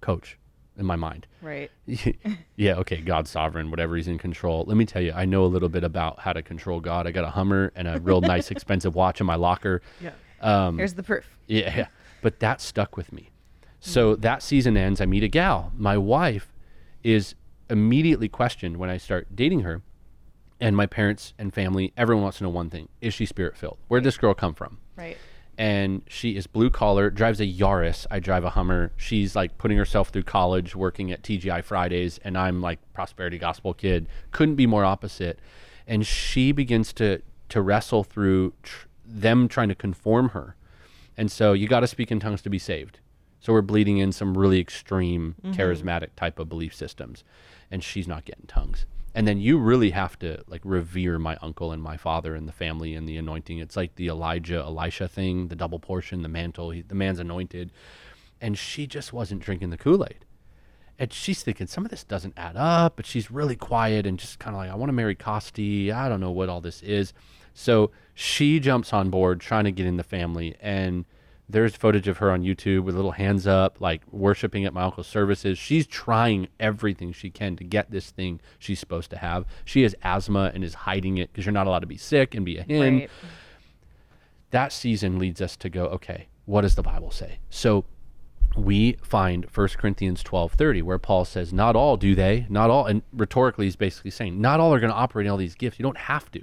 Coach, 0.00 0.38
in 0.78 0.86
my 0.86 0.94
mind. 0.94 1.26
Right. 1.42 1.70
yeah, 2.56 2.74
okay, 2.76 3.00
God's 3.00 3.30
sovereign, 3.30 3.70
whatever 3.70 3.96
he's 3.96 4.08
in 4.08 4.18
control. 4.18 4.64
Let 4.66 4.76
me 4.76 4.84
tell 4.84 5.02
you, 5.02 5.12
I 5.12 5.24
know 5.24 5.44
a 5.44 5.46
little 5.46 5.68
bit 5.68 5.82
about 5.82 6.20
how 6.20 6.32
to 6.32 6.42
control 6.42 6.80
God. 6.80 7.08
I 7.08 7.10
got 7.10 7.24
a 7.24 7.30
Hummer 7.30 7.72
and 7.74 7.88
a 7.88 7.98
real 8.00 8.20
nice, 8.20 8.50
expensive 8.52 8.94
watch 8.94 9.20
in 9.20 9.26
my 9.26 9.36
locker. 9.36 9.82
Yeah. 10.00 10.12
Um, 10.40 10.78
Here's 10.78 10.94
the 10.94 11.02
proof. 11.02 11.38
yeah, 11.48 11.76
yeah. 11.76 11.86
But 12.22 12.38
that 12.40 12.60
stuck 12.60 12.96
with 12.96 13.12
me. 13.12 13.30
So 13.80 14.16
that 14.16 14.42
season 14.42 14.76
ends. 14.76 15.00
I 15.00 15.06
meet 15.06 15.22
a 15.22 15.28
gal. 15.28 15.72
My 15.76 15.96
wife 15.96 16.48
is 17.06 17.34
immediately 17.70 18.28
questioned 18.28 18.76
when 18.76 18.90
I 18.90 18.96
start 18.96 19.34
dating 19.34 19.60
her. 19.60 19.82
And 20.60 20.76
my 20.76 20.86
parents 20.86 21.34
and 21.38 21.52
family, 21.52 21.92
everyone 21.96 22.22
wants 22.22 22.38
to 22.38 22.44
know 22.44 22.50
one 22.50 22.70
thing 22.70 22.88
Is 23.00 23.12
she 23.14 23.26
spirit 23.26 23.56
filled? 23.56 23.78
Where'd 23.88 24.04
this 24.04 24.16
girl 24.16 24.34
come 24.34 24.54
from? 24.54 24.78
Right. 24.96 25.16
and 25.58 26.02
she 26.08 26.36
is 26.36 26.46
blue 26.46 26.70
collar, 26.70 27.10
drives 27.10 27.40
a 27.40 27.46
Yaris. 27.46 28.06
I 28.10 28.18
drive 28.20 28.44
a 28.44 28.50
Hummer. 28.50 28.92
She's 28.96 29.36
like 29.36 29.56
putting 29.58 29.76
herself 29.78 30.08
through 30.08 30.24
college, 30.24 30.74
working 30.74 31.12
at 31.12 31.22
TGI 31.22 31.62
Fridays, 31.62 32.18
and 32.24 32.36
I'm 32.36 32.60
like 32.60 32.78
prosperity 32.94 33.38
gospel 33.38 33.72
kid. 33.74 34.08
Couldn't 34.32 34.56
be 34.56 34.66
more 34.66 34.84
opposite. 34.84 35.38
And 35.86 36.04
she 36.06 36.52
begins 36.52 36.92
to 36.94 37.20
to 37.50 37.60
wrestle 37.62 38.02
through 38.02 38.54
tr- 38.62 38.86
them 39.04 39.46
trying 39.48 39.68
to 39.68 39.74
conform 39.74 40.30
her. 40.30 40.56
And 41.16 41.30
so 41.30 41.52
you 41.52 41.68
got 41.68 41.80
to 41.80 41.86
speak 41.86 42.10
in 42.10 42.18
tongues 42.18 42.42
to 42.42 42.50
be 42.50 42.58
saved. 42.58 42.98
So 43.46 43.52
we're 43.52 43.62
bleeding 43.62 43.98
in 43.98 44.10
some 44.10 44.36
really 44.36 44.58
extreme 44.58 45.36
mm-hmm. 45.40 45.52
charismatic 45.52 46.16
type 46.16 46.40
of 46.40 46.48
belief 46.48 46.74
systems, 46.74 47.22
and 47.70 47.84
she's 47.84 48.08
not 48.08 48.24
getting 48.24 48.46
tongues. 48.48 48.86
And 49.14 49.24
then 49.28 49.38
you 49.38 49.56
really 49.58 49.90
have 49.90 50.18
to 50.18 50.42
like 50.48 50.62
revere 50.64 51.16
my 51.20 51.38
uncle 51.40 51.70
and 51.70 51.80
my 51.80 51.96
father 51.96 52.34
and 52.34 52.48
the 52.48 52.52
family 52.52 52.96
and 52.96 53.08
the 53.08 53.16
anointing. 53.16 53.58
It's 53.60 53.76
like 53.76 53.94
the 53.94 54.08
Elijah 54.08 54.56
Elisha 54.56 55.06
thing, 55.06 55.46
the 55.46 55.54
double 55.54 55.78
portion, 55.78 56.22
the 56.22 56.28
mantle. 56.28 56.70
He, 56.70 56.82
the 56.82 56.96
man's 56.96 57.20
anointed. 57.20 57.70
and 58.40 58.58
she 58.58 58.84
just 58.84 59.12
wasn't 59.12 59.42
drinking 59.42 59.70
the 59.70 59.78
Kool 59.78 60.04
Aid. 60.04 60.24
And 60.98 61.12
she's 61.12 61.44
thinking 61.44 61.68
some 61.68 61.84
of 61.84 61.92
this 61.92 62.02
doesn't 62.02 62.34
add 62.36 62.56
up, 62.56 62.96
but 62.96 63.06
she's 63.06 63.30
really 63.30 63.54
quiet 63.54 64.08
and 64.08 64.18
just 64.18 64.40
kind 64.40 64.56
of 64.56 64.58
like, 64.58 64.72
I 64.72 64.74
want 64.74 64.88
to 64.88 64.92
marry 64.92 65.14
Costi. 65.14 65.92
I 65.92 66.08
don't 66.08 66.18
know 66.18 66.32
what 66.32 66.48
all 66.48 66.60
this 66.60 66.82
is. 66.82 67.12
So 67.54 67.92
she 68.12 68.58
jumps 68.58 68.92
on 68.92 69.08
board 69.08 69.38
trying 69.38 69.66
to 69.66 69.70
get 69.70 69.86
in 69.86 69.98
the 69.98 70.02
family. 70.02 70.56
And 70.60 71.04
there's 71.48 71.76
footage 71.76 72.08
of 72.08 72.18
her 72.18 72.30
on 72.30 72.42
YouTube 72.42 72.82
with 72.82 72.96
little 72.96 73.12
hands 73.12 73.46
up, 73.46 73.80
like 73.80 74.02
worshiping 74.10 74.64
at 74.64 74.74
my 74.74 74.82
uncle's 74.82 75.06
services. 75.06 75.58
She's 75.58 75.86
trying 75.86 76.48
everything 76.58 77.12
she 77.12 77.30
can 77.30 77.56
to 77.56 77.64
get 77.64 77.90
this 77.90 78.10
thing 78.10 78.40
she's 78.58 78.80
supposed 78.80 79.10
to 79.10 79.18
have. 79.18 79.44
She 79.64 79.82
has 79.82 79.94
asthma 80.02 80.50
and 80.54 80.64
is 80.64 80.74
hiding 80.74 81.18
it 81.18 81.32
because 81.32 81.46
you're 81.46 81.52
not 81.52 81.66
allowed 81.66 81.80
to 81.80 81.86
be 81.86 81.96
sick 81.96 82.34
and 82.34 82.44
be 82.44 82.56
a 82.58 82.64
Hinn. 82.64 83.00
Right. 83.00 83.10
That 84.50 84.72
season 84.72 85.18
leads 85.18 85.40
us 85.40 85.56
to 85.58 85.68
go, 85.68 85.86
okay, 85.86 86.28
what 86.46 86.62
does 86.62 86.74
the 86.74 86.82
Bible 86.82 87.10
say? 87.10 87.38
So 87.50 87.84
we 88.56 88.94
find 89.02 89.44
1 89.44 89.68
Corinthians 89.76 90.22
12:30 90.24 90.82
where 90.82 90.98
Paul 90.98 91.24
says 91.26 91.52
not 91.52 91.76
all 91.76 91.96
do 91.98 92.14
they 92.14 92.46
not 92.48 92.70
all 92.70 92.86
and 92.86 93.02
rhetorically 93.12 93.66
he's 93.66 93.76
basically 93.76 94.10
saying 94.10 94.40
not 94.40 94.60
all 94.60 94.72
are 94.72 94.80
going 94.80 94.90
to 94.90 94.96
operate 94.96 95.26
in 95.26 95.30
all 95.32 95.36
these 95.36 95.54
gifts 95.54 95.78
you 95.78 95.82
don't 95.82 95.98
have 95.98 96.30
to 96.30 96.42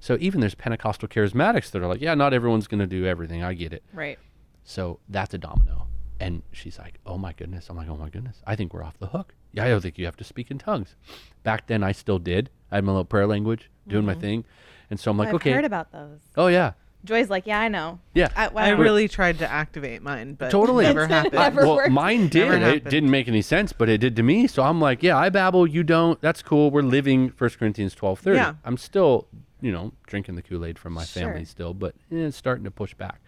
so 0.00 0.16
even 0.18 0.40
there's 0.40 0.56
Pentecostal 0.56 1.06
charismatics 1.06 1.70
that 1.70 1.80
are 1.80 1.86
like 1.86 2.00
yeah 2.00 2.14
not 2.14 2.34
everyone's 2.34 2.66
going 2.66 2.80
to 2.80 2.88
do 2.88 3.06
everything 3.06 3.44
I 3.44 3.54
get 3.54 3.72
it 3.72 3.84
Right. 3.92 4.18
So 4.64 4.98
that's 5.08 5.32
a 5.34 5.38
domino 5.38 5.86
and 6.20 6.42
she's 6.52 6.78
like 6.78 6.94
oh 7.06 7.18
my 7.18 7.32
goodness 7.32 7.68
I'm 7.70 7.76
like 7.76 7.88
oh 7.88 7.96
my 7.96 8.08
goodness 8.08 8.40
I 8.46 8.56
think 8.56 8.72
we're 8.72 8.82
off 8.84 8.98
the 8.98 9.08
hook 9.08 9.34
yeah 9.52 9.64
I 9.64 9.68
don't 9.68 9.80
think 9.80 9.98
you 9.98 10.04
have 10.06 10.16
to 10.16 10.24
speak 10.24 10.50
in 10.50 10.58
tongues 10.58 10.96
back 11.42 11.66
then 11.66 11.82
I 11.82 11.92
still 11.92 12.18
did 12.18 12.50
I 12.70 12.76
had 12.76 12.84
my 12.84 12.92
little 12.92 13.04
prayer 13.04 13.26
language 13.26 13.70
doing 13.86 14.04
my 14.06 14.14
thing 14.14 14.44
and 14.90 14.98
so 14.98 15.10
I'm 15.10 15.18
like 15.18 15.28
I've 15.28 15.34
okay 15.36 15.52
heard 15.52 15.64
about 15.64 15.92
those. 15.92 16.20
oh 16.36 16.46
yeah 16.48 16.72
Joy's 17.04 17.28
like, 17.28 17.46
yeah, 17.46 17.60
I 17.60 17.68
know. 17.68 18.00
yeah 18.14 18.28
I, 18.34 18.46
I 18.46 18.72
wow. 18.72 18.80
really 18.80 19.08
tried 19.08 19.38
to 19.40 19.46
activate 19.52 20.00
mine, 20.00 20.36
but 20.38 20.50
Totally. 20.50 20.84
never 20.84 21.02
It's 21.02 21.12
happened. 21.12 21.34
never- 21.34 21.60
well, 21.66 21.76
worked. 21.76 21.90
mine 21.92 22.28
did. 22.28 22.48
Never 22.48 22.54
It 22.56 22.62
happened. 22.62 22.90
didn't 22.90 23.10
make 23.10 23.28
any 23.28 23.42
sense, 23.42 23.74
but 23.74 23.90
it 23.90 23.98
did 23.98 24.16
to 24.16 24.22
me. 24.22 24.46
So 24.46 24.62
I'm 24.62 24.80
like, 24.80 25.02
yeah, 25.02 25.18
I 25.18 25.28
babble, 25.28 25.66
you 25.66 25.82
don't. 25.82 26.18
That's 26.22 26.40
cool. 26.42 26.70
We're 26.70 26.80
living 26.80 27.30
1 27.36 27.50
Corinthians 27.58 27.94
12:30. 27.94 28.36
Yeah. 28.36 28.54
I'm 28.64 28.78
still, 28.78 29.28
you 29.60 29.70
know, 29.70 29.92
drinking 30.06 30.36
the 30.36 30.40
Kool-Aid 30.40 30.78
from 30.78 30.94
my 30.94 31.04
Sure. 31.04 31.24
family 31.24 31.44
still, 31.44 31.74
but 31.74 31.94
eh, 32.10 32.16
it's 32.16 32.38
starting 32.38 32.64
to 32.64 32.70
push 32.70 32.94
back. 32.94 33.20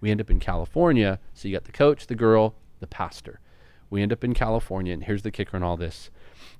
We 0.00 0.10
end 0.10 0.20
up 0.20 0.30
in 0.30 0.40
California. 0.40 1.18
So 1.34 1.48
you 1.48 1.54
got 1.54 1.64
the 1.64 1.72
coach, 1.72 2.06
the 2.06 2.14
girl, 2.14 2.54
the 2.80 2.86
pastor. 2.86 3.40
We 3.90 4.02
end 4.02 4.12
up 4.12 4.22
in 4.22 4.34
California, 4.34 4.92
and 4.92 5.04
here's 5.04 5.22
the 5.22 5.30
kicker 5.32 5.56
in 5.56 5.62
all 5.62 5.76
this. 5.76 6.10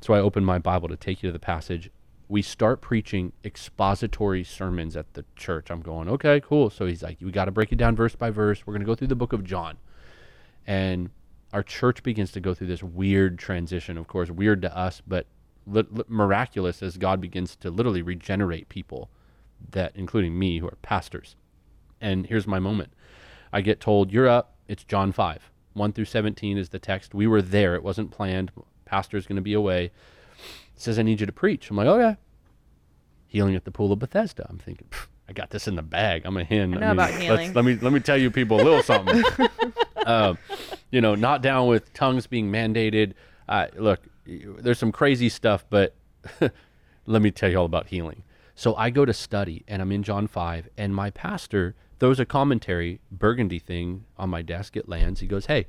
So 0.01 0.15
I 0.15 0.21
open 0.21 0.45
my 0.45 0.59
Bible 0.59 0.89
to 0.89 0.97
take 0.97 1.23
you 1.23 1.29
to 1.29 1.33
the 1.33 1.39
passage. 1.39 1.91
We 2.29 2.43
start 2.43 2.81
preaching 2.81 3.33
expository 3.45 4.45
sermons 4.45 4.97
at 4.97 5.15
the 5.15 5.25
church. 5.37 5.71
I'm 5.71 5.81
going, 5.81 6.09
okay, 6.09 6.41
cool. 6.41 6.71
So 6.71 6.87
he's 6.87 7.03
like, 7.03 7.19
we 7.21 7.31
got 7.31 7.47
to 7.47 7.51
break 7.51 7.73
it 7.73 7.77
down 7.77 7.97
verse 7.97 8.15
by 8.15 8.31
verse. 8.31 8.67
We're 8.67 8.73
going 8.73 8.83
to 8.83 8.87
go 8.87 8.95
through 8.95 9.09
the 9.09 9.17
book 9.17 9.33
of 9.33 9.45
John 9.45 9.79
and 10.67 11.11
our 11.53 11.63
church 11.63 12.03
begins 12.03 12.31
to 12.33 12.41
go 12.41 12.55
through 12.55 12.69
this 12.69 12.83
weird 12.83 13.39
transition 13.39 13.99
of 13.99 14.07
course 14.07 14.31
weird 14.31 14.63
to 14.63 14.77
us 14.77 15.03
but 15.07 15.27
li- 15.67 15.85
li- 15.91 16.05
miraculous 16.09 16.83
as 16.83 16.97
god 16.97 17.21
begins 17.21 17.57
to 17.57 17.71
literally 17.71 18.03
regenerate 18.03 18.69
people 18.69 19.11
that 19.71 19.93
including 19.95 20.39
me 20.39 20.59
who 20.59 20.67
are 20.67 20.77
pastors 20.83 21.37
and 22.01 22.27
here's 22.27 22.47
my 22.47 22.59
moment 22.59 22.93
i 23.53 23.61
get 23.61 23.81
told 23.81 24.13
you're 24.13 24.29
up. 24.29 24.55
It's 24.69 24.85
john 24.85 25.13
5 25.13 25.51
1 25.75 25.93
through 25.93 26.05
17 26.05 26.59
is 26.59 26.71
the 26.71 26.79
text. 26.79 27.15
We 27.15 27.27
were 27.27 27.43
there. 27.43 27.75
It 27.75 27.83
wasn't 27.83 28.11
planned. 28.11 28.51
Pastor's 28.85 29.27
going 29.27 29.37
to 29.37 29.43
be 29.43 29.55
away. 29.55 29.85
It 29.85 30.81
says 30.81 30.99
i 30.99 31.03
need 31.03 31.21
you 31.21 31.27
to 31.27 31.33
preach. 31.33 31.71
I'm 31.71 31.77
like 31.77 31.87
okay. 31.87 32.17
Healing 33.27 33.55
at 33.55 33.65
the 33.65 33.71
pool 33.71 33.93
of 33.93 33.99
bethesda. 33.99 34.47
I'm 34.49 34.59
thinking 34.59 34.89
i 35.29 35.33
got 35.33 35.51
this 35.51 35.69
in 35.69 35.77
the 35.77 35.83
bag. 35.83 36.23
I'm 36.25 36.37
a 36.37 36.45
Hinn. 36.45 36.75
I 36.75 36.81
know 36.81 36.93
about 36.93 37.11
let's- 37.11 37.23
healing. 37.23 37.53
let 37.53 37.65
me 37.65 37.77
let 37.77 37.93
me 37.93 38.01
tell 38.01 38.17
you 38.17 38.31
people 38.31 38.61
a 38.61 38.65
little 38.65 38.83
something. 38.83 39.23
Um, 40.07 40.39
you 40.91 41.01
know, 41.01 41.15
not 41.15 41.43
down 41.43 41.69
with 41.69 41.93
tongues 41.93 42.27
being 42.27 42.51
mandated. 42.51 43.13
Uh, 43.49 43.67
look, 43.77 44.01
there's 44.27 44.79
some 44.79 44.93
crazy 44.93 45.29
stuff, 45.29 45.65
but 45.69 45.95
let 47.07 47.23
me 47.23 47.31
tell 47.31 47.51
you 47.51 47.59
all 47.59 47.67
about 47.67 47.89
healing. 47.89 48.23
So 48.55 48.75
I 48.77 48.91
go 48.91 49.05
to 49.05 49.13
study, 49.13 49.63
and 49.69 49.81
I'm 49.81 49.93
in 49.93 50.03
John 50.03 50.27
5, 50.27 50.69
and 50.77 50.95
my 50.95 51.11
pastor 51.11 51.75
throws 52.01 52.19
a 52.19 52.25
commentary, 52.25 53.01
burgundy 53.13 53.59
thing 53.59 54.05
on 54.19 54.29
my 54.31 54.43
desk. 54.43 54.77
It 54.77 54.89
lands. 54.89 55.21
He 55.21 55.27
goes, 55.27 55.47
Hey, 55.47 55.67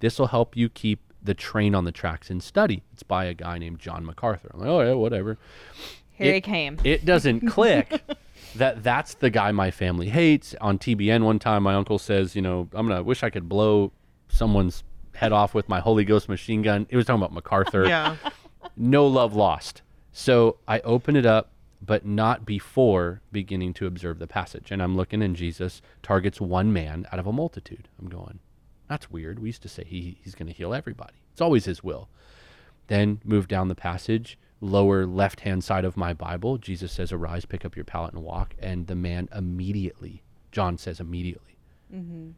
this 0.00 0.18
will 0.18 0.28
help 0.28 0.56
you 0.56 0.68
keep 0.68 1.00
the 1.22 1.34
train 1.34 1.74
on 1.74 1.84
the 1.84 1.92
tracks 1.92 2.30
in 2.30 2.40
study. 2.40 2.82
It's 2.92 3.02
by 3.02 3.26
a 3.26 3.34
guy 3.34 3.58
named 3.58 3.78
John 3.78 4.04
MacArthur. 4.04 4.50
I'm 4.54 4.60
like, 4.60 4.68
Oh, 4.68 4.80
yeah, 4.80 4.92
whatever 4.94 5.38
Here 6.12 6.32
it- 6.32 6.34
he 6.36 6.40
came. 6.40 6.78
it 6.84 7.04
doesn't 7.04 7.46
click 7.48 8.02
that 8.56 8.82
that's 8.82 9.14
the 9.14 9.28
guy 9.30 9.52
my 9.52 9.70
family 9.70 10.08
hates. 10.08 10.54
On 10.60 10.78
TBN 10.78 11.22
one 11.24 11.38
time, 11.38 11.62
my 11.62 11.74
uncle 11.74 11.98
says, 11.98 12.34
you 12.34 12.42
know, 12.42 12.68
I'm 12.72 12.88
gonna 12.88 13.02
wish 13.02 13.22
I 13.22 13.30
could 13.30 13.48
blow 13.48 13.92
someone's 14.28 14.82
head 15.14 15.32
off 15.32 15.54
with 15.54 15.68
my 15.68 15.80
Holy 15.80 16.04
Ghost 16.04 16.28
machine 16.28 16.62
gun. 16.62 16.86
It 16.90 16.96
was 16.96 17.06
talking 17.06 17.20
about 17.20 17.32
MacArthur. 17.32 17.86
Yeah. 17.86 18.16
No 18.76 19.06
love 19.06 19.34
lost. 19.34 19.82
So 20.12 20.58
I 20.68 20.80
open 20.80 21.16
it 21.16 21.26
up, 21.26 21.50
but 21.82 22.06
not 22.06 22.46
before 22.46 23.20
beginning 23.32 23.74
to 23.74 23.86
observe 23.86 24.18
the 24.18 24.26
passage. 24.26 24.70
And 24.70 24.82
I'm 24.82 24.96
looking, 24.96 25.22
and 25.22 25.36
Jesus 25.36 25.82
targets 26.02 26.40
one 26.40 26.72
man 26.72 27.06
out 27.12 27.18
of 27.18 27.26
a 27.26 27.32
multitude. 27.32 27.88
I'm 27.98 28.08
going, 28.08 28.38
that's 28.88 29.10
weird. 29.10 29.38
We 29.38 29.48
used 29.48 29.62
to 29.62 29.68
say 29.68 29.84
he, 29.84 30.18
he's 30.22 30.34
going 30.34 30.46
to 30.48 30.54
heal 30.54 30.74
everybody. 30.74 31.14
It's 31.32 31.40
always 31.40 31.64
his 31.64 31.84
will. 31.84 32.08
Then 32.86 33.20
move 33.24 33.48
down 33.48 33.68
the 33.68 33.74
passage, 33.74 34.38
lower 34.60 35.06
left 35.06 35.40
hand 35.40 35.64
side 35.64 35.84
of 35.84 35.96
my 35.96 36.12
Bible. 36.12 36.56
Jesus 36.56 36.92
says, 36.92 37.12
Arise, 37.12 37.44
pick 37.44 37.64
up 37.64 37.76
your 37.76 37.84
pallet 37.84 38.14
and 38.14 38.22
walk. 38.22 38.54
And 38.58 38.86
the 38.86 38.94
man 38.94 39.28
immediately, 39.34 40.22
John 40.52 40.78
says, 40.78 41.00
immediately 41.00 41.58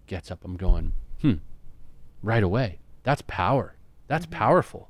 gets 0.06 0.30
up. 0.30 0.44
I'm 0.44 0.56
going, 0.56 0.92
hmm, 1.20 1.34
right 2.22 2.42
away. 2.42 2.78
That's 3.02 3.22
power. 3.26 3.76
That's 4.06 4.26
powerful. 4.26 4.88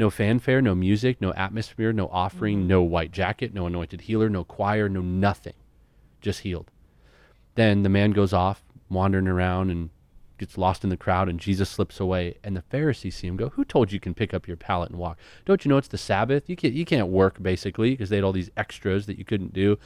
No 0.00 0.08
fanfare, 0.08 0.62
no 0.62 0.74
music, 0.74 1.20
no 1.20 1.34
atmosphere, 1.34 1.92
no 1.92 2.08
offering, 2.08 2.60
mm-hmm. 2.60 2.68
no 2.68 2.80
white 2.80 3.12
jacket, 3.12 3.52
no 3.52 3.66
anointed 3.66 4.00
healer, 4.00 4.30
no 4.30 4.44
choir, 4.44 4.88
no 4.88 5.02
nothing. 5.02 5.52
Just 6.22 6.40
healed. 6.40 6.70
Then 7.54 7.82
the 7.82 7.90
man 7.90 8.12
goes 8.12 8.32
off, 8.32 8.62
wandering 8.88 9.28
around 9.28 9.68
and 9.68 9.90
gets 10.38 10.56
lost 10.56 10.84
in 10.84 10.88
the 10.88 10.96
crowd, 10.96 11.28
and 11.28 11.38
Jesus 11.38 11.68
slips 11.68 12.00
away. 12.00 12.38
And 12.42 12.56
the 12.56 12.62
Pharisees 12.62 13.16
see 13.16 13.26
him 13.26 13.36
go, 13.36 13.50
Who 13.50 13.62
told 13.62 13.92
you 13.92 13.96
you 13.96 14.00
can 14.00 14.14
pick 14.14 14.32
up 14.32 14.48
your 14.48 14.56
pallet 14.56 14.88
and 14.88 14.98
walk? 14.98 15.18
Don't 15.44 15.66
you 15.66 15.68
know 15.68 15.76
it's 15.76 15.88
the 15.88 15.98
Sabbath? 15.98 16.48
You 16.48 16.56
can't, 16.56 16.72
you 16.72 16.86
can't 16.86 17.08
work, 17.08 17.42
basically, 17.42 17.90
because 17.90 18.08
they 18.08 18.16
had 18.16 18.24
all 18.24 18.32
these 18.32 18.50
extras 18.56 19.04
that 19.04 19.18
you 19.18 19.26
couldn't 19.26 19.52
do. 19.52 19.78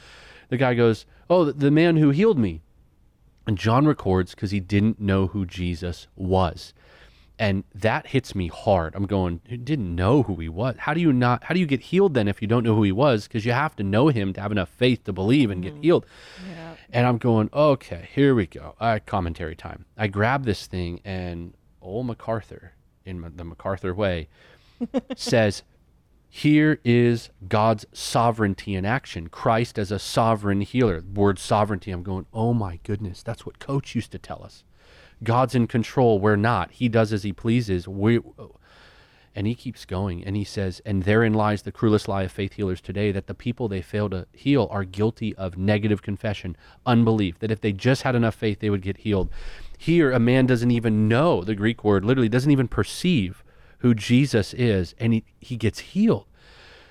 The 0.47 0.55
guy 0.55 0.75
goes, 0.75 1.05
Oh, 1.29 1.43
the, 1.43 1.51
the 1.51 1.71
man 1.71 1.97
who 1.97 2.11
healed 2.11 2.39
me. 2.39 2.61
And 3.45 3.57
John 3.57 3.85
records 3.85 4.33
because 4.33 4.51
he 4.51 4.61
didn't 4.61 5.01
know 5.01 5.27
who 5.27 5.45
Jesus 5.45 6.07
was. 6.15 6.73
And 7.37 7.65
that 7.73 8.07
hits 8.07 8.33
me 8.33 8.47
hard. 8.47 8.95
I'm 8.95 9.05
going, 9.05 9.41
you 9.47 9.57
didn't 9.57 9.93
know 9.93 10.23
who 10.23 10.35
he 10.35 10.47
was. 10.47 10.75
How 10.77 10.93
do 10.93 11.01
you 11.01 11.11
not, 11.11 11.43
how 11.43 11.53
do 11.53 11.59
you 11.59 11.65
get 11.65 11.81
healed 11.81 12.13
then 12.13 12.27
if 12.27 12.41
you 12.41 12.47
don't 12.47 12.63
know 12.63 12.75
who 12.75 12.83
he 12.83 12.93
was? 12.93 13.27
Because 13.27 13.45
you 13.45 13.51
have 13.51 13.75
to 13.75 13.83
know 13.83 14.07
him 14.07 14.31
to 14.33 14.41
have 14.41 14.51
enough 14.51 14.69
faith 14.69 15.03
to 15.03 15.13
believe 15.13 15.51
and 15.51 15.61
get 15.61 15.73
healed. 15.81 16.05
Yeah. 16.49 16.75
And 16.91 17.05
I'm 17.05 17.17
going, 17.17 17.49
okay, 17.53 18.07
here 18.13 18.33
we 18.35 18.45
go. 18.45 18.75
Uh, 18.79 18.99
commentary 19.05 19.55
time. 19.55 19.85
I 19.97 20.07
grab 20.07 20.45
this 20.45 20.65
thing, 20.65 21.01
and 21.03 21.53
old 21.81 22.05
MacArthur, 22.05 22.73
in 23.03 23.33
the 23.35 23.43
MacArthur 23.43 23.93
way, 23.93 24.29
says, 25.15 25.63
here 26.35 26.79
is 26.83 27.29
God's 27.47 27.85
sovereignty 27.93 28.75
in 28.75 28.85
action. 28.85 29.29
Christ 29.29 29.79
as 29.79 29.89
a 29.89 29.99
sovereign 29.99 30.59
healer. 30.61 31.01
Word 31.13 31.39
sovereignty. 31.39 31.91
I'm 31.91 32.03
going, 32.03 32.25
oh 32.33 32.53
my 32.53 32.81
goodness, 32.83 33.23
that's 33.23 33.45
what 33.45 33.59
Coach 33.59 33.95
used 33.95 34.11
to 34.11 34.19
tell 34.19 34.43
us. 34.43 34.65
God's 35.25 35.55
in 35.55 35.67
control. 35.67 36.19
We're 36.19 36.37
not. 36.37 36.71
He 36.71 36.87
does 36.87 37.11
as 37.11 37.23
he 37.23 37.33
pleases. 37.33 37.87
We, 37.87 38.21
and 39.35 39.45
he 39.45 39.53
keeps 39.53 39.83
going 39.83 40.23
and 40.23 40.35
he 40.35 40.45
says, 40.45 40.81
and 40.85 41.03
therein 41.03 41.33
lies 41.33 41.63
the 41.63 41.71
cruelest 41.71 42.07
lie 42.07 42.23
of 42.23 42.31
faith 42.31 42.53
healers 42.53 42.79
today 42.79 43.11
that 43.11 43.27
the 43.27 43.33
people 43.33 43.67
they 43.67 43.81
fail 43.81 44.09
to 44.09 44.25
heal 44.31 44.69
are 44.71 44.85
guilty 44.85 45.35
of 45.35 45.57
negative 45.57 46.01
confession, 46.01 46.55
unbelief, 46.85 47.37
that 47.39 47.51
if 47.51 47.59
they 47.59 47.73
just 47.73 48.03
had 48.03 48.15
enough 48.15 48.35
faith, 48.35 48.59
they 48.61 48.69
would 48.69 48.81
get 48.81 48.97
healed. 48.97 49.29
Here, 49.77 50.11
a 50.13 50.19
man 50.19 50.45
doesn't 50.45 50.71
even 50.71 51.09
know 51.09 51.43
the 51.43 51.53
Greek 51.53 51.83
word, 51.83 52.05
literally 52.05 52.29
doesn't 52.29 52.51
even 52.51 52.69
perceive 52.69 53.43
who 53.79 53.93
Jesus 53.93 54.53
is, 54.53 54.95
and 54.97 55.13
he, 55.13 55.25
he 55.39 55.57
gets 55.57 55.79
healed. 55.79 56.25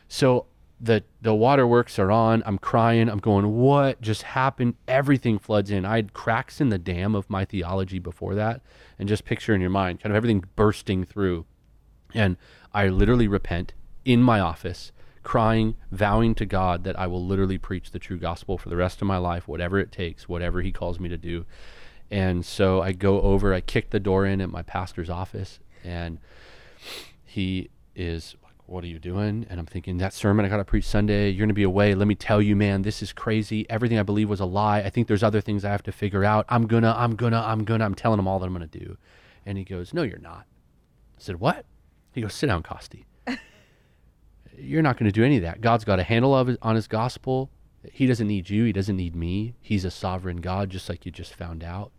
So 0.07 0.47
the 0.85 1.03
the 1.23 1.35
waterworks 1.35 1.99
are 1.99 2.11
on. 2.11 2.43
I'm 2.45 2.59
crying. 2.59 3.09
I'm 3.09 3.19
going, 3.19 3.53
what 3.53 4.01
just 4.01 4.23
happened? 4.23 4.75
Everything 4.87 5.39
floods 5.39 5.71
in. 5.71 5.85
I 5.85 5.97
had 5.97 6.13
cracks 6.13 6.61
in 6.61 6.69
the 6.69 6.79
dam 6.79 7.15
of 7.15 7.29
my 7.31 7.45
theology 7.45 7.99
before 7.99 8.35
that, 8.35 8.61
and 8.99 9.09
just 9.09 9.25
picture 9.25 9.55
in 9.55 9.61
your 9.61 9.71
mind, 9.71 10.01
kind 10.01 10.13
of 10.13 10.17
everything 10.17 10.45
bursting 10.57 11.05
through. 11.05 11.47
And 12.13 12.37
I 12.73 12.89
literally 12.89 13.29
repent 13.29 13.73
in 14.05 14.23
my 14.23 14.41
office, 14.41 14.93
crying, 15.23 15.75
vowing 15.91 16.35
to 16.37 16.47
God 16.47 16.85
that 16.85 16.99
I 16.99 17.07
will 17.07 17.25
literally 17.25 17.59
preach 17.59 17.91
the 17.91 17.99
true 17.99 18.19
gospel 18.19 18.59
for 18.59 18.69
the 18.69 18.77
rest 18.77 19.01
of 19.01 19.09
my 19.09 19.17
life, 19.17 19.49
whatever 19.49 19.79
it 19.79 19.91
takes, 19.91 20.29
whatever 20.29 20.61
He 20.61 20.71
calls 20.73 21.01
me 21.01 21.09
to 21.09 21.17
do. 21.17 21.47
And 22.11 22.45
so 22.45 22.83
I 22.83 22.93
go 22.93 23.23
over, 23.23 23.55
I 23.55 23.61
kick 23.61 23.91
the 23.91 23.99
door 23.99 24.27
in 24.27 24.41
at 24.41 24.51
my 24.51 24.63
pastor's 24.63 25.11
office, 25.11 25.59
and 25.83 26.19
he 27.25 27.71
is 27.97 28.37
What 28.67 28.83
are 28.83 28.87
you 28.87 28.99
doing? 28.99 29.47
And 29.51 29.61
I'm 29.61 29.67
thinking, 29.67 29.99
That 29.99 30.15
sermon 30.15 30.47
I 30.47 30.49
got 30.49 30.57
to 30.57 30.65
preach 30.65 30.87
Sunday, 30.87 31.29
you're 31.29 31.41
going 31.41 31.49
to 31.49 31.55
be 31.55 31.65
away. 31.65 31.95
Let 31.95 32.09
me 32.09 32.15
tell 32.15 32.41
you, 32.41 32.57
man, 32.57 32.83
this 32.83 33.03
is 33.03 33.13
crazy. 33.13 33.69
Everything 33.69 33.99
I 33.99 34.03
believe 34.03 34.29
was 34.29 34.41
a 34.41 34.47
lie. 34.47 34.79
I 34.79 34.91
think 34.91 35.07
there's 35.07 35.23
other 35.23 35.41
things 35.41 35.65
I 35.65 35.71
have 35.71 35.83
to 35.83 35.93
figure 35.93 36.25
out. 36.25 36.47
I'm 36.49 36.67
going 36.67 36.83
to, 36.83 36.99
I'm 36.99 37.15
going 37.15 37.33
to, 37.33 37.39
I'm 37.39 37.65
going 37.65 37.81
to, 37.81 37.87
I'm 37.87 37.95
telling 37.95 38.19
him 38.19 38.27
all 38.27 38.39
that 38.39 38.47
I'm 38.47 38.55
going 38.55 38.69
to 38.69 38.79
do. 38.79 38.97
And 39.45 39.59
he 39.59 39.65
goes, 39.65 39.93
No, 39.93 40.03
you're 40.03 40.19
not. 40.19 40.47
I 41.17 41.19
said, 41.19 41.41
What? 41.41 41.67
He 42.13 42.23
goes, 42.23 42.33
Sit 42.33 42.47
down, 42.47 42.63
Costi. 42.63 43.05
you're 44.59 44.83
not 44.83 44.97
going 44.97 45.11
to 45.11 45.13
do 45.13 45.25
any 45.25 45.37
of 45.37 45.43
that. 45.43 45.61
God's 45.61 45.85
got 45.85 46.01
a 46.01 46.05
handle 46.05 46.35
of 46.35 46.49
it 46.49 46.59
on 46.63 46.75
his 46.75 46.87
gospel. 46.87 47.51
He 47.93 48.07
doesn't 48.07 48.27
need 48.27 48.49
you. 48.49 48.65
He 48.65 48.73
doesn't 48.73 48.97
need 48.97 49.15
me. 49.15 49.55
He's 49.61 49.85
a 49.85 49.91
sovereign 49.91 50.39
God, 50.39 50.71
just 50.71 50.89
like 50.89 51.05
you 51.05 51.13
just 51.13 51.35
found 51.35 51.63
out. 51.63 51.93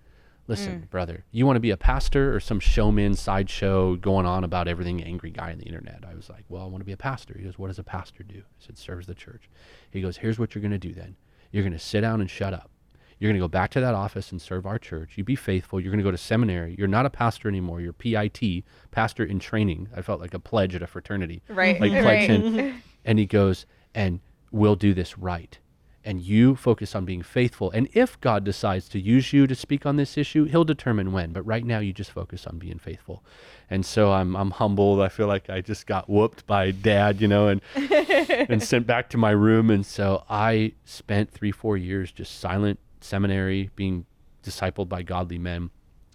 Listen, 0.47 0.81
mm. 0.81 0.89
brother, 0.89 1.25
you 1.31 1.45
want 1.45 1.55
to 1.55 1.61
be 1.61 1.71
a 1.71 1.77
pastor 1.77 2.35
or 2.35 2.39
some 2.39 2.59
showman 2.59 3.15
sideshow 3.15 3.95
going 3.95 4.27
on 4.27 4.43
about 4.43 4.67
everything 4.67 5.03
angry 5.03 5.31
guy 5.31 5.51
on 5.51 5.57
the 5.57 5.65
internet? 5.65 6.03
I 6.07 6.13
was 6.13 6.29
like, 6.29 6.45
well, 6.49 6.63
I 6.63 6.67
want 6.67 6.81
to 6.81 6.85
be 6.85 6.91
a 6.91 6.97
pastor. 6.97 7.35
He 7.37 7.43
goes, 7.43 7.57
what 7.57 7.67
does 7.67 7.79
a 7.79 7.83
pastor 7.83 8.23
do? 8.23 8.37
I 8.37 8.59
said, 8.59 8.77
serves 8.77 9.07
the 9.07 9.15
church. 9.15 9.49
He 9.89 10.01
goes, 10.01 10.17
here's 10.17 10.37
what 10.37 10.53
you're 10.53 10.61
going 10.61 10.71
to 10.71 10.77
do 10.77 10.93
then. 10.93 11.15
You're 11.51 11.63
going 11.63 11.73
to 11.73 11.79
sit 11.79 12.01
down 12.01 12.21
and 12.21 12.29
shut 12.29 12.53
up. 12.53 12.69
You're 13.17 13.29
going 13.29 13.39
to 13.39 13.43
go 13.43 13.47
back 13.47 13.71
to 13.71 13.79
that 13.79 13.95
office 13.95 14.31
and 14.31 14.41
serve 14.41 14.65
our 14.65 14.77
church. 14.77 15.13
You 15.15 15.23
be 15.23 15.35
faithful. 15.35 15.79
You're 15.79 15.91
going 15.91 15.99
to 15.99 16.03
go 16.03 16.11
to 16.11 16.17
seminary. 16.17 16.75
You're 16.77 16.87
not 16.87 17.05
a 17.05 17.09
pastor 17.09 17.47
anymore. 17.47 17.81
You're 17.81 17.93
PIT, 17.93 18.65
pastor 18.91 19.23
in 19.23 19.39
training. 19.39 19.87
I 19.95 20.01
felt 20.01 20.19
like 20.19 20.33
a 20.33 20.39
pledge 20.39 20.75
at 20.75 20.81
a 20.81 20.87
fraternity. 20.87 21.41
Right. 21.47 21.79
Like 21.79 21.91
pledge 22.03 22.29
right. 22.29 22.73
And 23.05 23.17
he 23.17 23.25
goes, 23.25 23.65
and 23.93 24.19
we'll 24.51 24.75
do 24.75 24.93
this 24.93 25.17
right. 25.17 25.57
And 26.05 26.21
you 26.21 26.55
focus 26.55 26.95
on 26.95 27.03
being 27.03 27.23
faithful. 27.23 27.71
And 27.71 27.89
if 27.93 28.21
God 28.21 28.43
decides 28.43 28.87
to 28.89 28.99
use 28.99 29.33
you 29.33 29.47
to 29.47 29.55
speak 29.55 29.85
on 29.85 29.95
this 29.95 30.17
issue, 30.17 30.45
he'll 30.45 30.63
determine 30.63 31.11
when. 31.11 31.33
But 31.33 31.41
right 31.43 31.65
now, 31.65 31.79
you 31.79 31.91
just 31.91 32.11
focus 32.11 32.45
on 32.45 32.59
being 32.59 32.77
faithful. 32.77 33.23
And 33.69 33.85
so 33.85 34.11
I'm, 34.11 34.35
I'm 34.35 34.51
humbled. 34.51 35.01
I 35.01 35.09
feel 35.09 35.27
like 35.27 35.49
I 35.49 35.61
just 35.61 35.87
got 35.87 36.07
whooped 36.07 36.45
by 36.45 36.71
dad, 36.71 37.19
you 37.19 37.27
know, 37.27 37.47
and, 37.47 37.61
and 37.75 38.61
sent 38.61 38.85
back 38.85 39.09
to 39.09 39.17
my 39.17 39.31
room. 39.31 39.71
And 39.71 39.85
so 39.85 40.23
I 40.29 40.73
spent 40.85 41.31
three, 41.31 41.51
four 41.51 41.75
years 41.75 42.11
just 42.11 42.39
silent 42.39 42.79
seminary, 43.01 43.71
being 43.75 44.05
discipled 44.43 44.89
by 44.89 45.01
godly 45.01 45.39
men. 45.39 45.71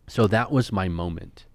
So 0.06 0.26
that 0.28 0.50
was 0.50 0.72
my 0.72 0.88
moment. 0.88 1.46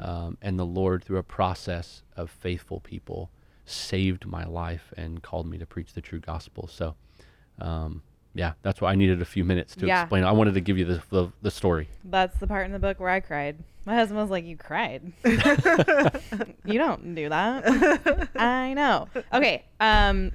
Um, 0.00 0.38
and 0.42 0.58
the 0.58 0.66
Lord, 0.66 1.04
through 1.04 1.18
a 1.18 1.22
process 1.22 2.02
of 2.16 2.30
faithful 2.30 2.80
people, 2.80 3.30
saved 3.64 4.26
my 4.26 4.44
life 4.44 4.92
and 4.96 5.22
called 5.22 5.46
me 5.46 5.58
to 5.58 5.66
preach 5.66 5.92
the 5.92 6.00
true 6.00 6.20
gospel. 6.20 6.66
So, 6.66 6.94
um, 7.60 8.02
yeah, 8.34 8.52
that's 8.62 8.80
why 8.80 8.92
I 8.92 8.94
needed 8.94 9.20
a 9.20 9.24
few 9.26 9.44
minutes 9.44 9.76
to 9.76 9.86
Yeah. 9.86 10.02
explain. 10.02 10.24
I 10.24 10.32
wanted 10.32 10.54
to 10.54 10.60
give 10.60 10.78
you 10.78 10.84
the, 10.86 11.02
the, 11.10 11.28
the 11.42 11.50
story. 11.50 11.88
That's 12.04 12.38
the 12.38 12.46
part 12.46 12.64
in 12.66 12.72
the 12.72 12.78
book 12.78 12.98
where 12.98 13.10
I 13.10 13.20
cried. 13.20 13.58
My 13.84 13.94
husband 13.96 14.20
was 14.20 14.30
like, 14.30 14.44
"You 14.44 14.56
cried? 14.56 15.12
you 16.64 16.78
don't 16.78 17.14
do 17.14 17.28
that." 17.28 18.28
I 18.36 18.74
know. 18.74 19.08
Okay. 19.32 19.64
Um, 19.80 20.30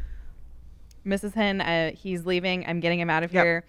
Mrs. 1.06 1.34
Hinn, 1.34 1.62
uh, 1.62 1.96
he's 1.96 2.26
leaving. 2.26 2.66
I'm 2.68 2.80
getting 2.82 3.00
him 3.00 3.10
out 3.10 3.24
of 3.24 3.34
Yep. 3.34 3.44
here. 3.46 3.64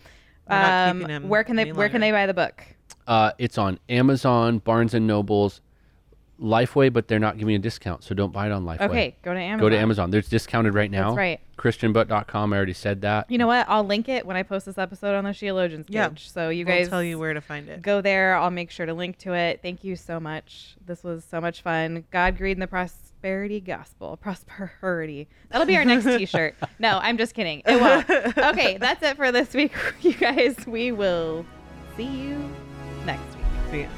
We're 0.50 0.60
not 0.60 0.88
Um, 0.90 0.98
keeping 0.98 1.14
him 1.14 1.28
where 1.28 1.44
can 1.44 1.56
they 1.56 1.62
any 1.62 1.72
Where 1.72 1.88
can 1.88 2.00
longer. 2.00 2.06
they 2.16 2.22
buy 2.22 2.26
the 2.26 2.34
book? 2.34 2.64
Uh, 3.06 3.32
it's 3.38 3.56
on 3.58 3.78
Amazon, 3.88 4.58
Barnes 4.58 4.94
and 4.94 5.06
Nobles, 5.06 5.60
Lifeway, 6.40 6.92
but 6.92 7.08
they're 7.08 7.18
not 7.18 7.36
giving 7.36 7.54
a 7.56 7.58
discount, 7.58 8.04
so 8.04 8.14
don't 8.14 8.32
buy 8.32 8.46
it 8.46 8.52
on 8.52 8.64
Lifeway. 8.64 8.88
Okay, 8.88 9.16
go 9.22 9.34
to 9.34 9.40
Amazon. 9.40 9.60
Go 9.60 9.68
to 9.68 9.76
Amazon. 9.78 10.10
There's 10.10 10.28
discounted 10.28 10.72
right 10.74 10.90
now. 10.90 11.08
That's 11.10 11.16
right. 11.16 11.40
ChristianButt.com. 11.56 12.52
I 12.52 12.56
already 12.56 12.72
said 12.72 13.00
that. 13.02 13.28
You 13.28 13.38
know 13.38 13.48
what? 13.48 13.66
I'll 13.68 13.82
link 13.82 14.08
it 14.08 14.24
when 14.24 14.36
I 14.36 14.44
post 14.44 14.66
this 14.66 14.78
episode 14.78 15.16
on 15.16 15.24
the 15.24 15.30
Sheologians 15.30 15.86
page. 15.86 15.94
Yeah. 15.94 16.10
So 16.14 16.48
you 16.50 16.64
We'll 16.64 16.76
guys 16.76 16.88
tell 16.88 17.02
you 17.02 17.18
where 17.18 17.34
to 17.34 17.40
find 17.40 17.68
it. 17.68 17.82
go 17.82 18.00
there. 18.00 18.36
I'll 18.36 18.50
make 18.52 18.70
sure 18.70 18.86
to 18.86 18.94
link 18.94 19.18
to 19.18 19.32
it. 19.32 19.60
Thank 19.62 19.82
you 19.82 19.96
so 19.96 20.20
much. 20.20 20.76
This 20.86 21.02
was 21.02 21.24
so 21.24 21.40
much 21.40 21.62
fun. 21.62 22.04
God 22.12 22.36
greed 22.38 22.52
in 22.52 22.60
the 22.60 22.68
prosperity 22.68 23.58
gospel. 23.60 24.16
Prosperity. 24.16 25.26
That'll 25.50 25.66
be 25.66 25.76
our 25.76 25.84
next 25.84 26.04
t-shirt. 26.18 26.54
No, 26.78 27.00
I'm 27.02 27.18
just 27.18 27.34
kidding. 27.34 27.62
It 27.66 27.80
won't. 27.80 28.08
Okay, 28.38 28.76
that's 28.80 29.02
it 29.02 29.16
for 29.16 29.32
this 29.32 29.52
week, 29.54 29.72
you 30.02 30.14
guys. 30.14 30.56
We 30.68 30.92
will 30.92 31.44
see 31.96 32.04
you 32.04 32.48
next 33.04 33.34
week. 33.34 33.44
See 33.72 33.80
ya. 33.82 33.88